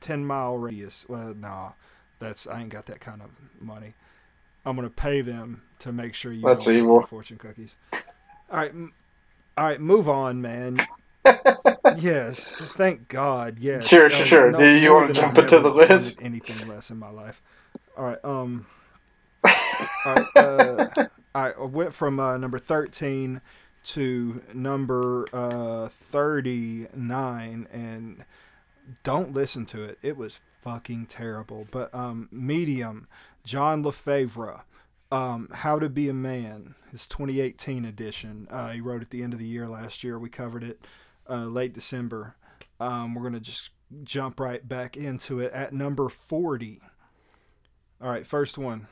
ten 0.00 0.24
mile 0.26 0.56
radius. 0.58 1.06
Well, 1.08 1.34
nah, 1.34 1.72
that's 2.18 2.46
I 2.46 2.60
ain't 2.60 2.68
got 2.70 2.86
that 2.86 3.00
kind 3.00 3.22
of 3.22 3.30
money. 3.60 3.94
I'm 4.66 4.76
gonna 4.76 4.90
pay 4.90 5.22
them 5.22 5.62
to 5.78 5.92
make 5.92 6.14
sure 6.14 6.32
you 6.32 6.44
That's 6.44 6.68
evil. 6.68 7.02
fortune 7.02 7.38
cookies. 7.38 7.76
All 8.50 8.58
right, 8.58 8.70
m- 8.70 8.92
all 9.56 9.64
right, 9.64 9.80
move 9.80 10.08
on, 10.08 10.42
man. 10.42 10.86
yes, 11.98 12.52
thank 12.54 13.08
God. 13.08 13.58
Yes. 13.58 13.88
Sure, 13.88 14.10
sure, 14.10 14.26
sure. 14.26 14.50
no- 14.50 14.58
Do 14.58 14.66
you 14.66 14.90
than 15.06 15.10
I've 15.10 15.14
jump 15.14 15.38
into 15.38 15.60
the 15.60 15.70
list? 15.70 16.20
Anything 16.22 16.66
less 16.68 16.90
in 16.90 16.98
my 16.98 17.10
life. 17.10 17.40
All 17.96 18.04
right. 18.04 18.22
Um. 18.24 18.66
All 19.44 19.52
right. 20.04 20.36
Uh, 20.36 21.06
I 21.38 21.62
went 21.62 21.92
from 21.92 22.18
uh, 22.18 22.36
number 22.36 22.58
thirteen 22.58 23.40
to 23.84 24.42
number 24.52 25.26
uh, 25.32 25.88
thirty-nine, 25.88 27.68
and 27.72 28.24
don't 29.02 29.32
listen 29.32 29.64
to 29.66 29.84
it. 29.84 29.98
It 30.02 30.16
was 30.16 30.40
fucking 30.62 31.06
terrible. 31.06 31.66
But 31.70 31.94
um, 31.94 32.28
Medium, 32.32 33.06
John 33.44 33.82
Lefevre, 33.82 34.64
um, 35.12 35.48
How 35.52 35.78
to 35.78 35.88
Be 35.88 36.08
a 36.08 36.14
Man, 36.14 36.74
his 36.90 37.06
2018 37.06 37.84
edition. 37.84 38.48
Uh, 38.50 38.70
he 38.70 38.80
wrote 38.80 39.02
at 39.02 39.10
the 39.10 39.22
end 39.22 39.32
of 39.32 39.38
the 39.38 39.46
year 39.46 39.68
last 39.68 40.02
year. 40.02 40.18
We 40.18 40.28
covered 40.28 40.64
it 40.64 40.80
uh, 41.28 41.44
late 41.44 41.72
December. 41.72 42.34
Um, 42.80 43.14
we're 43.14 43.22
gonna 43.22 43.40
just 43.40 43.70
jump 44.02 44.40
right 44.40 44.66
back 44.66 44.96
into 44.96 45.40
it 45.40 45.52
at 45.52 45.72
number 45.72 46.08
40. 46.08 46.80
All 48.00 48.10
right, 48.10 48.26
first 48.26 48.58
one. 48.58 48.88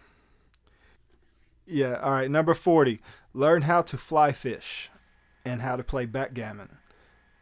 Yeah, 1.66 1.98
all 2.00 2.12
right, 2.12 2.30
number 2.30 2.54
40. 2.54 3.00
Learn 3.34 3.62
how 3.62 3.82
to 3.82 3.98
fly 3.98 4.32
fish 4.32 4.90
and 5.44 5.62
how 5.62 5.76
to 5.76 5.84
play 5.84 6.06
backgammon. 6.06 6.78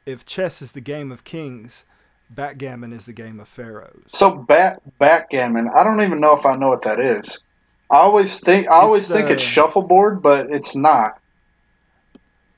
If 0.06 0.26
chess 0.26 0.60
is 0.60 0.72
the 0.72 0.80
game 0.80 1.12
of 1.12 1.24
kings, 1.24 1.86
backgammon 2.30 2.92
is 2.92 3.06
the 3.06 3.12
game 3.12 3.40
of 3.40 3.48
pharaohs. 3.48 4.02
So 4.08 4.36
back 4.36 4.78
backgammon, 4.98 5.68
I 5.74 5.84
don't 5.84 6.02
even 6.02 6.20
know 6.20 6.36
if 6.36 6.44
I 6.46 6.56
know 6.56 6.68
what 6.68 6.82
that 6.82 7.00
is. 7.00 7.42
I 7.90 7.98
always 7.98 8.40
think 8.40 8.66
I 8.68 8.80
always 8.80 9.02
It's, 9.04 9.12
think 9.12 9.30
uh, 9.30 9.34
it's 9.34 9.42
shuffleboard, 9.42 10.22
but 10.22 10.50
it's 10.50 10.74
not. 10.74 11.20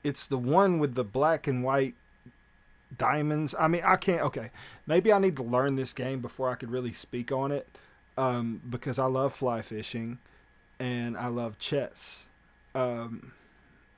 It's 0.03 0.25
the 0.25 0.37
one 0.37 0.79
with 0.79 0.95
the 0.95 1.03
black 1.03 1.47
and 1.47 1.63
white 1.63 1.95
diamonds. 2.95 3.53
I 3.59 3.67
mean, 3.67 3.81
I 3.85 3.97
can't. 3.97 4.21
Okay, 4.23 4.51
maybe 4.85 5.11
I 5.11 5.19
need 5.19 5.35
to 5.37 5.43
learn 5.43 5.75
this 5.75 5.93
game 5.93 6.21
before 6.21 6.49
I 6.49 6.55
could 6.55 6.71
really 6.71 6.93
speak 6.93 7.31
on 7.31 7.51
it, 7.51 7.67
um, 8.17 8.61
because 8.69 8.99
I 8.99 9.05
love 9.05 9.33
fly 9.33 9.61
fishing, 9.61 10.19
and 10.79 11.17
I 11.17 11.27
love 11.27 11.57
chess. 11.59 12.25
Um, 12.75 13.33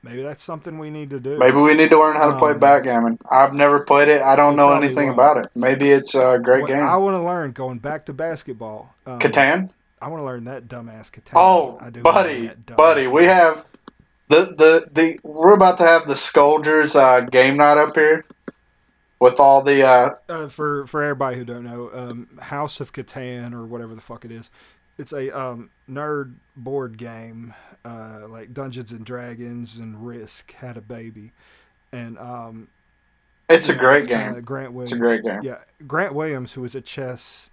maybe 0.02 0.22
that's 0.22 0.42
something 0.42 0.78
we 0.78 0.90
need 0.90 1.10
to 1.10 1.20
do. 1.20 1.38
Maybe 1.38 1.58
we 1.58 1.74
need 1.74 1.90
to 1.90 1.98
learn 1.98 2.16
how 2.16 2.30
to 2.32 2.38
play 2.38 2.52
Um, 2.52 2.58
backgammon. 2.58 3.18
I've 3.30 3.52
never 3.54 3.80
played 3.80 4.08
it. 4.08 4.22
I 4.22 4.36
don't 4.36 4.56
know 4.56 4.72
anything 4.72 5.08
won't. 5.08 5.18
about 5.18 5.36
it. 5.44 5.50
Maybe 5.54 5.90
it's 5.90 6.14
a 6.14 6.38
great 6.42 6.62
what 6.62 6.70
game. 6.70 6.82
I 6.82 6.96
want 6.96 7.14
to 7.14 7.22
learn, 7.22 7.52
going 7.52 7.78
back 7.78 8.06
to 8.06 8.12
basketball. 8.12 8.94
Um, 9.06 9.18
Catan. 9.18 9.70
I 10.02 10.08
want 10.08 10.20
to 10.20 10.24
learn 10.24 10.44
that 10.44 10.66
dumbass 10.66 11.10
Catan. 11.10 11.32
Oh, 11.34 11.76
I 11.80 11.90
do 11.90 12.00
buddy, 12.02 12.50
buddy, 12.74 13.06
we 13.06 13.24
have 13.24 13.66
the 14.28 14.46
the 14.46 14.88
the. 14.90 15.18
We're 15.22 15.54
about 15.54 15.76
to 15.78 15.84
have 15.84 16.06
the 16.06 16.16
Scolders 16.16 16.96
uh, 16.96 17.20
game 17.20 17.58
night 17.58 17.76
up 17.76 17.94
here 17.94 18.24
with 19.18 19.38
all 19.38 19.60
the. 19.60 19.82
Uh, 19.86 20.10
uh, 20.30 20.48
for 20.48 20.86
for 20.86 21.02
everybody 21.02 21.36
who 21.36 21.44
don't 21.44 21.64
know, 21.64 21.90
um, 21.92 22.28
House 22.40 22.80
of 22.80 22.94
Catan 22.94 23.52
or 23.52 23.66
whatever 23.66 23.94
the 23.94 24.00
fuck 24.00 24.24
it 24.24 24.30
is, 24.32 24.48
it's 25.00 25.12
a 25.12 25.30
um, 25.38 25.70
nerd 25.90 26.34
board 26.56 26.98
game, 26.98 27.54
uh, 27.84 28.26
like 28.28 28.52
Dungeons 28.52 28.92
and 28.92 29.04
Dragons 29.04 29.78
and 29.78 30.06
Risk 30.06 30.52
had 30.54 30.76
a 30.76 30.80
baby, 30.82 31.32
and 31.92 32.18
um, 32.18 32.68
it's 33.48 33.68
a 33.68 33.74
know, 33.74 33.80
great 33.80 33.98
it's 34.00 34.08
game. 34.08 34.40
Grant 34.42 34.72
Williams, 34.72 34.92
It's 34.92 34.98
a 34.98 35.02
great 35.02 35.22
game. 35.24 35.40
yeah, 35.42 35.58
Grant 35.86 36.14
Williams, 36.14 36.52
who 36.52 36.60
was 36.60 36.74
a 36.74 36.80
chess, 36.80 37.50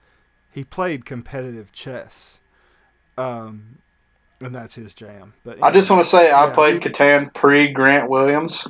he 0.52 0.64
played 0.64 1.06
competitive 1.06 1.72
chess, 1.72 2.39
um, 3.18 3.78
and 4.41 4.54
that's 4.54 4.76
his 4.76 4.93
jam. 4.93 5.34
But 5.43 5.64
I 5.64 5.72
just 5.72 5.89
want 5.89 6.04
to 6.04 6.10
say 6.10 6.30
I 6.32 6.48
yeah, 6.48 6.54
played 6.54 6.74
we- 6.84 6.91
Catan 6.91 7.34
pre 7.34 7.72
Grant 7.72 8.10
Williams, 8.10 8.68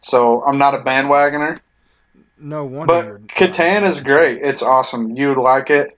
so 0.00 0.42
I'm 0.44 0.58
not 0.58 0.74
a 0.74 0.78
bandwagoner. 0.78 1.60
no 2.38 2.64
wonder. 2.64 3.18
But 3.18 3.28
Catan 3.28 3.82
is 3.82 4.02
great. 4.02 4.42
It's 4.42 4.62
awesome. 4.62 5.16
You 5.16 5.28
would 5.28 5.38
like 5.38 5.70
it 5.70 5.96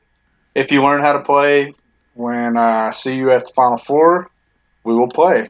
if 0.55 0.73
you 0.73 0.83
learn 0.83 1.01
how 1.01 1.13
to 1.13 1.23
play. 1.23 1.75
When 2.15 2.59
I 2.59 2.91
see 2.91 3.17
you 3.17 3.31
at 3.31 3.47
the 3.47 3.53
Final 3.55 3.79
Four, 3.79 4.31
we 4.85 4.95
will 4.95 5.09
play. 5.09 5.49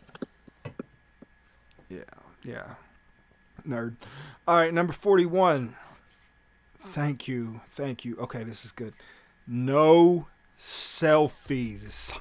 Yeah, 1.88 2.00
yeah. 2.44 2.74
Nerd. 3.66 3.96
All 4.46 4.58
right, 4.58 4.72
number 4.72 4.92
41. 4.92 5.74
Thank 6.80 7.26
you. 7.26 7.60
Thank 7.70 8.04
you. 8.04 8.16
Okay, 8.16 8.44
this 8.44 8.64
is 8.64 8.70
good. 8.70 8.94
No 9.46 10.28
selfies. 10.56 12.16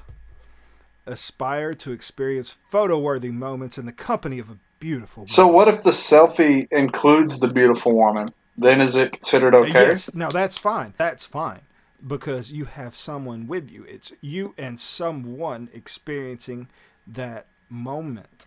Aspire 1.06 1.74
to 1.74 1.92
experience 1.92 2.56
photo 2.70 2.98
worthy 2.98 3.30
moments 3.30 3.76
in 3.78 3.86
the 3.86 3.92
company 3.92 4.38
of 4.38 4.50
a 4.50 4.56
beautiful 4.78 5.22
woman. 5.22 5.28
So, 5.28 5.48
what 5.48 5.68
if 5.68 5.82
the 5.82 5.90
selfie 5.90 6.66
includes 6.72 7.40
the 7.40 7.48
beautiful 7.48 7.94
woman? 7.94 8.32
Then 8.56 8.80
is 8.80 8.96
it 8.96 9.12
considered 9.12 9.54
Uh, 9.54 9.60
okay? 9.60 9.86
Yes, 9.86 10.14
now 10.14 10.30
that's 10.30 10.58
fine. 10.58 10.94
That's 10.96 11.24
fine 11.24 11.60
because 12.06 12.52
you 12.52 12.64
have 12.64 12.96
someone 12.96 13.46
with 13.46 13.70
you. 13.70 13.84
It's 13.84 14.12
you 14.20 14.54
and 14.58 14.78
someone 14.78 15.68
experiencing 15.72 16.68
that 17.06 17.46
moment. 17.68 18.46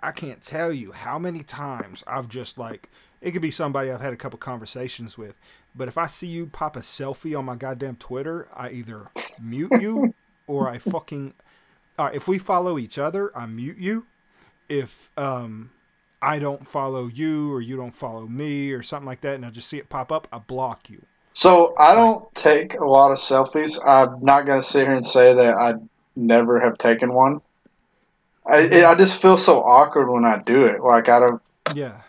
I 0.00 0.12
can't 0.12 0.42
tell 0.42 0.72
you 0.72 0.92
how 0.92 1.18
many 1.18 1.42
times 1.42 2.02
I've 2.06 2.28
just 2.28 2.58
like 2.58 2.88
it 3.20 3.32
could 3.32 3.42
be 3.42 3.50
somebody 3.50 3.90
I've 3.90 4.00
had 4.00 4.14
a 4.14 4.16
couple 4.16 4.38
conversations 4.38 5.18
with, 5.18 5.34
but 5.74 5.88
if 5.88 5.98
I 5.98 6.06
see 6.06 6.26
you 6.26 6.46
pop 6.46 6.74
a 6.74 6.80
selfie 6.80 7.38
on 7.38 7.44
my 7.44 7.54
goddamn 7.54 7.96
Twitter, 7.96 8.48
I 8.54 8.70
either 8.70 9.10
mute 9.40 9.72
you 9.78 10.14
or 10.46 10.68
I 10.68 10.78
fucking 10.78 11.34
all 11.98 12.06
right, 12.06 12.14
if 12.14 12.26
we 12.26 12.38
follow 12.38 12.78
each 12.78 12.98
other, 12.98 13.30
I 13.36 13.46
mute 13.46 13.76
you. 13.76 14.06
If 14.68 15.10
um 15.18 15.70
I 16.22 16.38
don't 16.38 16.66
follow 16.66 17.08
you 17.08 17.52
or 17.52 17.60
you 17.60 17.76
don't 17.76 17.94
follow 17.94 18.26
me 18.26 18.72
or 18.72 18.82
something 18.82 19.06
like 19.06 19.22
that 19.22 19.34
and 19.34 19.44
I 19.44 19.50
just 19.50 19.68
see 19.68 19.78
it 19.78 19.88
pop 19.88 20.12
up, 20.12 20.28
I 20.32 20.38
block 20.38 20.88
you. 20.88 21.04
So, 21.40 21.72
I 21.78 21.94
don't 21.94 22.22
take 22.34 22.74
a 22.74 22.84
lot 22.84 23.12
of 23.12 23.16
selfies. 23.16 23.78
I'm 23.82 24.20
not 24.20 24.44
going 24.44 24.60
to 24.60 24.62
sit 24.62 24.86
here 24.86 24.94
and 24.94 25.06
say 25.06 25.32
that 25.32 25.54
I 25.54 25.72
never 26.14 26.60
have 26.60 26.76
taken 26.76 27.14
one. 27.14 27.40
I. 28.46 28.84
I 28.84 28.94
just 28.94 29.22
feel 29.22 29.38
so 29.38 29.62
awkward 29.62 30.10
when 30.10 30.26
I 30.26 30.36
do 30.36 30.64
it. 30.64 30.82
Like, 30.82 31.08
I 31.08 31.18
don't, 31.18 31.42
Yeah. 31.74 32.02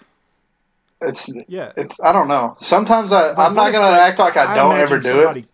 it's, 1.02 1.30
Yeah. 1.48 1.72
it's, 1.78 1.98
I 2.02 2.12
don't 2.12 2.28
know. 2.28 2.56
Sometimes 2.58 3.14
I, 3.14 3.30
Like, 3.30 3.38
I'm 3.38 3.56
not 3.56 3.72
going 3.72 3.90
to 3.90 4.02
act 4.02 4.20
like 4.20 4.36
I 4.36 4.54
don't 4.54 4.76
imagine 4.76 4.98
ever 4.98 5.00
do 5.00 5.40
it. 5.40 5.46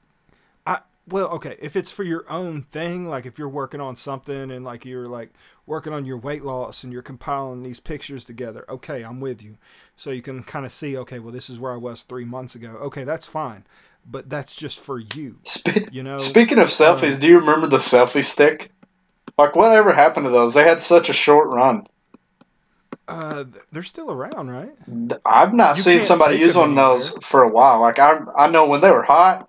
Well, 1.10 1.28
okay, 1.30 1.56
if 1.62 1.76
it's 1.76 1.90
for 1.92 2.04
your 2.04 2.26
own 2.30 2.64
thing, 2.64 3.08
like 3.08 3.26
if 3.26 3.40
you're 3.40 3.48
working 3.50 3.80
on 3.82 3.96
something 3.96 4.52
and 4.52 4.66
like 4.66 4.86
you're 4.86 5.08
like 5.08 5.32
working 5.66 5.94
on 5.94 6.06
your 6.06 6.18
weight 6.18 6.44
loss 6.44 6.84
and 6.84 6.92
you're 6.92 7.02
compiling 7.02 7.64
these 7.64 7.80
pictures 7.80 8.26
together, 8.26 8.66
okay, 8.70 9.04
I'm 9.04 9.20
with 9.20 9.42
you. 9.42 9.58
So 9.96 10.10
you 10.12 10.22
can 10.22 10.44
kind 10.44 10.66
of 10.66 10.72
see, 10.72 10.98
okay, 10.98 11.20
well, 11.20 11.32
this 11.32 11.50
is 11.50 11.60
where 11.60 11.74
I 11.74 11.78
was 11.78 12.02
three 12.04 12.26
months 12.26 12.56
ago. 12.56 12.72
Okay, 12.82 13.04
that's 13.06 13.26
fine, 13.26 13.66
but 14.06 14.30
that's 14.30 14.56
just 14.56 14.80
for 14.80 15.00
you. 15.00 15.40
Spe- 15.44 15.92
You 15.92 16.04
know, 16.04 16.18
Speaking 16.18 16.60
of 16.60 16.68
selfies, 16.68 17.16
um, 17.16 17.20
do 17.22 17.28
you 17.28 17.40
remember 17.40 17.68
the 17.68 17.78
selfie 17.78 18.24
stick? 18.24 18.72
Like, 19.38 19.56
whatever 19.56 19.94
happened 19.94 20.26
to 20.26 20.32
those? 20.32 20.54
They 20.56 20.64
had 20.64 20.82
such 20.82 21.10
a 21.10 21.14
short 21.14 21.50
run. 21.50 21.86
uh, 23.08 23.46
they're 23.72 23.84
still 23.84 24.12
around, 24.12 24.50
right? 24.50 24.74
I've 25.26 25.54
not 25.54 25.78
You 25.78 25.84
seen 25.84 26.02
somebody 26.02 26.38
use 26.38 26.56
one 26.56 26.72
of 26.72 26.76
those 26.76 27.12
for 27.22 27.44
a 27.44 27.50
while. 27.50 27.80
Like, 27.80 28.00
I, 28.00 28.20
I 28.36 28.50
know 28.50 28.68
when 28.68 28.82
they 28.82 28.92
were 28.92 29.04
hot, 29.04 29.48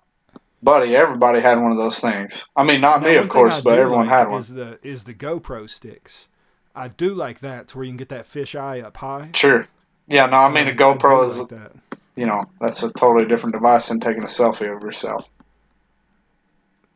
buddy, 0.63 0.95
everybody 0.95 1.39
had 1.39 1.59
one 1.61 1.71
of 1.71 1.77
those 1.77 1.99
things. 1.99 2.45
I 2.55 2.63
mean, 2.63 2.81
not 2.81 3.01
Now, 3.01 3.07
me, 3.07 3.15
of 3.15 3.29
course, 3.29 3.61
but 3.61 3.77
everyone 3.79 4.07
like 4.07 4.09
had 4.09 4.27
one. 4.29 4.41
Is 4.41 4.49
the 4.53 4.79
is 4.83 5.03
the 5.05 5.13
GoPro 5.13 5.69
sticks? 5.69 6.27
I 6.75 6.87
do 6.87 7.13
like 7.13 7.39
that 7.39 7.67
to 7.69 7.77
where 7.77 7.85
you 7.85 7.91
can 7.91 7.97
get 7.97 8.09
that 8.09 8.25
fish 8.25 8.55
eye 8.55 8.79
up 8.81 8.97
high. 8.97 9.29
Sure. 9.33 9.67
Yeah, 10.07 10.25
no, 10.27 10.37
I 10.37 10.49
mean, 10.51 10.67
a 10.67 10.71
Um, 10.71 10.77
GoPro 10.77 11.27
is, 11.27 11.37
like 11.39 11.49
that. 11.49 11.71
you 12.15 12.25
know, 12.25 12.45
that's 12.61 12.81
a 12.83 12.91
totally 12.93 13.25
different 13.27 13.53
device 13.55 13.89
than 13.89 13.99
taking 13.99 14.23
a 14.23 14.27
selfie 14.27 14.73
of 14.75 14.81
yourself. 14.81 15.29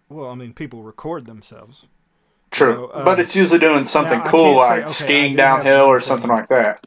Well, 0.09 0.29
I 0.29 0.35
mean, 0.35 0.53
people 0.53 0.83
record 0.83 1.25
themselves. 1.25 1.85
True. 2.51 2.89
So, 2.93 2.99
um, 2.99 3.05
but 3.05 3.19
it's 3.19 3.35
usually 3.35 3.59
doing 3.59 3.85
something 3.85 4.21
cool 4.21 4.61
say- 4.61 4.67
like 4.69 4.83
okay, 4.83 4.91
skiing 4.91 5.35
downhill 5.35 5.85
or 5.85 5.99
something 6.01 6.27
thing. 6.29 6.37
like 6.37 6.49
that. 6.49 6.85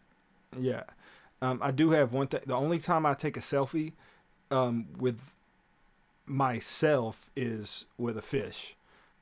Yeah. 0.59 0.85
Um, 1.43 1.59
I 1.63 1.71
do 1.71 1.91
have 1.91 2.13
one 2.13 2.29
thing. 2.29 2.41
The 2.47 2.55
only 2.55 2.79
time 2.79 3.05
I 3.05 3.15
take 3.15 3.37
a 3.37 3.41
selfie 3.41 3.93
um, 4.51 4.87
with 4.97 5.35
myself 6.27 7.31
is 7.37 7.87
with 7.99 8.17
a 8.19 8.23
fish. 8.23 8.77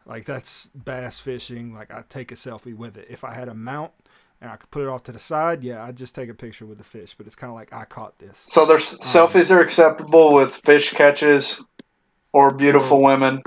Like 0.06 0.26
that's 0.26 0.68
bass 0.68 1.18
fishing. 1.20 1.74
Like 1.74 1.90
I 1.92 2.04
take 2.08 2.32
a 2.32 2.34
selfie 2.34 2.76
with 2.76 2.96
it. 2.96 3.06
If 3.10 3.24
I 3.24 3.34
had 3.34 3.48
a 3.48 3.54
mount 3.54 3.92
and 4.40 4.50
I 4.50 4.56
could 4.56 4.70
put 4.70 4.82
it 4.82 4.88
off 4.88 5.02
to 5.04 5.12
the 5.12 5.18
side, 5.18 5.62
yeah, 5.64 5.82
I'd 5.84 5.96
just 5.96 6.14
take 6.14 6.28
a 6.28 6.34
picture 6.34 6.66
with 6.66 6.78
the 6.78 6.84
fish. 6.84 7.14
But 7.16 7.26
it's 7.26 7.36
kind 7.36 7.50
of 7.50 7.54
like 7.56 7.72
I 7.72 7.84
caught 7.84 8.18
this. 8.18 8.48
So 8.48 8.64
there's 8.66 8.94
Um, 9.00 9.00
selfies 9.00 9.50
are 9.54 9.60
acceptable 9.60 10.32
with 10.34 10.54
fish 10.64 10.92
catches 10.92 11.64
or 12.32 12.54
beautiful 12.56 13.02
women 13.02 13.42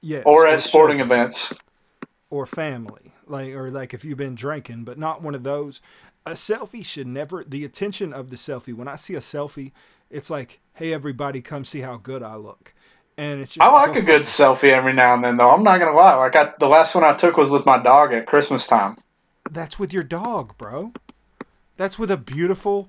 Yes, 0.00 0.26
or 0.26 0.46
at 0.46 0.60
sporting 0.60 0.98
children. 0.98 1.00
events. 1.00 1.52
or 2.30 2.46
family, 2.46 3.14
like 3.26 3.54
or 3.54 3.70
like 3.70 3.94
if 3.94 4.04
you've 4.04 4.18
been 4.18 4.34
drinking, 4.34 4.84
but 4.84 4.98
not 4.98 5.22
one 5.22 5.34
of 5.34 5.42
those. 5.44 5.80
A 6.26 6.32
selfie 6.32 6.84
should 6.84 7.06
never. 7.06 7.42
The 7.44 7.64
attention 7.64 8.12
of 8.12 8.30
the 8.30 8.36
selfie. 8.36 8.74
When 8.74 8.88
I 8.88 8.96
see 8.96 9.14
a 9.14 9.20
selfie, 9.20 9.72
it's 10.10 10.30
like, 10.30 10.60
hey, 10.74 10.92
everybody, 10.92 11.40
come 11.40 11.64
see 11.64 11.80
how 11.80 11.96
good 11.96 12.22
I 12.22 12.36
look, 12.36 12.74
and 13.18 13.40
it's 13.40 13.54
just. 13.54 13.62
I 13.62 13.70
like 13.70 13.96
a 13.96 14.02
good 14.02 14.26
fuck 14.26 14.58
selfie 14.58 14.70
every 14.70 14.94
now 14.94 15.12
and 15.12 15.22
then, 15.22 15.36
though. 15.36 15.50
I'm 15.50 15.62
not 15.62 15.78
gonna 15.80 15.96
lie. 15.96 16.14
Like 16.14 16.36
I, 16.36 16.54
the 16.58 16.68
last 16.68 16.94
one 16.94 17.04
I 17.04 17.12
took 17.14 17.36
was 17.36 17.50
with 17.50 17.66
my 17.66 17.82
dog 17.82 18.14
at 18.14 18.26
Christmas 18.26 18.66
time. 18.66 18.96
That's 19.50 19.78
with 19.78 19.92
your 19.92 20.04
dog, 20.04 20.56
bro. 20.56 20.92
That's 21.76 21.98
with 21.98 22.10
a 22.10 22.16
beautiful 22.16 22.88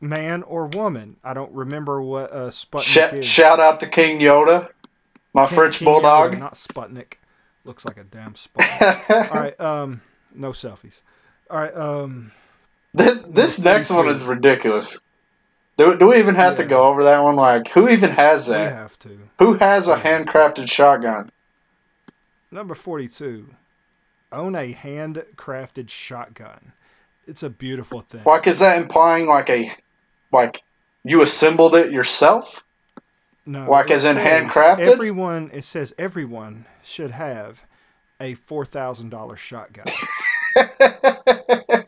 man 0.00 0.42
or 0.42 0.66
woman. 0.66 1.16
I 1.24 1.32
don't 1.34 1.52
remember 1.52 2.02
what 2.02 2.32
uh, 2.32 2.48
Sputnik 2.48 3.10
Sh- 3.10 3.14
is. 3.14 3.26
shout 3.26 3.60
out 3.60 3.80
to 3.80 3.86
King 3.86 4.20
Yoda, 4.20 4.68
my 5.32 5.46
King- 5.46 5.56
French 5.56 5.78
King 5.78 5.86
bulldog. 5.86 6.32
Yoda, 6.32 6.38
not 6.38 6.54
Sputnik. 6.54 7.14
Looks 7.64 7.84
like 7.84 7.96
a 7.96 8.04
damn 8.04 8.34
Sputnik. 8.34 9.30
All 9.30 9.40
right, 9.40 9.58
um, 9.60 10.02
no 10.34 10.50
selfies. 10.52 11.00
All 11.50 11.58
right, 11.58 11.74
um, 11.74 12.32
this 12.92 13.18
this 13.28 13.58
next 13.58 13.90
one 13.90 14.08
is 14.08 14.24
ridiculous. 14.24 15.04
Do, 15.76 15.98
do 15.98 16.08
we 16.08 16.18
even 16.18 16.36
have 16.36 16.56
to 16.56 16.64
go 16.64 16.84
over 16.84 17.04
that 17.04 17.20
one? 17.22 17.36
Like, 17.36 17.68
who 17.68 17.88
even 17.88 18.10
has 18.10 18.46
that? 18.46 18.70
we 18.72 18.76
have 18.76 18.98
to. 19.00 19.18
Who 19.40 19.54
has 19.54 19.88
a 19.88 19.96
handcrafted 19.96 20.70
shotgun? 20.70 21.30
Number 22.52 22.74
forty-two. 22.74 23.48
Own 24.30 24.54
a 24.54 24.72
handcrafted 24.72 25.90
shotgun. 25.90 26.72
It's 27.26 27.42
a 27.42 27.50
beautiful 27.50 28.00
thing. 28.00 28.22
Like, 28.24 28.46
is 28.46 28.58
that 28.60 28.80
implying 28.80 29.26
like 29.26 29.48
a, 29.50 29.72
like, 30.32 30.62
you 31.04 31.22
assembled 31.22 31.74
it 31.74 31.90
yourself? 31.92 32.64
No, 33.46 33.68
Like 33.70 33.90
as 33.90 34.04
in 34.04 34.16
handcrafted? 34.16 34.78
Everyone, 34.80 35.50
it 35.52 35.64
says 35.64 35.92
everyone 35.98 36.64
should 36.82 37.10
have 37.10 37.64
a 38.20 38.34
four 38.34 38.64
thousand 38.64 39.10
dollar 39.10 39.36
shotgun. 39.36 39.86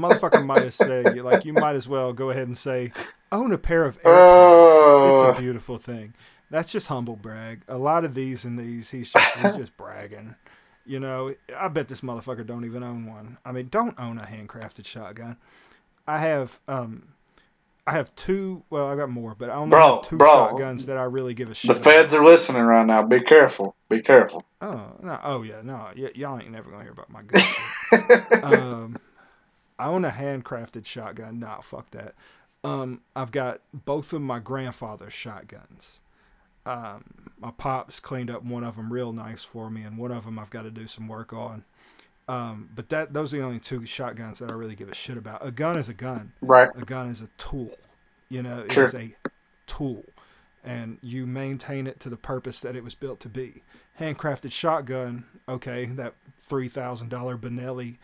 the 0.00 0.06
motherfucker 0.06 0.44
might 0.44 0.62
have 0.64 0.74
said, 0.74 1.16
like, 1.16 1.44
you 1.44 1.52
might 1.52 1.76
as 1.76 1.88
well 1.88 2.12
go 2.12 2.30
ahead 2.30 2.46
and 2.46 2.56
say, 2.56 2.92
own 3.32 3.52
a 3.52 3.58
pair 3.58 3.84
of 3.84 4.00
AirPods. 4.02 4.06
Oh. 4.08 5.08
It's 5.08 5.36
a 5.36 5.40
beautiful 5.40 5.76
thing. 5.76 6.14
That's 6.50 6.72
just 6.72 6.86
humble 6.86 7.16
brag. 7.16 7.62
A 7.68 7.76
lot 7.78 8.04
of 8.04 8.14
these 8.14 8.44
and 8.44 8.58
these, 8.58 8.90
he's 8.90 9.12
just 9.12 9.36
he's 9.36 9.54
just 9.56 9.76
bragging. 9.76 10.34
You 10.86 10.98
know, 11.00 11.34
I 11.54 11.68
bet 11.68 11.88
this 11.88 12.00
motherfucker 12.00 12.46
don't 12.46 12.64
even 12.64 12.82
own 12.82 13.04
one. 13.06 13.36
I 13.44 13.52
mean, 13.52 13.68
don't 13.70 13.98
own 14.00 14.18
a 14.18 14.22
handcrafted 14.22 14.86
shotgun. 14.86 15.36
I 16.06 16.18
have 16.18 16.58
um 16.66 17.08
I 17.86 17.92
have 17.92 18.14
two 18.14 18.64
well, 18.70 18.86
I 18.88 18.96
got 18.96 19.10
more, 19.10 19.34
but 19.34 19.50
I 19.50 19.54
only 19.54 19.72
Bro, 19.72 19.96
have 19.96 20.02
two 20.08 20.16
bro. 20.16 20.26
shotguns 20.26 20.86
that 20.86 20.96
I 20.96 21.04
really 21.04 21.34
give 21.34 21.50
a 21.50 21.54
shit 21.54 21.74
The 21.76 21.82
feds 21.82 22.14
are 22.14 22.24
listening 22.24 22.62
right 22.62 22.86
now. 22.86 23.02
Be 23.02 23.20
careful. 23.20 23.76
Be 23.90 24.00
careful. 24.00 24.42
Oh, 24.62 24.92
no. 25.02 25.20
Oh 25.22 25.42
yeah, 25.42 25.60
no. 25.62 25.88
Y- 25.94 26.10
y'all 26.14 26.38
ain't 26.40 26.50
never 26.50 26.70
going 26.70 26.78
to 26.80 26.84
hear 26.84 26.92
about 26.92 27.10
my 27.10 27.20
shit. 27.38 28.44
um 28.44 28.96
I 29.78 29.86
own 29.88 30.04
a 30.04 30.10
handcrafted 30.10 30.86
shotgun. 30.86 31.38
Nah, 31.40 31.60
fuck 31.60 31.90
that. 31.90 32.14
Um 32.64 33.02
I've 33.14 33.32
got 33.32 33.60
both 33.72 34.12
of 34.12 34.20
my 34.22 34.38
grandfather's 34.38 35.12
shotguns. 35.12 36.00
Um, 36.66 37.30
my 37.38 37.50
pops 37.50 37.98
cleaned 37.98 38.30
up 38.30 38.42
one 38.42 38.62
of 38.62 38.76
them 38.76 38.92
real 38.92 39.12
nice 39.12 39.42
for 39.42 39.70
me, 39.70 39.82
and 39.82 39.96
one 39.96 40.12
of 40.12 40.24
them 40.26 40.38
I've 40.38 40.50
got 40.50 40.62
to 40.62 40.70
do 40.70 40.86
some 40.86 41.08
work 41.08 41.32
on. 41.32 41.64
Um, 42.28 42.68
but 42.74 42.90
that 42.90 43.14
those 43.14 43.32
are 43.32 43.38
the 43.38 43.42
only 43.44 43.58
two 43.58 43.86
shotguns 43.86 44.40
that 44.40 44.50
I 44.50 44.54
really 44.54 44.74
give 44.74 44.90
a 44.90 44.94
shit 44.94 45.16
about. 45.16 45.46
A 45.46 45.50
gun 45.50 45.78
is 45.78 45.88
a 45.88 45.94
gun. 45.94 46.32
right. 46.42 46.68
A 46.76 46.84
gun 46.84 47.08
is 47.08 47.22
a 47.22 47.28
tool. 47.38 47.70
You 48.28 48.42
know, 48.42 48.60
it 48.60 48.72
Sure. 48.72 48.84
is 48.84 48.94
a 48.94 49.14
tool, 49.66 50.04
and 50.62 50.98
you 51.00 51.26
maintain 51.26 51.86
it 51.86 52.00
to 52.00 52.10
the 52.10 52.18
purpose 52.18 52.60
that 52.60 52.76
it 52.76 52.84
was 52.84 52.94
built 52.94 53.20
to 53.20 53.30
be. 53.30 53.62
Handcrafted 53.98 54.52
shotgun, 54.52 55.24
okay, 55.48 55.86
that 55.86 56.14
three 56.38 56.68
thousand 56.68 57.08
dollar 57.08 57.38
Benelli 57.38 57.96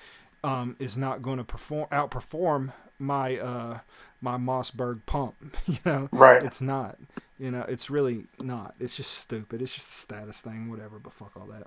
um, 0.45 0.77
is 0.79 0.97
not 0.97 1.23
going 1.23 1.39
to 1.39 1.45
perform 1.45 1.89
outperform 1.91 2.73
my 2.99 3.37
uh, 3.39 3.79
my 4.21 4.37
Mossberg 4.37 5.05
pump. 5.07 5.57
You 5.67 5.79
know, 5.85 6.09
Right. 6.13 6.43
it's 6.43 6.61
not. 6.61 6.99
You 7.39 7.51
know, 7.51 7.65
it's 7.69 7.91
really 7.91 8.27
not. 8.39 8.75
It's 8.79 8.97
just 8.97 9.13
stupid. 9.13 9.61
It's 9.61 9.75
just 9.75 9.89
a 9.89 9.93
status 9.93 10.41
thing, 10.41 10.71
whatever. 10.71 10.99
But 11.01 11.13
fuck 11.15 11.33
all 11.37 11.47
that. 11.47 11.67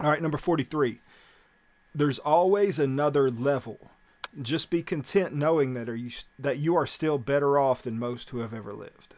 All 0.00 0.10
right, 0.10 0.22
number 0.22 0.38
forty-three. 0.38 1.00
There's 1.94 2.18
always 2.18 2.78
another 2.78 3.30
level. 3.30 3.90
Just 4.42 4.68
be 4.70 4.82
content 4.82 5.34
knowing 5.34 5.72
that 5.74 5.88
are 5.88 5.96
you 5.96 6.10
that 6.38 6.58
you 6.58 6.76
are 6.76 6.86
still 6.86 7.16
better 7.18 7.58
off 7.58 7.82
than 7.82 7.98
most 7.98 8.30
who 8.30 8.38
have 8.40 8.52
ever 8.54 8.72
lived. 8.74 9.14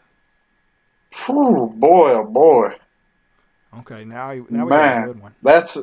Phew, 1.11 1.73
boy, 1.77 2.13
oh 2.13 2.25
boy. 2.25 2.75
Okay, 3.81 4.05
now 4.05 4.31
you- 4.31 4.47
now 4.49 4.65
we 4.65 4.71
got 4.71 4.77
a 4.77 4.95
Man, 5.01 5.07
good 5.09 5.21
one. 5.23 5.35
that's. 5.43 5.77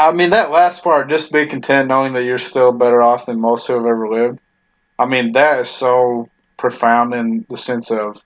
I 0.00 0.12
mean, 0.12 0.30
that 0.30 0.50
last 0.50 0.82
part, 0.82 1.10
just 1.10 1.30
be 1.30 1.44
content 1.44 1.86
knowing 1.86 2.14
that 2.14 2.24
you're 2.24 2.38
still 2.38 2.72
better 2.72 3.02
off 3.02 3.26
than 3.26 3.38
most 3.38 3.66
who 3.66 3.74
have 3.74 3.84
ever 3.84 4.08
lived. 4.08 4.38
I 4.98 5.04
mean, 5.04 5.32
that 5.32 5.60
is 5.60 5.68
so 5.68 6.30
profound 6.56 7.12
in 7.12 7.44
the 7.50 7.58
sense 7.58 7.90
of, 7.90 8.16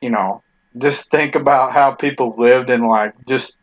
you 0.00 0.10
know, 0.10 0.44
just 0.76 1.10
think 1.10 1.34
about 1.34 1.72
how 1.72 1.94
people 1.94 2.36
lived 2.38 2.70
in 2.70 2.82
like 2.82 3.14
just, 3.26 3.58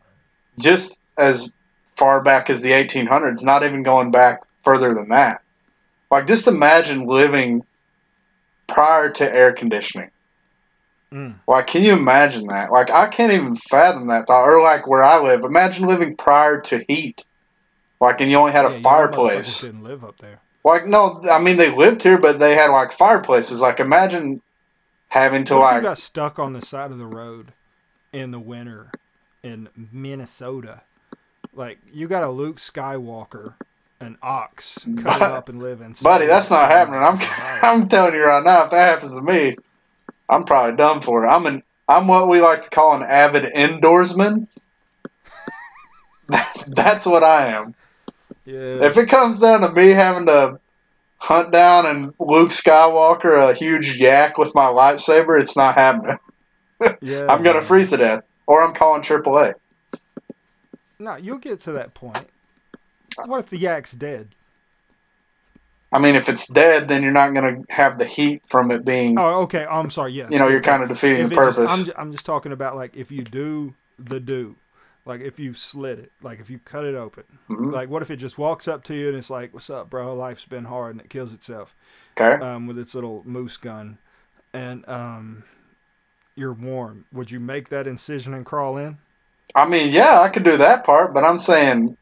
just 0.60 0.98
as 1.16 1.50
far 1.96 2.22
back 2.22 2.50
as 2.50 2.60
the 2.60 2.72
1800s, 2.72 3.42
not 3.42 3.62
even 3.62 3.82
going 3.82 4.10
back 4.10 4.42
further 4.62 4.92
than 4.92 5.08
that. 5.08 5.40
Like, 6.10 6.26
just 6.26 6.46
imagine 6.46 7.06
living 7.06 7.64
prior 8.66 9.08
to 9.12 9.34
air 9.34 9.54
conditioning. 9.54 10.10
Mm. 11.12 11.40
Like, 11.46 11.66
can 11.66 11.82
you 11.82 11.92
imagine 11.92 12.46
that? 12.46 12.72
Like, 12.72 12.90
I 12.90 13.08
can't 13.08 13.32
even 13.32 13.54
fathom 13.56 14.08
that 14.08 14.26
thought. 14.26 14.48
Or 14.48 14.62
like 14.62 14.86
where 14.86 15.02
I 15.04 15.20
live, 15.20 15.44
imagine 15.44 15.86
living 15.86 16.16
prior 16.16 16.60
to 16.62 16.84
heat. 16.88 17.24
Like, 18.00 18.20
and 18.20 18.30
you 18.30 18.36
only 18.36 18.52
had 18.52 18.64
a 18.64 18.70
Yeah, 18.70 18.82
fireplace. 18.82 19.60
didn't 19.60 19.84
live 19.84 20.04
up 20.04 20.18
there. 20.20 20.40
Like, 20.64 20.86
no, 20.86 21.22
I 21.30 21.40
mean 21.40 21.56
they 21.56 21.74
lived 21.74 22.02
here, 22.02 22.18
but 22.18 22.38
they 22.38 22.54
had 22.54 22.68
like 22.70 22.92
fireplaces. 22.92 23.60
Like, 23.60 23.80
imagine 23.80 24.40
having 25.08 25.44
to 25.44 25.54
What 25.56 25.64
if 25.64 25.70
you 25.70 25.74
like, 25.74 25.82
got 25.82 25.98
stuck 25.98 26.38
on 26.38 26.52
the 26.52 26.62
side 26.62 26.90
of 26.90 26.98
the 26.98 27.06
road 27.06 27.52
in 28.12 28.30
the 28.30 28.40
winter 28.40 28.92
in 29.42 29.68
Minnesota? 29.92 30.82
Like 31.52 31.78
you 31.92 32.08
got 32.08 32.22
a 32.22 32.30
Luke 32.30 32.56
Skywalker, 32.56 33.54
an 34.00 34.16
ox, 34.22 34.86
cut 34.96 35.20
Bu- 35.20 35.26
it 35.26 35.30
up 35.30 35.48
and 35.48 35.62
live 35.62 35.80
inside. 35.80 36.04
buddy, 36.04 36.26
that's 36.26 36.50
not 36.50 36.70
happening. 36.70 37.00
I'm. 37.02 37.18
I'm 37.62 37.88
telling 37.88 38.14
you 38.14 38.24
right 38.24 38.42
now, 38.42 38.64
if 38.64 38.70
that 38.70 38.88
happens 38.88 39.14
to 39.14 39.22
me, 39.22 39.56
I'm 40.28 40.44
probably 40.44 40.76
done 40.76 41.00
for. 41.00 41.24
It. 41.24 41.28
I'm 41.28 41.46
an, 41.46 41.62
I'm 41.88 42.08
what 42.08 42.28
we 42.28 42.40
like 42.40 42.62
to 42.62 42.70
call 42.70 42.94
an 42.94 43.02
avid 43.02 43.52
indoorsman. 43.52 44.46
that's 46.66 47.06
what 47.06 47.22
I 47.22 47.48
am. 47.56 47.74
yeah. 48.44 48.84
If 48.86 48.96
it 48.96 49.08
comes 49.08 49.40
down 49.40 49.60
to 49.62 49.72
me 49.72 49.90
having 49.90 50.26
to 50.26 50.58
hunt 51.18 51.52
down 51.52 51.86
and 51.86 52.14
Luke 52.18 52.50
Skywalker 52.50 53.50
a 53.50 53.54
huge 53.54 53.96
yak 53.96 54.38
with 54.38 54.54
my 54.54 54.66
lightsaber, 54.66 55.40
it's 55.40 55.56
not 55.56 55.74
happening. 55.74 56.18
yeah, 57.00 57.26
I'm 57.28 57.42
gonna 57.42 57.60
man. 57.60 57.64
freeze 57.64 57.90
to 57.90 57.96
death, 57.96 58.24
or 58.46 58.62
I'm 58.62 58.74
calling 58.74 59.02
AAA. 59.02 59.54
No, 60.98 61.16
you'll 61.16 61.38
get 61.38 61.60
to 61.60 61.72
that 61.72 61.94
point. 61.94 62.28
What 63.24 63.40
if 63.40 63.46
the 63.46 63.58
yak's 63.58 63.92
dead? 63.92 64.34
I 65.92 65.98
mean, 65.98 66.14
if 66.14 66.28
it's 66.28 66.46
dead, 66.46 66.88
then 66.88 67.02
you're 67.02 67.12
not 67.12 67.34
gonna 67.34 67.58
have 67.68 67.98
the 67.98 68.04
heat 68.06 68.42
from 68.46 68.70
it 68.70 68.84
being. 68.84 69.18
Oh, 69.18 69.42
okay. 69.42 69.66
I'm 69.68 69.90
sorry. 69.90 70.12
Yes. 70.12 70.30
you 70.30 70.38
know, 70.38 70.48
you're 70.48 70.62
kind 70.62 70.82
of 70.82 70.88
defeating 70.88 71.28
the 71.28 71.34
it 71.34 71.44
just- 71.44 71.58
purpose. 71.58 71.70
I'm, 71.70 71.84
ju- 71.84 71.92
I'm 71.96 72.12
just 72.12 72.24
talking 72.26 72.52
about 72.52 72.76
like 72.76 72.96
if 72.96 73.12
you 73.12 73.22
do 73.22 73.74
the 73.98 74.18
do, 74.20 74.56
like 75.04 75.20
if 75.20 75.38
you 75.38 75.52
slit 75.54 75.98
it, 75.98 76.12
like 76.22 76.40
if 76.40 76.48
you 76.48 76.58
cut 76.60 76.84
it 76.84 76.94
open, 76.94 77.24
Mhm. 77.50 77.72
like 77.72 77.88
what 77.90 78.02
if 78.02 78.10
it 78.10 78.16
just 78.16 78.38
walks 78.38 78.66
up 78.66 78.84
to 78.84 78.94
you 78.94 79.08
and 79.08 79.16
it's 79.16 79.30
like, 79.30 79.52
"What's 79.52 79.68
up, 79.70 79.90
bro? 79.90 80.14
Life's 80.14 80.46
been 80.46 80.64
hard," 80.64 80.92
and 80.92 81.00
it 81.00 81.10
kills 81.10 81.32
itself 81.32 81.74
okay. 82.18 82.42
um, 82.44 82.66
with 82.66 82.78
its 82.78 82.94
little 82.94 83.22
moose 83.26 83.56
gun, 83.56 83.98
and 84.54 84.88
um, 84.88 85.44
you're 86.36 86.52
warm. 86.54 87.04
Would 87.12 87.30
you 87.30 87.38
make 87.40 87.68
that 87.68 87.86
incision 87.86 88.32
and 88.32 88.46
crawl 88.46 88.76
in? 88.78 88.98
I 89.54 89.68
mean, 89.68 89.90
yeah, 89.92 90.20
I 90.20 90.30
could 90.30 90.44
do 90.44 90.56
that 90.56 90.84
part, 90.84 91.12
but 91.12 91.24
I'm 91.24 91.36
saying, 91.38 91.96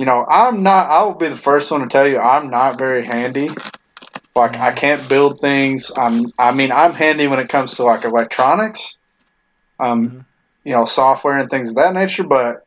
you 0.00 0.06
know, 0.06 0.24
I'm 0.26 0.62
not. 0.62 0.86
I 0.86 1.02
will 1.02 1.12
be 1.12 1.28
the 1.28 1.36
first 1.36 1.70
one 1.70 1.82
to 1.82 1.86
tell 1.86 2.08
you 2.08 2.18
I'm 2.18 2.48
not 2.48 2.78
very 2.78 3.04
handy. 3.04 3.50
Like 4.34 4.56
I 4.56 4.72
can't 4.72 5.06
build 5.10 5.38
things. 5.38 5.92
I'm. 5.94 6.24
I 6.38 6.52
mean, 6.52 6.72
I'm 6.72 6.94
handy 6.94 7.26
when 7.26 7.38
it 7.38 7.50
comes 7.50 7.76
to 7.76 7.84
like 7.84 8.04
electronics, 8.04 8.96
um, 9.78 10.08
Mhm. 10.08 10.24
you 10.64 10.72
know, 10.72 10.86
software 10.86 11.36
and 11.38 11.50
things 11.50 11.68
of 11.68 11.74
that 11.74 11.92
nature. 11.92 12.24
But 12.24 12.62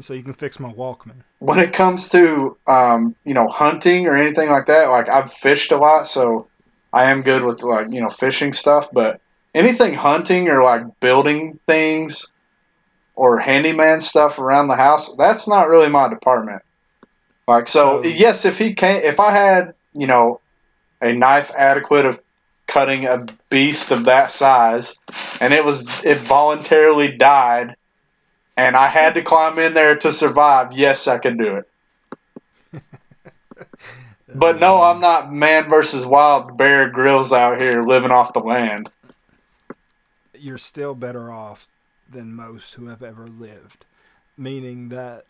So 0.00 0.14
you 0.14 0.22
can 0.22 0.32
fix 0.32 0.58
my 0.58 0.72
Walkman. 0.72 1.24
when 1.40 1.58
it 1.58 1.74
comes 1.74 2.08
to 2.10 2.56
um, 2.66 3.14
you 3.26 3.34
know 3.34 3.48
hunting 3.48 4.06
or 4.06 4.16
anything 4.16 4.48
like 4.48 4.64
that, 4.66 4.86
like 4.88 5.10
I've 5.10 5.34
fished 5.34 5.72
a 5.72 5.76
lot, 5.76 6.06
so 6.06 6.48
I 6.90 7.10
am 7.10 7.20
good 7.20 7.42
with 7.42 7.62
like 7.62 7.92
you 7.92 8.00
know 8.00 8.08
fishing 8.08 8.54
stuff, 8.54 8.88
but 8.94 9.20
anything 9.54 9.92
hunting 9.92 10.48
or 10.48 10.62
like 10.62 10.84
building 11.00 11.58
things 11.66 12.32
or 13.16 13.38
handyman 13.38 14.00
stuff 14.00 14.38
around 14.38 14.68
the 14.68 14.76
house, 14.76 15.16
that's 15.16 15.48
not 15.48 15.68
really 15.68 15.88
my 15.88 16.08
department. 16.08 16.62
Like 17.48 17.66
so, 17.68 18.02
So- 18.02 18.08
yes, 18.08 18.44
if 18.44 18.58
he 18.58 18.74
can 18.74 19.02
if 19.02 19.18
I 19.18 19.32
had, 19.32 19.74
you 19.94 20.06
know, 20.06 20.40
a 21.00 21.12
knife 21.12 21.50
adequate 21.56 22.06
of 22.06 22.20
cutting 22.66 23.06
a 23.06 23.26
beast 23.48 23.90
of 23.92 24.04
that 24.04 24.30
size 24.30 24.98
and 25.40 25.54
it 25.54 25.64
was 25.64 26.04
it 26.04 26.18
voluntarily 26.18 27.16
died 27.16 27.76
and 28.56 28.74
I 28.76 28.88
had 28.88 29.14
to 29.14 29.22
climb 29.22 29.58
in 29.58 29.72
there 29.74 29.96
to 29.96 30.10
survive, 30.12 30.72
yes, 30.72 31.06
I 31.06 31.18
could 31.18 31.38
do 31.38 31.56
it. 31.56 31.68
But 34.34 34.58
no, 34.58 34.82
I'm 34.82 35.00
not 35.00 35.32
man 35.32 35.70
versus 35.70 36.04
wild 36.04 36.58
Bear 36.58 36.90
Grylls 36.90 37.32
out 37.32 37.58
here 37.60 37.82
living 37.82 38.10
off 38.10 38.32
the 38.34 38.40
land. 38.40 38.90
you're 40.34 40.58
still 40.58 40.94
better 40.94 41.30
off 41.30 41.68
than 42.10 42.34
most 42.34 42.74
who 42.74 42.86
have 42.86 43.02
ever 43.02 43.26
lived. 43.26 43.84
Meaning 44.36 44.90
that 44.90 45.24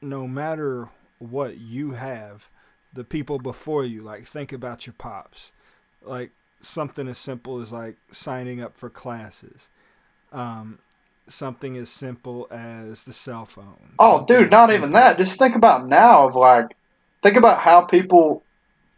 no 0.00 0.28
matter 0.28 0.88
what 1.18 1.58
you 1.58 1.92
have, 1.92 2.48
the 2.92 3.04
people 3.04 3.38
before 3.38 3.84
you, 3.84 4.02
like, 4.02 4.26
think 4.26 4.52
about 4.52 4.86
your 4.86 4.94
pops. 4.98 5.52
Like, 6.02 6.30
something 6.60 7.08
as 7.08 7.18
simple 7.18 7.60
as, 7.60 7.72
like, 7.72 7.96
signing 8.10 8.60
up 8.60 8.76
for 8.76 8.90
classes. 8.90 9.70
Um, 10.32 10.78
something 11.30 11.76
as 11.76 11.88
simple 11.88 12.46
as 12.50 13.04
the 13.04 13.12
cell 13.12 13.46
phone. 13.46 13.94
Oh, 13.98 14.24
dude, 14.26 14.50
not 14.50 14.70
even 14.70 14.92
that. 14.92 15.16
Just 15.16 15.38
think 15.38 15.56
about 15.56 15.86
now 15.86 16.28
of 16.28 16.34
like, 16.34 16.76
think 17.22 17.36
about 17.36 17.58
how 17.58 17.82
people, 17.82 18.42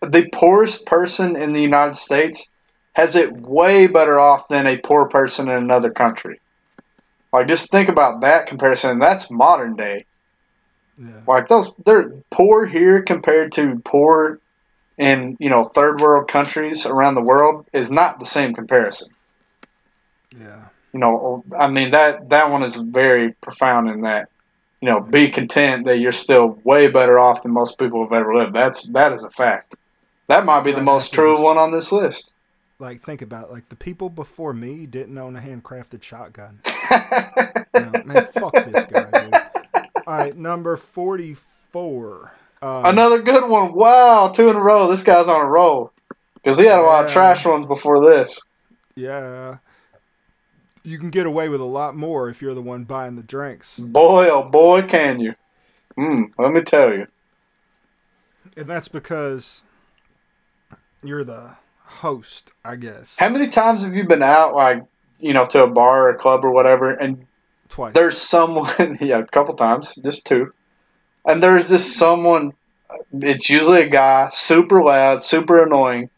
the 0.00 0.28
poorest 0.32 0.86
person 0.86 1.36
in 1.36 1.52
the 1.52 1.60
United 1.60 1.96
States 1.96 2.50
has 2.94 3.16
it 3.16 3.32
way 3.32 3.86
better 3.86 4.18
off 4.18 4.48
than 4.48 4.66
a 4.66 4.78
poor 4.78 5.08
person 5.08 5.48
in 5.48 5.56
another 5.56 5.90
country. 5.90 6.40
Like, 7.32 7.48
just 7.48 7.70
think 7.70 7.88
about 7.88 8.20
that 8.20 8.46
comparison. 8.46 8.98
That's 8.98 9.30
modern 9.30 9.74
day. 9.76 10.04
Yeah. 10.98 11.22
Like 11.26 11.48
those, 11.48 11.72
they're 11.84 12.14
poor 12.30 12.66
here 12.66 13.02
compared 13.02 13.52
to 13.52 13.80
poor 13.84 14.38
in 14.98 15.36
you 15.40 15.48
know 15.48 15.64
third 15.64 16.00
world 16.00 16.28
countries 16.28 16.84
around 16.84 17.14
the 17.14 17.22
world 17.22 17.66
is 17.72 17.90
not 17.90 18.20
the 18.20 18.26
same 18.26 18.54
comparison. 18.54 19.08
Yeah. 20.38 20.68
you 20.94 21.00
know 21.00 21.44
i 21.58 21.68
mean 21.68 21.90
that 21.90 22.30
that 22.30 22.50
one 22.50 22.62
is 22.62 22.74
very 22.74 23.32
profound 23.32 23.90
in 23.90 24.02
that 24.02 24.30
you 24.80 24.88
know 24.88 25.00
be 25.00 25.28
content 25.28 25.84
that 25.84 25.98
you're 25.98 26.10
still 26.12 26.58
way 26.64 26.88
better 26.88 27.18
off 27.18 27.42
than 27.42 27.52
most 27.52 27.78
people 27.78 28.02
have 28.02 28.12
ever 28.14 28.34
lived 28.34 28.54
that's 28.54 28.84
that 28.92 29.12
is 29.12 29.22
a 29.24 29.30
fact 29.30 29.74
that 30.28 30.46
might 30.46 30.62
be 30.62 30.72
the 30.72 30.82
most 30.82 31.12
true 31.12 31.42
one 31.42 31.58
on 31.58 31.70
this 31.70 31.92
list 31.92 32.32
Like, 32.78 33.02
think 33.02 33.22
about 33.22 33.44
it. 33.44 33.52
Like, 33.52 33.68
the 33.68 33.76
people 33.76 34.10
before 34.10 34.52
me 34.52 34.86
didn't 34.86 35.16
own 35.16 35.36
a 35.36 35.40
handcrafted 35.40 36.02
shotgun. 36.02 36.60
Man, 38.04 38.24
fuck 38.24 38.52
this 38.52 38.84
guy, 38.84 39.10
dude. 39.10 39.40
All 40.06 40.14
right, 40.18 40.36
number 40.36 40.76
44. 40.76 42.32
Um, 42.62 42.84
another 42.84 43.20
good 43.22 43.48
one 43.50 43.72
wow 43.74 44.28
two 44.28 44.48
in 44.48 44.54
a 44.54 44.60
row 44.60 44.86
this 44.86 45.02
guy's 45.02 45.26
on 45.26 45.40
a 45.40 45.48
roll 45.48 45.92
because 46.34 46.58
he 46.60 46.66
had 46.66 46.78
a 46.78 46.82
lot 46.82 47.04
of 47.06 47.10
trash 47.10 47.44
ones 47.44 47.66
before 47.66 48.00
this 48.00 48.40
Yeah. 48.94 49.56
You 50.84 50.98
can 51.00 51.10
get 51.10 51.26
away 51.26 51.48
with 51.48 51.60
a 51.60 51.64
lot 51.64 51.96
more 51.96 52.28
if 52.28 52.40
you're 52.40 52.54
the 52.54 52.62
one 52.62 52.84
buying 52.84 53.16
the 53.16 53.22
drinks. 53.24 53.80
boy 53.80 54.28
oh 54.30 54.44
boy 54.48 54.82
can 54.82 55.18
you 55.18 55.34
mm, 55.98 56.26
let 56.38 56.52
me 56.52 56.60
tell 56.60 56.94
you 56.94 57.08
And 58.56 58.68
that's 58.68 58.86
because 58.88 59.62
you're 61.02 61.24
the 61.24 61.56
host, 61.84 62.52
I 62.64 62.76
guess. 62.76 63.16
how 63.18 63.28
many 63.28 63.48
times 63.48 63.82
have 63.82 63.96
you 63.96 64.06
been 64.06 64.22
out 64.22 64.54
like 64.54 64.84
you 65.22 65.32
know 65.32 65.46
to 65.46 65.62
a 65.62 65.66
bar 65.66 66.06
or 66.06 66.10
a 66.10 66.18
club 66.18 66.44
or 66.44 66.50
whatever 66.50 66.90
and 66.90 67.26
Twice. 67.68 67.94
there's 67.94 68.18
someone 68.18 68.68
yeah 69.00 69.18
a 69.18 69.26
couple 69.26 69.54
times 69.54 69.94
just 69.96 70.26
two 70.26 70.52
and 71.24 71.42
there's 71.42 71.68
this 71.68 71.94
someone 71.96 72.52
it's 73.12 73.48
usually 73.48 73.80
a 73.82 73.88
guy 73.88 74.28
super 74.30 74.82
loud 74.82 75.22
super 75.22 75.62
annoying 75.62 76.10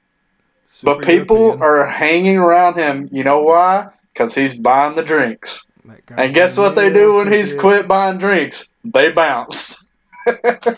Super 0.73 0.97
but 0.97 1.05
people 1.07 1.37
European. 1.39 1.63
are 1.63 1.87
hanging 1.87 2.39
around 2.39 2.75
him 2.77 3.09
you 3.13 3.23
know 3.23 3.43
why 3.43 3.89
because 4.13 4.35
he's 4.35 4.57
buying 4.57 4.97
the 4.97 5.05
drinks 5.05 5.69
and 6.17 6.35
guess 6.35 6.59
what 6.59 6.75
they 6.75 6.93
do 6.93 7.15
when 7.15 7.31
he's 7.31 7.57
quit 7.57 7.87
buying 7.87 8.19
drinks 8.19 8.73
they 8.85 9.13
bounce 9.13 9.87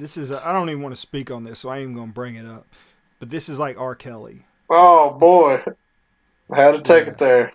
This 0.00 0.16
is, 0.16 0.30
I 0.32 0.48
I 0.48 0.52
don't 0.54 0.70
even 0.70 0.80
want 0.80 0.94
to 0.94 1.00
speak 1.00 1.30
on 1.30 1.44
this, 1.44 1.58
so 1.58 1.68
I 1.68 1.76
ain't 1.76 1.82
even 1.82 1.94
going 1.94 2.08
to 2.08 2.14
bring 2.14 2.36
it 2.36 2.46
up. 2.46 2.66
But 3.18 3.28
this 3.28 3.50
is 3.50 3.58
like 3.58 3.78
R. 3.78 3.94
Kelly. 3.94 4.46
oh 4.70 5.10
boy 5.18 5.62
had 6.54 6.72
to 6.72 6.80
take 6.82 7.04
Yeah. 7.06 7.10
it 7.12 7.18
there 7.18 7.52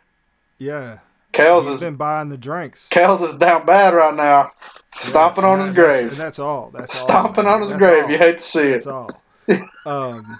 Yeah. 0.57 0.99
Kels 1.33 1.69
is 1.69 1.81
been 1.81 1.95
buying 1.97 2.29
the 2.29 2.37
drinks. 2.37 2.87
Kels 2.89 3.21
is 3.21 3.33
down 3.33 3.65
bad 3.65 3.93
right 3.93 4.13
now 4.13 4.51
stomping 4.95 5.43
Yeah, 5.43 5.49
on 5.49 5.59
his 5.59 5.73
that's- 5.73 5.99
grave 6.01 6.11
And 6.11 6.17
that's 6.21 6.39
all. 6.39 6.69
That's 6.73 6.93
stomping 6.97 7.43
man. 7.43 7.53
on 7.55 7.61
his 7.61 7.71
That's 7.71 7.79
grave 7.79 8.03
all. 8.05 8.11
you 8.11 8.17
hate 8.17 8.37
to 8.37 8.43
see 8.43 8.71
That's 8.71 8.85
it 8.85 8.87
That's 8.87 8.87
all. 8.87 9.21
Um, 9.85 10.37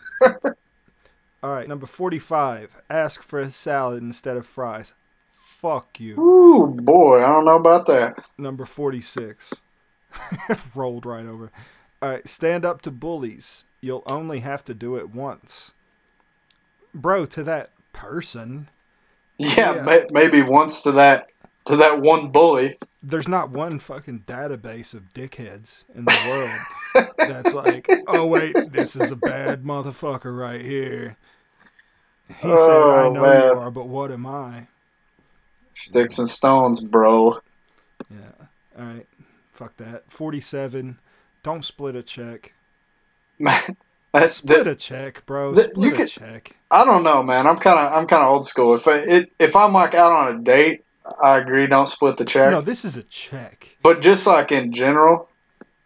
all 1.43 1.51
right, 1.53 1.67
number 1.67 1.85
45. 1.85 2.81
Ask 2.89 3.21
for 3.21 3.37
a 3.39 3.51
salad 3.51 4.01
instead 4.01 4.37
of 4.37 4.45
fries. 4.47 4.93
Fuck 5.31 5.99
you. 5.99 6.19
Ooh 6.19 6.67
boy 6.67 7.17
I 7.23 7.27
don't 7.27 7.45
know 7.45 7.57
about 7.57 7.85
that 7.87 8.17
Number 8.37 8.65
46. 8.65 9.53
Rolled 10.75 11.05
right 11.05 11.25
over. 11.25 11.51
All 12.01 12.09
right, 12.09 12.27
stand 12.27 12.65
up 12.65 12.81
to 12.83 12.91
bullies. 12.91 13.65
You'll 13.81 14.03
only 14.07 14.39
have 14.39 14.63
to 14.65 14.73
do 14.73 14.95
it 14.95 15.09
once. 15.13 15.73
Bro, 16.93 17.25
to 17.27 17.43
that 17.43 17.69
person, 17.95 18.69
Yeah, 19.37 19.75
Yeah. 19.75 19.81
ma- 19.83 20.07
maybe 20.11 20.41
once 20.41 20.81
to 20.83 20.91
that 20.93 21.27
to 21.65 21.77
that 21.77 21.99
one 21.99 22.29
bully. 22.31 22.77
there's 23.01 23.27
not 23.27 23.49
one 23.49 23.79
fucking 23.79 24.19
database 24.27 24.93
of 24.93 25.13
dickheads 25.13 25.83
in 25.95 26.05
the 26.05 26.15
world 26.29 26.51
that's 27.27 27.53
like, 27.53 27.87
oh, 28.07 28.25
wait, 28.27 28.55
this 28.71 28.95
is 28.95 29.11
a 29.11 29.15
bad 29.15 29.63
motherfucker 29.63 30.37
right 30.37 30.61
here. 30.61 31.17
He 32.27 32.33
said, 32.41 32.49
I 32.51 33.07
Oh, 33.07 33.13
know 33.13 33.21
man. 33.21 33.43
you 33.53 33.59
are, 33.59 33.71
but 33.71 33.87
what 33.87 34.11
am 34.11 34.25
I? 34.25 34.67
Sticks 35.73 36.17
and 36.19 36.29
stones, 36.29 36.79
bro. 36.81 37.39
Yeah. 38.09 38.45
All 38.79 38.85
right. 38.85 39.07
Fuck 39.51 39.77
that. 39.77 40.03
47. 40.11 40.99
Don't 41.43 41.63
split 41.65 41.95
a 41.95 42.03
check. 42.03 42.53
Uh, 44.16 44.20
That's 44.22 44.36
Split 44.36 44.63
that, 44.63 44.68
a 44.72 44.76
check, 44.76 45.26
bro. 45.26 45.53
Split 45.55 45.93
a 45.93 45.95
could- 45.97 46.07
check. 46.09 46.55
I 46.72 46.86
don't 46.86 47.03
know, 47.03 47.22
man. 47.24 47.47
I'm 47.47 47.57
kind 47.57 47.78
of 47.80 47.93
I'm 47.93 48.07
kind 48.07 48.24
of 48.24 48.30
old 48.30 48.45
school. 48.45 48.74
If 48.74 48.88
I, 48.88 48.97
it 48.97 49.32
if 49.39 49.55
I'm 49.55 49.74
like 49.74 49.93
out 49.93 50.11
on 50.11 50.36
a 50.36 50.39
date, 50.41 50.84
I 51.24 51.38
agree. 51.38 51.68
Don't 51.68 51.88
split 51.88 52.18
the 52.18 52.26
check. 52.26 52.51
No, 52.51 52.61
this 52.61 52.84
is 52.86 52.97
a 52.97 53.03
check. 53.03 53.78
But 53.84 54.01
just 54.01 54.26
like 54.28 54.51
in 54.51 54.72
general, 54.72 55.30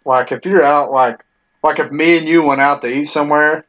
like 0.05 0.31
if 0.31 0.45
you're 0.45 0.63
out, 0.63 0.91
like 0.91 1.23
like 1.63 1.79
if 1.79 1.91
me 1.91 2.17
and 2.17 2.27
you 2.27 2.43
went 2.43 2.61
out 2.61 2.81
to 2.81 2.87
eat 2.87 3.05
somewhere, 3.05 3.65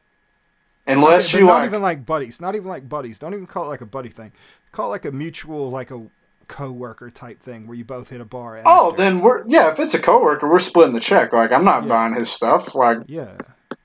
unless 0.87 1.29
Okay, 1.29 1.39
you 1.39 1.45
not 1.45 1.53
like, 1.59 1.65
even 1.69 1.81
like 1.81 2.05
buddies. 2.05 2.39
Not 2.41 2.55
even 2.55 2.67
like 2.67 2.87
buddies. 2.87 3.19
Don't 3.19 3.33
even 3.33 3.47
call 3.47 3.65
it 3.65 3.69
like 3.69 3.81
a 3.81 3.85
buddy 3.85 4.09
thing. 4.09 4.31
Call 4.71 4.87
it 4.87 4.91
like 4.91 5.05
a 5.05 5.11
mutual, 5.11 5.69
like 5.69 5.91
a 5.91 6.01
co-worker 6.47 7.09
type 7.09 7.39
thing 7.39 7.67
where 7.67 7.77
you 7.77 7.85
both 7.85 8.09
hit 8.09 8.19
a 8.21 8.25
bar. 8.25 8.61
oh, 8.65 8.93
then 8.97 9.21
we're 9.21 9.43
yeah. 9.47 9.71
If 9.71 9.79
it's 9.79 9.93
a 9.93 9.99
coworker, 9.99 10.49
we're 10.49 10.59
splitting 10.59 10.93
the 10.93 10.99
check. 10.99 11.33
Like 11.33 11.51
I'm 11.51 11.65
not 11.65 11.83
Yeah. 11.83 11.89
buying 11.89 12.13
his 12.13 12.31
stuff. 12.31 12.73
Like 12.75 12.99
yeah, 13.07 13.37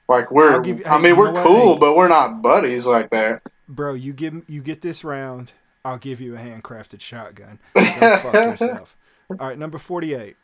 like 0.09 0.31
we're. 0.31 0.53
I'll 0.53 0.61
give 0.61 0.79
you- 0.81 0.85
I 0.87 0.99
mean, 1.01 1.17
we're 1.17 1.33
cool, 1.43 1.75
Hey. 1.75 1.79
but 1.81 1.97
we're 1.97 2.09
not 2.09 2.43
buddies 2.43 2.87
like 2.87 3.11
that. 3.11 3.43
bro. 3.69 3.95
You 3.95 4.13
give 4.13 4.43
you 4.49 4.63
get 4.63 4.81
this 4.83 5.03
round. 5.05 5.53
I'll 5.85 5.99
give 5.99 6.21
you 6.21 6.35
a 6.35 6.39
handcrafted 6.39 7.01
shotgun. 7.01 7.59
Go 7.75 7.83
fuck 8.19 8.35
yourself. 8.35 8.97
All 9.31 9.37
right, 9.49 9.59
number 9.59 9.79
forty-eight. 9.79 10.37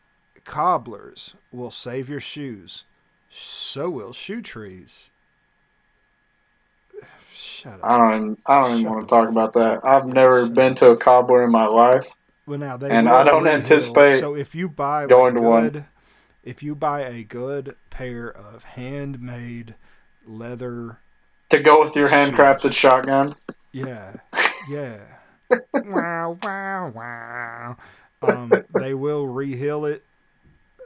Cobblers 0.44 1.34
will 1.52 1.70
save 1.70 2.08
your 2.08 2.20
shoes. 2.20 2.84
So 3.30 3.88
will 3.90 4.12
shoe 4.12 4.42
trees. 4.42 5.10
Shut 7.32 7.74
up. 7.74 7.80
I 7.82 7.98
don't. 7.98 8.22
Even, 8.22 8.38
I 8.46 8.60
don't 8.60 8.80
even 8.80 8.92
want 8.92 9.08
to 9.08 9.12
talk 9.14 9.28
about 9.28 9.52
that. 9.54 9.84
I've 9.84 10.06
never 10.06 10.48
been 10.48 10.74
to 10.76 10.90
a 10.90 10.96
cobbler 10.96 11.42
in 11.44 11.50
my 11.50 11.66
life. 11.66 12.12
Well, 12.46 12.58
now 12.58 12.76
they 12.76 12.90
And 12.90 13.08
I 13.08 13.24
don't 13.24 13.46
anticipate 13.46 14.18
So 14.18 14.34
if 14.34 14.54
you 14.54 14.68
buy 14.68 15.06
going 15.06 15.34
like 15.34 15.42
to 15.42 15.48
one. 15.48 15.86
If 16.45 16.62
you 16.62 16.74
buy 16.74 17.03
a 17.03 17.22
good 17.24 17.76
pair 17.90 18.28
of 18.28 18.64
handmade 18.64 19.74
leather, 20.26 20.99
To 21.51 21.59
go 21.61 21.80
with 21.80 21.97
your 21.97 22.09
handcrafted 22.09 22.72
shotgun. 22.72 23.34
yeah, 23.72 24.14
yeah, 24.68 24.99
wow, 25.82 26.38
wow, 26.43 26.93
wow, 26.95 27.76
um, 28.22 28.64
they 28.70 28.95
will 28.95 29.26
reheal 29.26 29.90
it. 29.90 30.05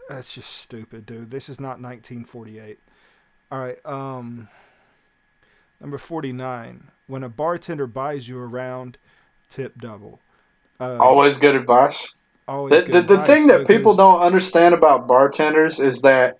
That's 0.08 0.34
just 0.34 0.50
stupid, 0.50 1.04
dude. 1.06 1.30
This 1.30 1.48
is 1.48 1.58
not 1.60 1.80
1948. 1.80 2.78
All 3.50 3.58
right, 3.60 3.84
um, 3.86 4.48
number 5.80 5.98
49. 5.98 6.88
When 7.08 7.22
a 7.22 7.28
bartender 7.28 7.86
buys 7.86 8.28
you 8.28 8.38
around, 8.38 8.98
tip 9.48 9.78
double. 9.78 10.20
Uh, 10.80 10.98
Always 11.00 11.38
good 11.38 11.54
advice. 11.54 12.14
Always 12.48 12.84
The, 12.84 12.92
the, 12.92 13.02
the 13.02 13.24
thing 13.24 13.48
that 13.48 13.66
people 13.66 13.96
don't 13.96 14.20
understand 14.20 14.74
about 14.74 15.08
bartenders 15.08 15.80
is 15.80 16.02
that 16.02 16.38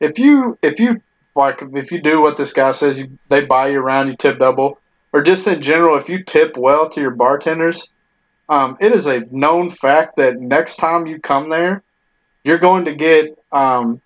if 0.00 0.18
you 0.18 0.58
if 0.62 0.80
you 0.80 1.00
like 1.34 1.62
if 1.74 1.92
you 1.92 2.00
do 2.00 2.20
what 2.20 2.36
this 2.36 2.52
guy 2.52 2.72
says, 2.72 2.98
you, 2.98 3.18
they 3.28 3.44
buy 3.44 3.68
you 3.68 3.80
around, 3.80 4.08
you 4.08 4.16
tip 4.16 4.38
double, 4.38 4.78
or 5.12 5.22
just 5.22 5.46
in 5.46 5.62
general, 5.62 5.96
if 5.96 6.08
you 6.08 6.22
tip 6.22 6.56
well 6.56 6.88
to 6.90 7.00
your 7.00 7.12
bartenders, 7.12 7.90
um, 8.48 8.76
it 8.80 8.92
is 8.92 9.06
a 9.06 9.20
known 9.30 9.70
fact 9.70 10.16
that 10.16 10.38
next 10.38 10.76
time 10.76 11.06
you 11.06 11.20
come 11.20 11.48
there, 11.48 11.82
you're 12.44 12.58
going 12.58 12.84
to 12.86 12.94
get 12.94 13.38
um, 13.52 14.00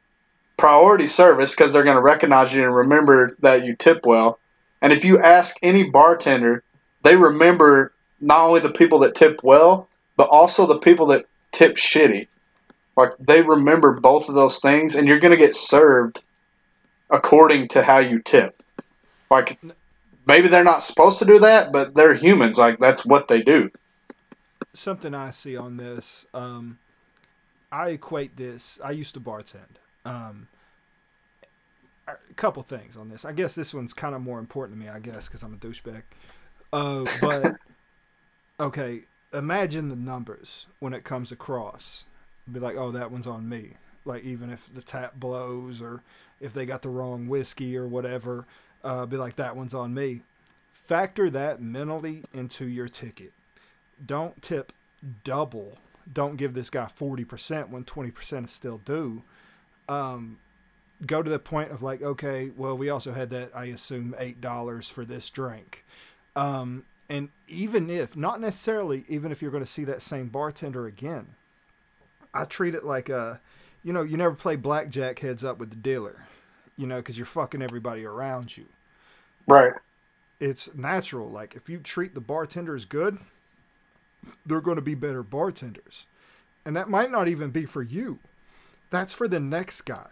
priority 0.56 1.06
service 1.06 1.54
because 1.54 1.72
they're 1.72 1.84
going 1.84 1.96
to 1.96 2.02
recognize 2.02 2.52
you 2.52 2.62
and 2.62 2.74
remember 2.74 3.36
that 3.40 3.64
you 3.64 3.74
tip 3.76 4.04
well. 4.04 4.38
And 4.82 4.92
if 4.92 5.04
you 5.04 5.18
ask 5.18 5.56
any 5.62 5.84
bartender, 5.84 6.62
they 7.02 7.16
remember 7.16 7.92
not 8.20 8.46
only 8.46 8.60
the 8.60 8.72
people 8.72 9.00
that 9.00 9.14
tip 9.14 9.40
well, 9.42 9.88
but 10.16 10.28
also 10.28 10.66
the 10.66 10.78
people 10.78 11.06
that 11.06 11.26
tip 11.52 11.76
shitty. 11.76 12.28
Like 12.96 13.12
they 13.18 13.42
remember 13.42 13.98
both 14.00 14.28
of 14.28 14.34
those 14.34 14.58
things, 14.58 14.94
and 14.94 15.08
you're 15.08 15.18
going 15.18 15.30
to 15.30 15.36
get 15.36 15.54
served 15.54 16.22
according 17.08 17.68
to 17.68 17.82
how 17.82 17.98
you 17.98 18.20
tip. 18.20 18.62
Like 19.30 19.58
maybe 20.26 20.48
they're 20.48 20.64
not 20.64 20.82
supposed 20.82 21.18
to 21.20 21.24
do 21.24 21.40
that, 21.40 21.72
but 21.72 21.94
they're 21.94 22.14
humans. 22.14 22.58
Like 22.58 22.78
that's 22.78 23.04
what 23.04 23.28
they 23.28 23.42
do. 23.42 23.70
Something 24.72 25.14
I 25.14 25.30
see 25.30 25.56
on 25.56 25.76
this, 25.76 26.26
um, 26.32 26.78
I 27.72 27.90
equate 27.90 28.36
this. 28.36 28.78
I 28.84 28.92
used 28.92 29.14
to 29.14 29.20
bartend. 29.20 29.78
Um, 30.04 30.48
a 32.06 32.34
couple 32.34 32.62
things 32.62 32.96
on 32.96 33.08
this. 33.08 33.24
I 33.24 33.32
guess 33.32 33.54
this 33.54 33.74
one's 33.74 33.92
kind 33.92 34.14
of 34.14 34.20
more 34.20 34.38
important 34.38 34.78
to 34.78 34.84
me. 34.84 34.90
I 34.90 34.98
guess 34.98 35.28
because 35.28 35.42
I'm 35.42 35.54
a 35.54 35.56
douchebag. 35.56 36.02
Uh, 36.72 37.04
but 37.20 37.56
okay, 38.60 39.02
imagine 39.32 39.88
the 39.88 39.96
numbers 39.96 40.66
when 40.78 40.92
it 40.92 41.04
comes 41.04 41.32
across. 41.32 42.04
Be 42.50 42.60
like, 42.60 42.76
oh, 42.76 42.90
that 42.90 43.10
one's 43.10 43.26
on 43.26 43.48
me. 43.48 43.74
Like 44.04 44.24
even 44.24 44.50
if 44.50 44.72
the 44.72 44.82
tap 44.82 45.14
blows 45.16 45.80
or 45.80 46.02
if 46.40 46.52
they 46.52 46.66
got 46.66 46.82
the 46.82 46.88
wrong 46.88 47.28
whiskey 47.28 47.76
or 47.76 47.86
whatever, 47.86 48.46
uh, 48.82 49.06
be 49.06 49.16
like, 49.16 49.36
that 49.36 49.56
one's 49.56 49.74
on 49.74 49.94
me. 49.94 50.22
Factor 50.72 51.30
that 51.30 51.60
mentally 51.60 52.24
into 52.32 52.64
your 52.66 52.88
ticket. 52.88 53.32
Don't 54.04 54.40
tip 54.42 54.72
double. 55.24 55.78
Don't 56.10 56.36
give 56.36 56.54
this 56.54 56.70
guy 56.70 56.86
40% 56.86 57.68
when 57.68 57.84
20% 57.84 58.46
is 58.46 58.52
still 58.52 58.78
due. 58.78 59.22
Um, 59.88 60.38
go 61.06 61.22
to 61.22 61.30
the 61.30 61.38
point 61.38 61.70
of 61.70 61.82
like, 61.82 62.02
okay, 62.02 62.50
well, 62.56 62.76
we 62.76 62.88
also 62.88 63.12
had 63.12 63.30
that, 63.30 63.54
I 63.54 63.66
assume, 63.66 64.14
$8 64.18 64.90
for 64.90 65.04
this 65.04 65.30
drink. 65.30 65.84
Um, 66.34 66.84
and 67.10 67.28
even 67.48 67.90
if, 67.90 68.16
not 68.16 68.40
necessarily, 68.40 69.04
even 69.08 69.32
if 69.32 69.42
you're 69.42 69.50
going 69.50 69.64
to 69.64 69.70
see 69.70 69.82
that 69.84 70.00
same 70.00 70.28
bartender 70.28 70.86
again, 70.86 71.34
I 72.32 72.44
treat 72.44 72.76
it 72.76 72.84
like 72.84 73.08
a, 73.08 73.40
you 73.82 73.92
know, 73.92 74.02
you 74.02 74.16
never 74.16 74.36
play 74.36 74.54
blackjack 74.54 75.18
heads 75.18 75.42
up 75.42 75.58
with 75.58 75.70
the 75.70 75.76
dealer, 75.76 76.28
you 76.76 76.86
know, 76.86 76.98
because 76.98 77.18
you're 77.18 77.26
fucking 77.26 77.62
everybody 77.62 78.04
around 78.04 78.56
you. 78.56 78.66
Right. 79.48 79.72
It's 80.38 80.72
natural. 80.74 81.28
Like 81.28 81.56
if 81.56 81.68
you 81.68 81.78
treat 81.78 82.14
the 82.14 82.20
bartenders 82.20 82.84
good, 82.84 83.18
they're 84.46 84.60
going 84.60 84.76
to 84.76 84.82
be 84.82 84.94
better 84.94 85.24
bartenders. 85.24 86.06
And 86.64 86.76
that 86.76 86.88
might 86.88 87.10
not 87.10 87.26
even 87.26 87.50
be 87.50 87.66
for 87.66 87.82
you. 87.82 88.20
That's 88.90 89.14
for 89.14 89.26
the 89.26 89.40
next 89.40 89.82
guy. 89.82 90.10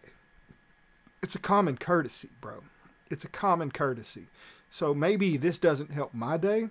It's 1.22 1.36
a 1.36 1.40
common 1.40 1.76
courtesy, 1.76 2.30
bro. 2.40 2.64
It's 3.08 3.24
a 3.24 3.28
common 3.28 3.70
courtesy. 3.70 4.26
So 4.68 4.92
maybe 4.94 5.36
this 5.36 5.58
doesn't 5.60 5.92
help 5.92 6.12
my 6.12 6.36
day, 6.36 6.70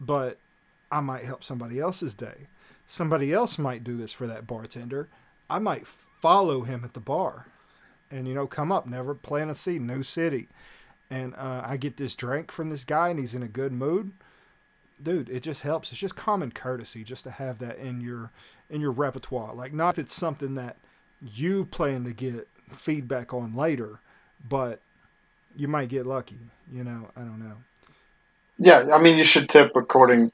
but 0.00 0.38
I 0.90 1.00
might 1.00 1.24
help 1.24 1.42
somebody 1.42 1.78
else's 1.78 2.14
day. 2.14 2.46
Somebody 2.86 3.32
else 3.32 3.58
might 3.58 3.84
do 3.84 3.96
this 3.96 4.12
for 4.12 4.26
that 4.26 4.46
bartender. 4.46 5.08
I 5.48 5.58
might 5.58 5.86
follow 5.86 6.62
him 6.62 6.84
at 6.84 6.94
the 6.94 7.00
bar 7.00 7.46
and, 8.10 8.28
you 8.28 8.34
know, 8.34 8.46
come 8.46 8.70
up, 8.70 8.86
never 8.86 9.14
plan 9.14 9.50
a 9.50 9.54
seed, 9.54 9.82
new 9.82 10.02
city. 10.02 10.48
And 11.10 11.34
uh, 11.36 11.62
I 11.64 11.76
get 11.76 11.96
this 11.96 12.14
drink 12.14 12.50
from 12.50 12.70
this 12.70 12.84
guy 12.84 13.08
and 13.08 13.18
he's 13.18 13.34
in 13.34 13.42
a 13.42 13.48
good 13.48 13.72
mood. 13.72 14.12
Dude, 15.02 15.28
it 15.28 15.42
just 15.42 15.62
helps. 15.62 15.90
It's 15.90 16.00
just 16.00 16.16
common 16.16 16.52
courtesy 16.52 17.04
just 17.04 17.24
to 17.24 17.30
have 17.30 17.58
that 17.58 17.78
in 17.78 18.00
your 18.00 18.30
in 18.70 18.80
your 18.80 18.92
repertoire. 18.92 19.54
Like 19.54 19.72
not 19.72 19.94
if 19.94 19.98
it's 19.98 20.14
something 20.14 20.54
that 20.54 20.76
you 21.20 21.64
plan 21.64 22.04
to 22.04 22.12
get 22.12 22.48
feedback 22.72 23.34
on 23.34 23.54
later, 23.54 24.00
but 24.48 24.80
you 25.56 25.68
might 25.68 25.88
get 25.88 26.06
lucky. 26.06 26.38
You 26.72 26.84
know, 26.84 27.10
I 27.16 27.20
don't 27.20 27.40
know. 27.40 27.56
Yeah, 28.58 28.88
I 28.92 29.00
mean, 29.00 29.18
you 29.18 29.24
should 29.24 29.48
tip 29.48 29.72
according. 29.74 30.30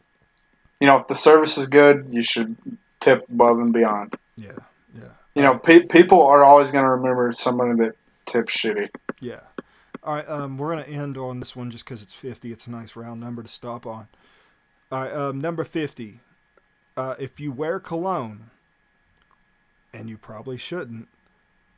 You 0.80 0.86
know, 0.86 0.98
if 0.98 1.08
the 1.08 1.14
service 1.14 1.58
is 1.58 1.66
good, 1.66 2.06
you 2.10 2.22
should 2.22 2.56
tip 3.00 3.26
above 3.30 3.58
and 3.58 3.72
beyond. 3.72 4.14
Yeah, 4.36 4.52
yeah. 4.94 5.10
You 5.34 5.42
know, 5.42 5.58
pe- 5.58 5.86
people 5.86 6.22
are 6.22 6.44
always 6.44 6.70
going 6.70 6.84
to 6.84 6.90
remember 6.90 7.32
somebody 7.32 7.74
that 7.76 7.96
tips 8.26 8.56
shitty. 8.56 8.88
Yeah. 9.20 9.40
All 10.02 10.14
right, 10.14 10.28
um, 10.28 10.56
we're 10.56 10.70
gonna 10.70 10.82
end 10.86 11.18
on 11.18 11.40
this 11.40 11.54
one 11.54 11.70
just 11.70 11.84
because 11.84 12.00
it's 12.00 12.14
fifty. 12.14 12.52
It's 12.52 12.66
a 12.66 12.70
nice 12.70 12.96
round 12.96 13.20
number 13.20 13.42
to 13.42 13.48
stop 13.48 13.86
on. 13.86 14.08
All 14.90 15.02
right, 15.02 15.12
um, 15.12 15.40
number 15.40 15.62
fifty. 15.62 16.20
Uh, 16.96 17.16
if 17.18 17.38
you 17.38 17.52
wear 17.52 17.78
cologne, 17.78 18.50
and 19.92 20.08
you 20.08 20.16
probably 20.16 20.56
shouldn't, 20.56 21.08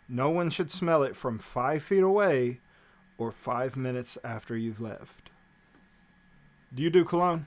no 0.09 0.31
one 0.31 0.51
should 0.51 0.71
smell 0.71 1.03
it 1.03 1.17
from 1.17 1.39
five 1.39 1.83
feet 1.83 2.03
away 2.03 2.61
or 3.19 3.33
five 3.33 3.77
minutes 3.77 4.17
after 4.23 4.57
you've 4.57 4.81
left. 4.81 5.22
Do 6.75 6.83
you 6.83 6.91
do 6.91 7.05
cologne? 7.05 7.47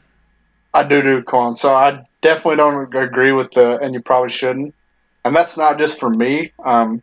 I 0.73 0.84
do 0.84 1.01
do 1.01 1.23
cologne, 1.23 1.55
so 1.55 1.73
I 1.73 2.05
definitely 2.21 2.57
don't 2.57 2.95
agree 2.95 3.32
with 3.32 3.51
the, 3.51 3.80
and 3.80 3.93
you 3.93 4.01
probably 4.01 4.30
shouldn't. 4.30 4.76
And 5.23 5.36
that's 5.36 5.57
not 5.57 5.80
just 5.80 5.99
for 5.99 6.09
me. 6.09 6.51
Um, 6.63 7.01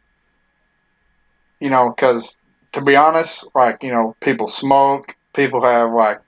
you 1.58 1.70
know, 1.70 1.90
because 1.90 2.38
to 2.72 2.80
be 2.80 2.94
honest, 2.94 3.50
like, 3.54 3.82
you 3.82 3.90
know, 3.90 4.14
people 4.20 4.46
smoke, 4.46 5.16
people 5.34 5.62
have 5.62 5.92
like 5.92 6.20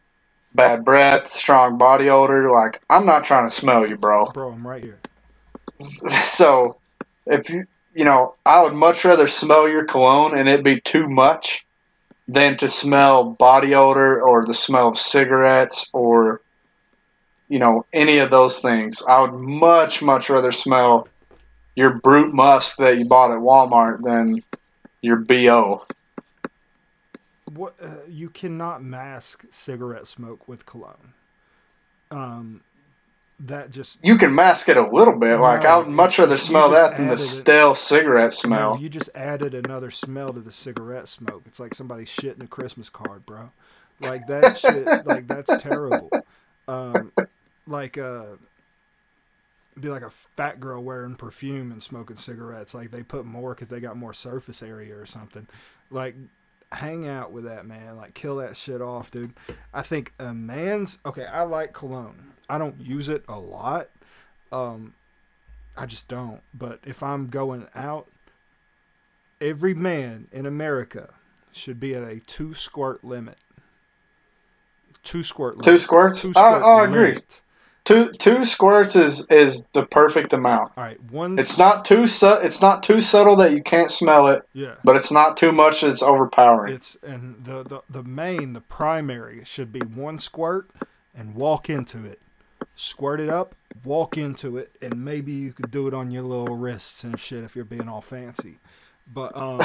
bad 0.55 0.84
breath, 0.84 1.28
strong 1.28 1.78
body 1.78 2.11
odor. 2.11 2.51
Like, 2.51 2.80
I'm 2.90 3.07
not 3.07 3.24
trying 3.24 3.49
to 3.49 3.55
smell 3.55 3.88
you, 3.88 3.97
bro. 3.97 4.26
Bro, 4.26 4.53
I'm 4.53 4.66
right 4.66 4.82
here. 4.82 4.99
So, 5.80 6.78
if 7.26 7.51
you, 7.51 7.66
you 7.95 8.05
know, 8.05 8.34
I 8.45 8.62
would 8.62 8.74
much 8.74 9.05
rather 9.05 9.28
smell 9.28 9.68
your 9.68 9.84
cologne 9.84 10.36
and 10.36 10.49
it 10.49 10.64
be 10.64 10.80
too 10.80 11.09
much 11.09 11.64
than 12.27 12.57
to 12.59 12.68
smell 12.68 13.31
body 13.31 13.75
odor 13.75 14.22
or 14.22 14.45
the 14.47 14.55
smell 14.55 14.89
of 14.89 14.99
cigarettes 14.99 15.91
or, 15.93 16.41
you 17.49 17.59
know, 17.59 17.85
any 17.93 18.18
of 18.18 18.31
those 18.31 18.61
things. 18.61 19.03
I 19.07 19.20
would 19.20 19.35
much, 19.35 20.03
much 20.03 20.31
rather 20.31 20.53
smell 20.53 21.09
your 21.75 21.99
Brut 21.99 22.33
musk 22.33 22.79
that 22.79 22.99
you 22.99 23.05
bought 23.05 23.33
at 23.33 23.39
Walmart 23.39 24.03
than 24.03 24.43
your 25.03 25.16
BO 25.16 25.87
what 27.55 27.75
uh, 27.83 27.97
you 28.09 28.29
cannot 28.29 28.83
mask 28.83 29.45
cigarette 29.51 30.07
smoke 30.07 30.49
with 30.49 30.66
cologne. 30.66 31.12
Um, 32.11 32.62
that 33.41 33.70
just 33.70 33.99
you 34.03 34.16
can 34.16 34.35
mask 34.35 34.68
it 34.68 34.76
a 34.76 34.89
little 34.89 35.18
bit. 35.18 35.37
No, 35.37 35.43
like 35.43 35.64
I 35.64 35.78
would 35.78 35.89
much 35.89 36.18
rather 36.18 36.39
smell 36.39 36.70
that 36.70 36.97
than 36.97 37.09
the 37.09 37.16
stale 37.16 37.72
it, 37.72 37.76
cigarette 37.76 38.32
smell. 38.32 38.74
No, 38.74 38.80
you 38.80 38.89
just 38.89 39.11
added 39.14 39.55
another 39.55 39.91
smell 39.91 40.32
to 40.32 40.41
the 40.41 40.53
cigarette 40.53 41.09
smoke. 41.09 41.43
It's 41.47 41.59
like 41.59 41.74
somebody 41.74 42.05
shitting 42.05 42.45
a 42.45 42.47
Christmas 42.47 42.89
card, 42.89 43.26
bro. 43.26 43.51
Like 44.01 44.26
that 44.28 44.59
shit. 44.59 45.07
Like 45.07 45.26
that's 45.26 45.62
terrible. 45.62 46.11
Um, 46.68 47.12
like 47.66 47.99
uh, 47.99 48.37
be 49.78 49.89
like 49.89 50.03
a 50.03 50.11
fat 50.11 50.61
girl 50.61 50.82
wearing 50.82 51.16
perfume 51.16 51.72
and 51.72 51.82
smoking 51.82 52.16
cigarettes. 52.16 52.74
Like 52.74 52.91
they 52.91 53.03
put 53.03 53.24
more 53.24 53.55
because 53.55 53.68
they 53.68 53.80
got 53.80 53.97
more 53.97 54.12
surface 54.12 54.62
area 54.62 54.97
or 54.97 55.07
something. 55.07 55.49
Like 55.91 56.14
hang 56.70 57.09
out 57.09 57.32
with 57.32 57.45
that 57.45 57.66
man. 57.66 57.97
Like 57.97 58.14
kill 58.14 58.37
that 58.37 58.57
shit 58.57 58.80
off, 58.80 59.11
dude. 59.11 59.35
I 59.72 59.82
think 59.82 60.12
a 60.18 60.32
man's 60.32 60.99
okay. 61.05 61.26
I 61.26 61.43
like 61.43 61.72
cologne. 61.72 62.34
I 62.49 62.59
don't 62.59 62.80
use 62.80 63.09
it 63.09 63.24
a 63.28 63.38
lot. 63.38 63.88
Um, 64.53 64.95
I 65.76 65.86
just 65.86 66.09
don't. 66.09 66.40
But 66.53 66.80
if 66.84 67.03
I'm 67.03 67.28
going 67.28 67.66
out, 67.74 68.07
every 69.40 69.74
man 69.74 70.28
in 70.32 70.47
America 70.47 71.14
should 71.53 71.80
be 71.80 71.95
at 71.95 72.03
a 72.03 72.20
two 72.20 72.55
squirt 72.55 73.05
limit. 73.05 73.38
Two 75.03 75.22
squirt. 75.22 75.57
Limit. 75.59 75.64
Two 75.64 75.78
squirts. 75.78 76.22
Two 76.22 76.32
squirt 76.32 76.45
I, 76.45 76.61
I 76.61 76.84
agree. 76.84 77.18
Two 77.84 78.11
two 78.12 78.47
squirts 78.47 78.97
is 78.97 79.26
is 79.30 79.66
the 79.74 79.84
perfect 79.84 80.32
amount. 80.32 80.72
All 80.76 80.84
right, 80.84 81.03
one. 81.11 81.38
It's 81.38 81.59
not 81.59 81.84
too 81.84 82.07
su- 82.07 82.40
It's 82.42 82.62
not 82.62 82.82
too 82.82 83.03
subtle 83.03 83.36
that 83.36 83.53
you 83.53 83.62
can't 83.62 83.90
smell 83.90 84.28
it. 84.28 84.42
Yeah. 84.55 84.76
But 84.82 84.97
it's 84.97 85.12
not 85.12 85.36
too 85.36 85.53
much 85.53 85.82
that's 85.82 86.03
overpowering. 86.03 86.72
It's 86.72 86.97
and 87.03 87.45
the 87.45 87.62
the 87.62 87.82
the 87.90 88.03
main 88.03 88.55
the 88.55 88.62
primary 88.62 89.45
should 89.45 89.70
be 89.70 89.80
one 89.80 90.18
squirt 90.18 90.70
and 91.14 91.34
walk 91.34 91.68
into 91.68 92.07
it. 92.07 92.20
Squirt 92.75 93.20
it 93.20 93.29
up, 93.29 93.55
walk 93.85 94.18
into 94.18 94.59
it, 94.59 94.75
and 94.83 95.05
maybe 95.05 95.33
you 95.33 95.53
could 95.53 95.70
do 95.70 95.87
it 95.87 95.95
on 95.95 96.11
your 96.11 96.22
little 96.22 96.57
wrists 96.57 97.05
and 97.05 97.18
shit 97.18 97.45
if 97.45 97.55
you're 97.55 97.64
being 97.64 97.89
all 97.89 98.01
fancy. 98.01 98.59
But 99.07 99.37
um, 99.37 99.61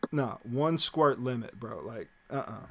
no, 0.12 0.38
one 0.42 0.78
squirt 0.78 1.20
limit, 1.20 1.58
bro. 1.58 1.80
Like 1.84 2.08
uh 2.30 2.36
uh-uh. 2.36 2.52
uh 2.52 2.66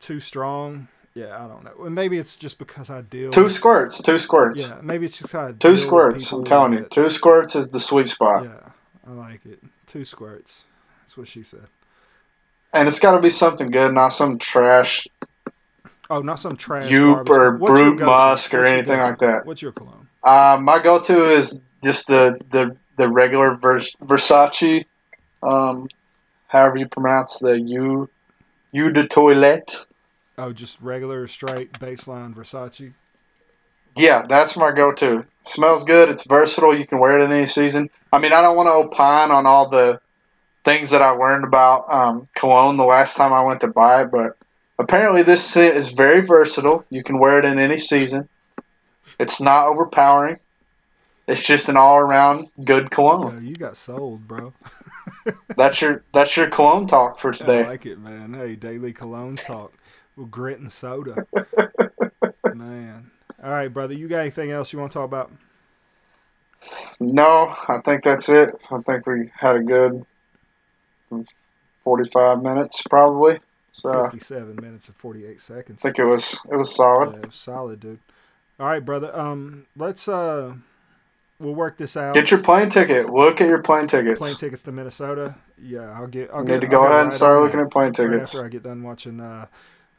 Too 0.00 0.20
strong 0.20 0.88
yeah, 1.16 1.42
I 1.42 1.48
don't 1.48 1.64
know. 1.64 1.88
Maybe 1.88 2.18
it's 2.18 2.36
just 2.36 2.58
because 2.58 2.90
I 2.90 3.00
deal 3.00 3.30
two 3.30 3.44
with, 3.44 3.52
squirts, 3.52 4.02
two 4.02 4.18
squirts. 4.18 4.60
Yeah, 4.60 4.80
maybe 4.82 5.06
it's 5.06 5.18
just 5.18 5.34
I 5.34 5.52
two 5.52 5.78
squirts. 5.78 6.30
I'm 6.30 6.44
telling 6.44 6.74
you, 6.74 6.86
two 6.90 7.08
squirts 7.08 7.56
is 7.56 7.70
the 7.70 7.80
sweet 7.80 8.08
spot. 8.08 8.44
Yeah, 8.44 8.70
I 9.08 9.12
like 9.12 9.46
it. 9.46 9.62
Two 9.86 10.04
squirts. 10.04 10.66
That's 11.00 11.16
what 11.16 11.26
she 11.26 11.42
said. 11.42 11.68
and 12.74 12.86
it's 12.86 12.98
got 13.00 13.12
to 13.12 13.22
be 13.22 13.30
something 13.30 13.70
good, 13.70 13.94
not 13.94 14.08
some 14.08 14.36
trash 14.36 15.08
Oh, 16.08 16.20
not 16.20 16.38
some 16.38 16.56
trash. 16.56 16.90
Youp 16.90 17.28
or 17.28 17.58
Brut? 17.58 17.98
Musk 17.98 18.54
or 18.54 18.64
anything 18.64 18.98
like 18.98 19.18
that. 19.18 19.46
What's 19.46 19.62
your 19.62 19.72
cologne? 19.72 20.08
Uh, 20.22 20.58
my 20.60 20.82
go-to 20.82 21.30
is 21.30 21.60
just 21.82 22.06
the 22.06 22.40
the 22.50 22.76
the 22.96 23.10
regular 23.10 23.56
Vers- 23.56 23.94
Versace, 24.02 24.86
um, 25.42 25.86
however 26.48 26.78
you 26.78 26.88
pronounce 26.88 27.38
the 27.38 27.60
U, 27.60 28.08
eau 28.74 28.90
de 28.90 29.06
toilette. 29.06 29.86
Oh, 30.38 30.52
just 30.52 30.80
regular 30.80 31.26
straight 31.26 31.72
baseline 31.74 32.34
Versace. 32.34 32.92
Yeah, 33.96 34.26
that's 34.28 34.56
my 34.56 34.72
go-to. 34.72 35.24
Smells 35.42 35.84
good. 35.84 36.10
It's 36.10 36.26
versatile. 36.26 36.76
You 36.76 36.86
can 36.86 36.98
wear 36.98 37.18
it 37.18 37.24
in 37.24 37.32
any 37.32 37.46
season. 37.46 37.88
I 38.12 38.18
mean, 38.18 38.32
I 38.32 38.42
don't 38.42 38.56
want 38.56 38.66
to 38.66 38.72
opine 38.72 39.30
on 39.30 39.46
all 39.46 39.70
the 39.70 40.00
things 40.64 40.90
that 40.90 41.00
I 41.00 41.10
learned 41.10 41.44
about 41.44 41.90
um, 41.90 42.28
cologne 42.34 42.76
the 42.76 42.84
last 42.84 43.16
time 43.16 43.32
I 43.32 43.42
went 43.44 43.60
to 43.60 43.68
buy 43.68 44.02
it, 44.02 44.10
but 44.10 44.36
apparently 44.78 45.22
this 45.22 45.44
scent 45.44 45.76
is 45.76 45.92
very 45.92 46.20
versatile. 46.20 46.84
You 46.90 47.02
can 47.02 47.18
wear 47.18 47.38
it 47.38 47.44
in 47.44 47.58
any 47.58 47.76
season. 47.76 48.28
It's 49.18 49.40
not 49.40 49.68
overpowering. 49.68 50.38
It's 51.26 51.46
just 51.46 51.68
an 51.68 51.76
all-around 51.76 52.48
good 52.62 52.90
cologne. 52.90 53.34
Yo, 53.34 53.40
you 53.40 53.56
got 53.56 53.76
sold, 53.76 54.28
bro. 54.28 54.52
That's 55.56 55.80
your 55.80 56.04
that's 56.12 56.36
your 56.36 56.48
cologne 56.50 56.86
talk 56.86 57.18
for 57.18 57.32
today. 57.32 57.62
I 57.62 57.66
like 57.66 57.86
it, 57.86 57.98
man. 57.98 58.34
Hey, 58.34 58.54
daily 58.54 58.92
cologne 58.92 59.36
talk 59.36 59.72
with 60.14 60.30
grit 60.30 60.60
and 60.60 60.70
soda. 60.70 61.26
man. 62.54 63.10
All 63.42 63.50
right, 63.50 63.68
brother. 63.68 63.94
You 63.94 64.06
got 64.06 64.20
anything 64.20 64.50
else 64.50 64.72
you 64.72 64.78
want 64.78 64.92
to 64.92 64.98
talk 64.98 65.06
about? 65.06 65.32
No, 67.00 67.52
I 67.68 67.80
think 67.84 68.04
that's 68.04 68.28
it. 68.28 68.54
I 68.70 68.78
think 68.82 69.06
we 69.06 69.30
had 69.34 69.56
a 69.56 69.62
good 69.62 70.06
forty-five 71.82 72.42
minutes, 72.42 72.82
probably. 72.82 73.40
So 73.76 74.04
57 74.04 74.56
minutes 74.56 74.88
and 74.88 74.96
48 74.96 75.40
seconds. 75.40 75.80
I 75.80 75.88
think 75.88 75.98
it 75.98 76.04
was 76.04 76.40
it 76.50 76.56
was 76.56 76.74
solid. 76.74 77.18
Yeah, 77.22 77.30
solid, 77.30 77.80
dude. 77.80 77.98
All 78.58 78.66
right, 78.66 78.84
brother. 78.84 79.14
Um, 79.16 79.66
let's 79.76 80.08
uh, 80.08 80.54
we'll 81.38 81.54
work 81.54 81.76
this 81.76 81.96
out. 81.96 82.14
Get 82.14 82.30
your 82.30 82.40
plane 82.42 82.70
ticket. 82.70 83.10
Look 83.10 83.40
at 83.40 83.48
your 83.48 83.62
plane 83.62 83.86
tickets. 83.86 84.18
plane 84.18 84.36
tickets 84.36 84.62
to 84.62 84.72
Minnesota. 84.72 85.34
Yeah, 85.62 85.92
I'll 85.92 86.06
get. 86.06 86.30
I'll 86.32 86.40
You 86.40 86.46
get, 86.46 86.60
need 86.62 86.70
to 86.70 86.76
I'll 86.76 86.82
go 86.82 86.86
ahead 86.86 87.00
and 87.02 87.12
start 87.12 87.42
looking 87.42 87.60
at 87.60 87.70
plane 87.70 87.86
right 87.88 87.94
tickets. 87.94 88.34
after 88.34 88.46
I 88.46 88.48
get 88.48 88.62
done 88.62 88.82
watching 88.82 89.20
uh, 89.20 89.46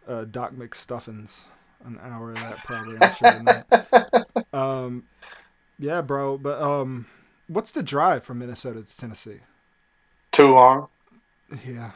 uh, 0.07 0.25
Doc 0.25 0.53
McStuffins. 0.53 1.45
An 1.86 1.99
hour 2.01 2.32
of 2.32 2.38
that 2.38 2.57
probably. 2.65 2.97
I'm 2.99 3.13
sure. 3.13 4.25
Um, 4.53 5.03
yeah, 5.78 6.01
bro. 6.01 6.38
But 6.39 6.59
um, 6.59 7.05
what's 7.47 7.71
the 7.71 7.84
drive 7.84 8.23
from 8.23 8.39
Minnesota 8.39 8.82
to 8.82 8.97
Tennessee? 8.97 9.41
Too 10.32 10.53
long. 10.53 10.88
Yeah. 11.65 11.91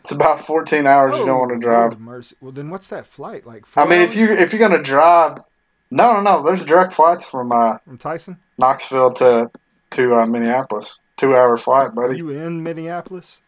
It's 0.00 0.12
about 0.12 0.40
fourteen 0.40 0.86
hours. 0.86 1.16
you 1.16 1.26
don't 1.26 1.38
want 1.38 1.50
to 1.50 1.56
Oh, 1.56 1.60
drive. 1.60 2.00
Mercy. 2.00 2.36
Well, 2.40 2.52
then 2.52 2.70
what's 2.70 2.88
that 2.88 3.06
flight 3.06 3.46
like? 3.46 3.64
I 3.76 3.84
mean, 3.88 4.00
if 4.02 4.14
you 4.14 4.32
if 4.32 4.52
you're 4.52 4.60
gonna 4.60 4.82
drive, 4.82 5.38
no, 5.90 6.14
no, 6.14 6.20
no. 6.20 6.42
There's 6.44 6.64
direct 6.64 6.92
flights 6.92 7.24
from 7.24 7.50
uh, 7.52 7.78
from 7.78 7.98
Tyson, 7.98 8.38
Knoxville 8.58 9.12
to 9.14 9.50
to 9.90 10.14
uh, 10.14 10.26
Minneapolis. 10.26 11.02
Two 11.16 11.34
hour 11.34 11.56
flight, 11.56 11.88
are 11.88 11.90
buddy. 11.92 12.18
you 12.18 12.28
in 12.30 12.62
Minneapolis? 12.62 13.40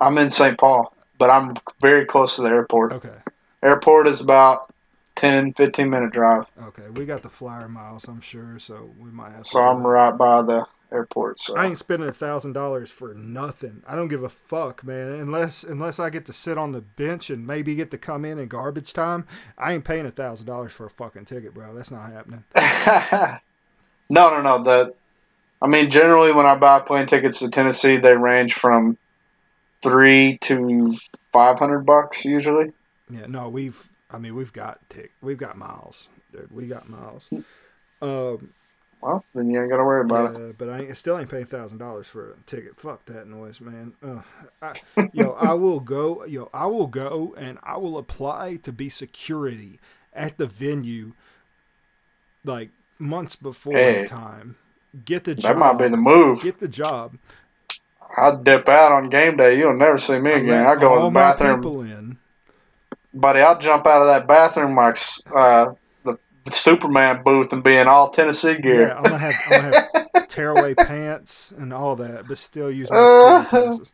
I'm 0.00 0.16
in 0.18 0.30
St. 0.30 0.56
Paul, 0.58 0.94
but 1.18 1.30
I'm 1.30 1.54
very 1.80 2.04
close 2.04 2.36
to 2.36 2.42
the 2.42 2.48
airport. 2.50 2.92
Okay. 2.92 3.14
Airport 3.62 4.06
is 4.06 4.20
about 4.20 4.72
10, 5.18 5.54
15 5.54 5.90
minute 5.90 6.12
drive. 6.12 6.48
Okay, 6.62 6.88
we 6.90 7.04
got 7.04 7.22
the 7.22 7.28
flyer 7.28 7.68
miles, 7.68 8.06
I'm 8.06 8.20
sure, 8.20 8.58
so 8.60 8.90
we 9.00 9.10
might 9.10 9.32
have. 9.32 9.46
So 9.46 9.60
I'm 9.60 9.84
right 9.84 10.16
by 10.16 10.42
the 10.42 10.66
airport. 10.92 11.40
So 11.40 11.56
I 11.56 11.66
ain't 11.66 11.76
spending 11.76 12.08
a 12.08 12.12
thousand 12.12 12.52
dollars 12.52 12.92
for 12.92 13.12
nothing. 13.14 13.82
I 13.86 13.96
don't 13.96 14.06
give 14.06 14.22
a 14.22 14.28
fuck, 14.28 14.84
man. 14.84 15.10
Unless 15.10 15.64
unless 15.64 15.98
I 15.98 16.10
get 16.10 16.24
to 16.26 16.32
sit 16.32 16.56
on 16.56 16.70
the 16.70 16.82
bench 16.82 17.30
and 17.30 17.44
maybe 17.44 17.74
get 17.74 17.90
to 17.90 17.98
come 17.98 18.24
in 18.24 18.38
in 18.38 18.46
garbage 18.46 18.92
time, 18.92 19.26
I 19.58 19.72
ain't 19.72 19.84
paying 19.84 20.06
a 20.06 20.12
thousand 20.12 20.46
dollars 20.46 20.72
for 20.72 20.86
a 20.86 20.90
fucking 20.90 21.24
ticket, 21.24 21.52
bro. 21.52 21.74
That's 21.74 21.90
not 21.90 22.12
happening. 22.12 22.44
no, 24.08 24.30
no, 24.30 24.40
no. 24.40 24.62
The 24.62 24.94
I 25.60 25.66
mean, 25.66 25.90
generally 25.90 26.32
when 26.32 26.46
I 26.46 26.54
buy 26.54 26.78
plane 26.78 27.06
tickets 27.06 27.40
to 27.40 27.50
Tennessee, 27.50 27.96
they 27.96 28.16
range 28.16 28.54
from 28.54 28.96
three 29.82 30.38
to 30.42 30.96
five 31.32 31.58
hundred 31.58 31.80
bucks 31.80 32.24
usually. 32.24 32.72
Yeah, 33.10 33.26
no, 33.26 33.48
we've. 33.48 33.84
I 34.10 34.18
mean, 34.18 34.34
we've 34.34 34.52
got 34.52 34.88
tick. 34.88 35.12
We've 35.20 35.36
got 35.38 35.56
miles, 35.56 36.08
dude. 36.32 36.50
We 36.50 36.66
got 36.66 36.88
miles. 36.88 37.30
Um, 38.00 38.52
Well, 39.00 39.24
then 39.34 39.50
you 39.50 39.60
ain't 39.60 39.70
gotta 39.70 39.84
worry 39.84 40.04
about 40.04 40.34
it. 40.34 40.58
but 40.58 40.68
I 40.68 40.80
ain't, 40.80 40.96
still 40.96 41.18
ain't 41.18 41.28
paying 41.30 41.46
thousand 41.46 41.78
dollars 41.78 42.08
for 42.08 42.32
a 42.32 42.36
ticket. 42.46 42.78
Fuck 42.80 43.04
that 43.06 43.26
noise, 43.26 43.60
man. 43.60 43.92
Ugh. 44.02 44.24
I, 44.62 44.74
yo, 45.12 45.32
I 45.32 45.52
will 45.54 45.80
go. 45.80 46.24
Yo, 46.24 46.48
I 46.54 46.66
will 46.66 46.86
go 46.86 47.34
and 47.36 47.58
I 47.62 47.76
will 47.76 47.98
apply 47.98 48.56
to 48.56 48.72
be 48.72 48.88
security 48.88 49.78
at 50.12 50.38
the 50.38 50.46
venue, 50.46 51.12
like 52.44 52.70
months 52.98 53.36
before 53.36 53.74
Hey. 53.74 54.04
time. 54.04 54.56
Get 55.04 55.24
the 55.24 55.34
job. 55.34 55.52
That 55.52 55.58
might 55.58 55.78
be 55.78 55.88
the 55.88 55.96
move. 55.96 56.42
Get 56.42 56.60
the 56.60 56.68
job. 56.68 57.18
I'll 58.16 58.36
dip 58.42 58.68
out 58.68 58.90
on 58.92 59.10
game 59.10 59.36
day. 59.36 59.58
You'll 59.58 59.74
never 59.76 59.98
see 59.98 60.18
me 60.18 60.32
again. 60.32 60.66
I 60.66 60.74
go 60.76 60.94
all 60.94 61.10
the 61.10 61.14
bathroom, 61.14 61.60
people 61.60 61.82
in. 61.82 62.17
Buddy. 63.20 63.40
I'll 63.40 63.58
jump 63.58 63.86
out 63.86 64.02
of 64.02 64.08
that 64.08 64.26
bathroom 64.26 64.74
like 64.74 64.96
uh, 65.34 65.72
the, 66.04 66.18
the 66.44 66.50
Superman 66.52 67.22
booth 67.22 67.52
and 67.52 67.62
be 67.62 67.76
in 67.76 67.88
all 67.88 68.10
Tennessee 68.10 68.60
gear. 68.60 68.88
Yeah, 68.88 68.96
I'm 68.96 69.02
gonna 69.02 69.18
have 69.18 69.34
I'm 69.46 69.50
gonna 69.72 69.88
have 70.14 70.28
tearaway 70.28 70.74
pants 70.74 71.52
and 71.56 71.72
all 71.72 71.96
that, 71.96 72.26
but 72.28 72.38
still 72.38 72.70
use 72.70 72.90
my 72.90 72.96
security 73.46 73.48
passes. 73.74 73.92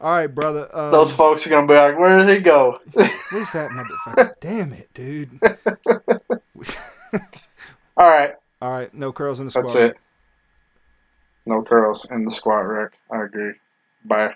All 0.00 0.12
right, 0.12 0.26
brother. 0.34 0.68
Um, 0.74 0.90
Those 0.92 1.12
folks 1.12 1.46
are 1.46 1.50
gonna 1.50 1.66
be 1.66 1.74
like, 1.74 1.98
"Where 1.98 2.18
did 2.18 2.28
he 2.34 2.40
go?" 2.42 2.78
Where's 2.92 3.52
that 3.52 3.70
motherfucker? 3.70 4.32
Damn 4.40 4.72
it, 4.72 4.88
dude. 4.94 5.38
all 7.96 8.08
right, 8.08 8.34
All 8.62 8.72
right, 8.72 8.92
no 8.94 9.12
curls 9.12 9.40
in 9.40 9.46
the 9.46 9.50
squad. 9.50 9.62
that's 9.64 9.74
it. 9.76 9.98
No 11.46 11.62
curls 11.62 12.06
in 12.10 12.24
the 12.24 12.30
squat 12.30 12.66
rack. 12.66 12.92
I 13.10 13.24
agree. 13.24 13.52
Bye. 14.04 14.34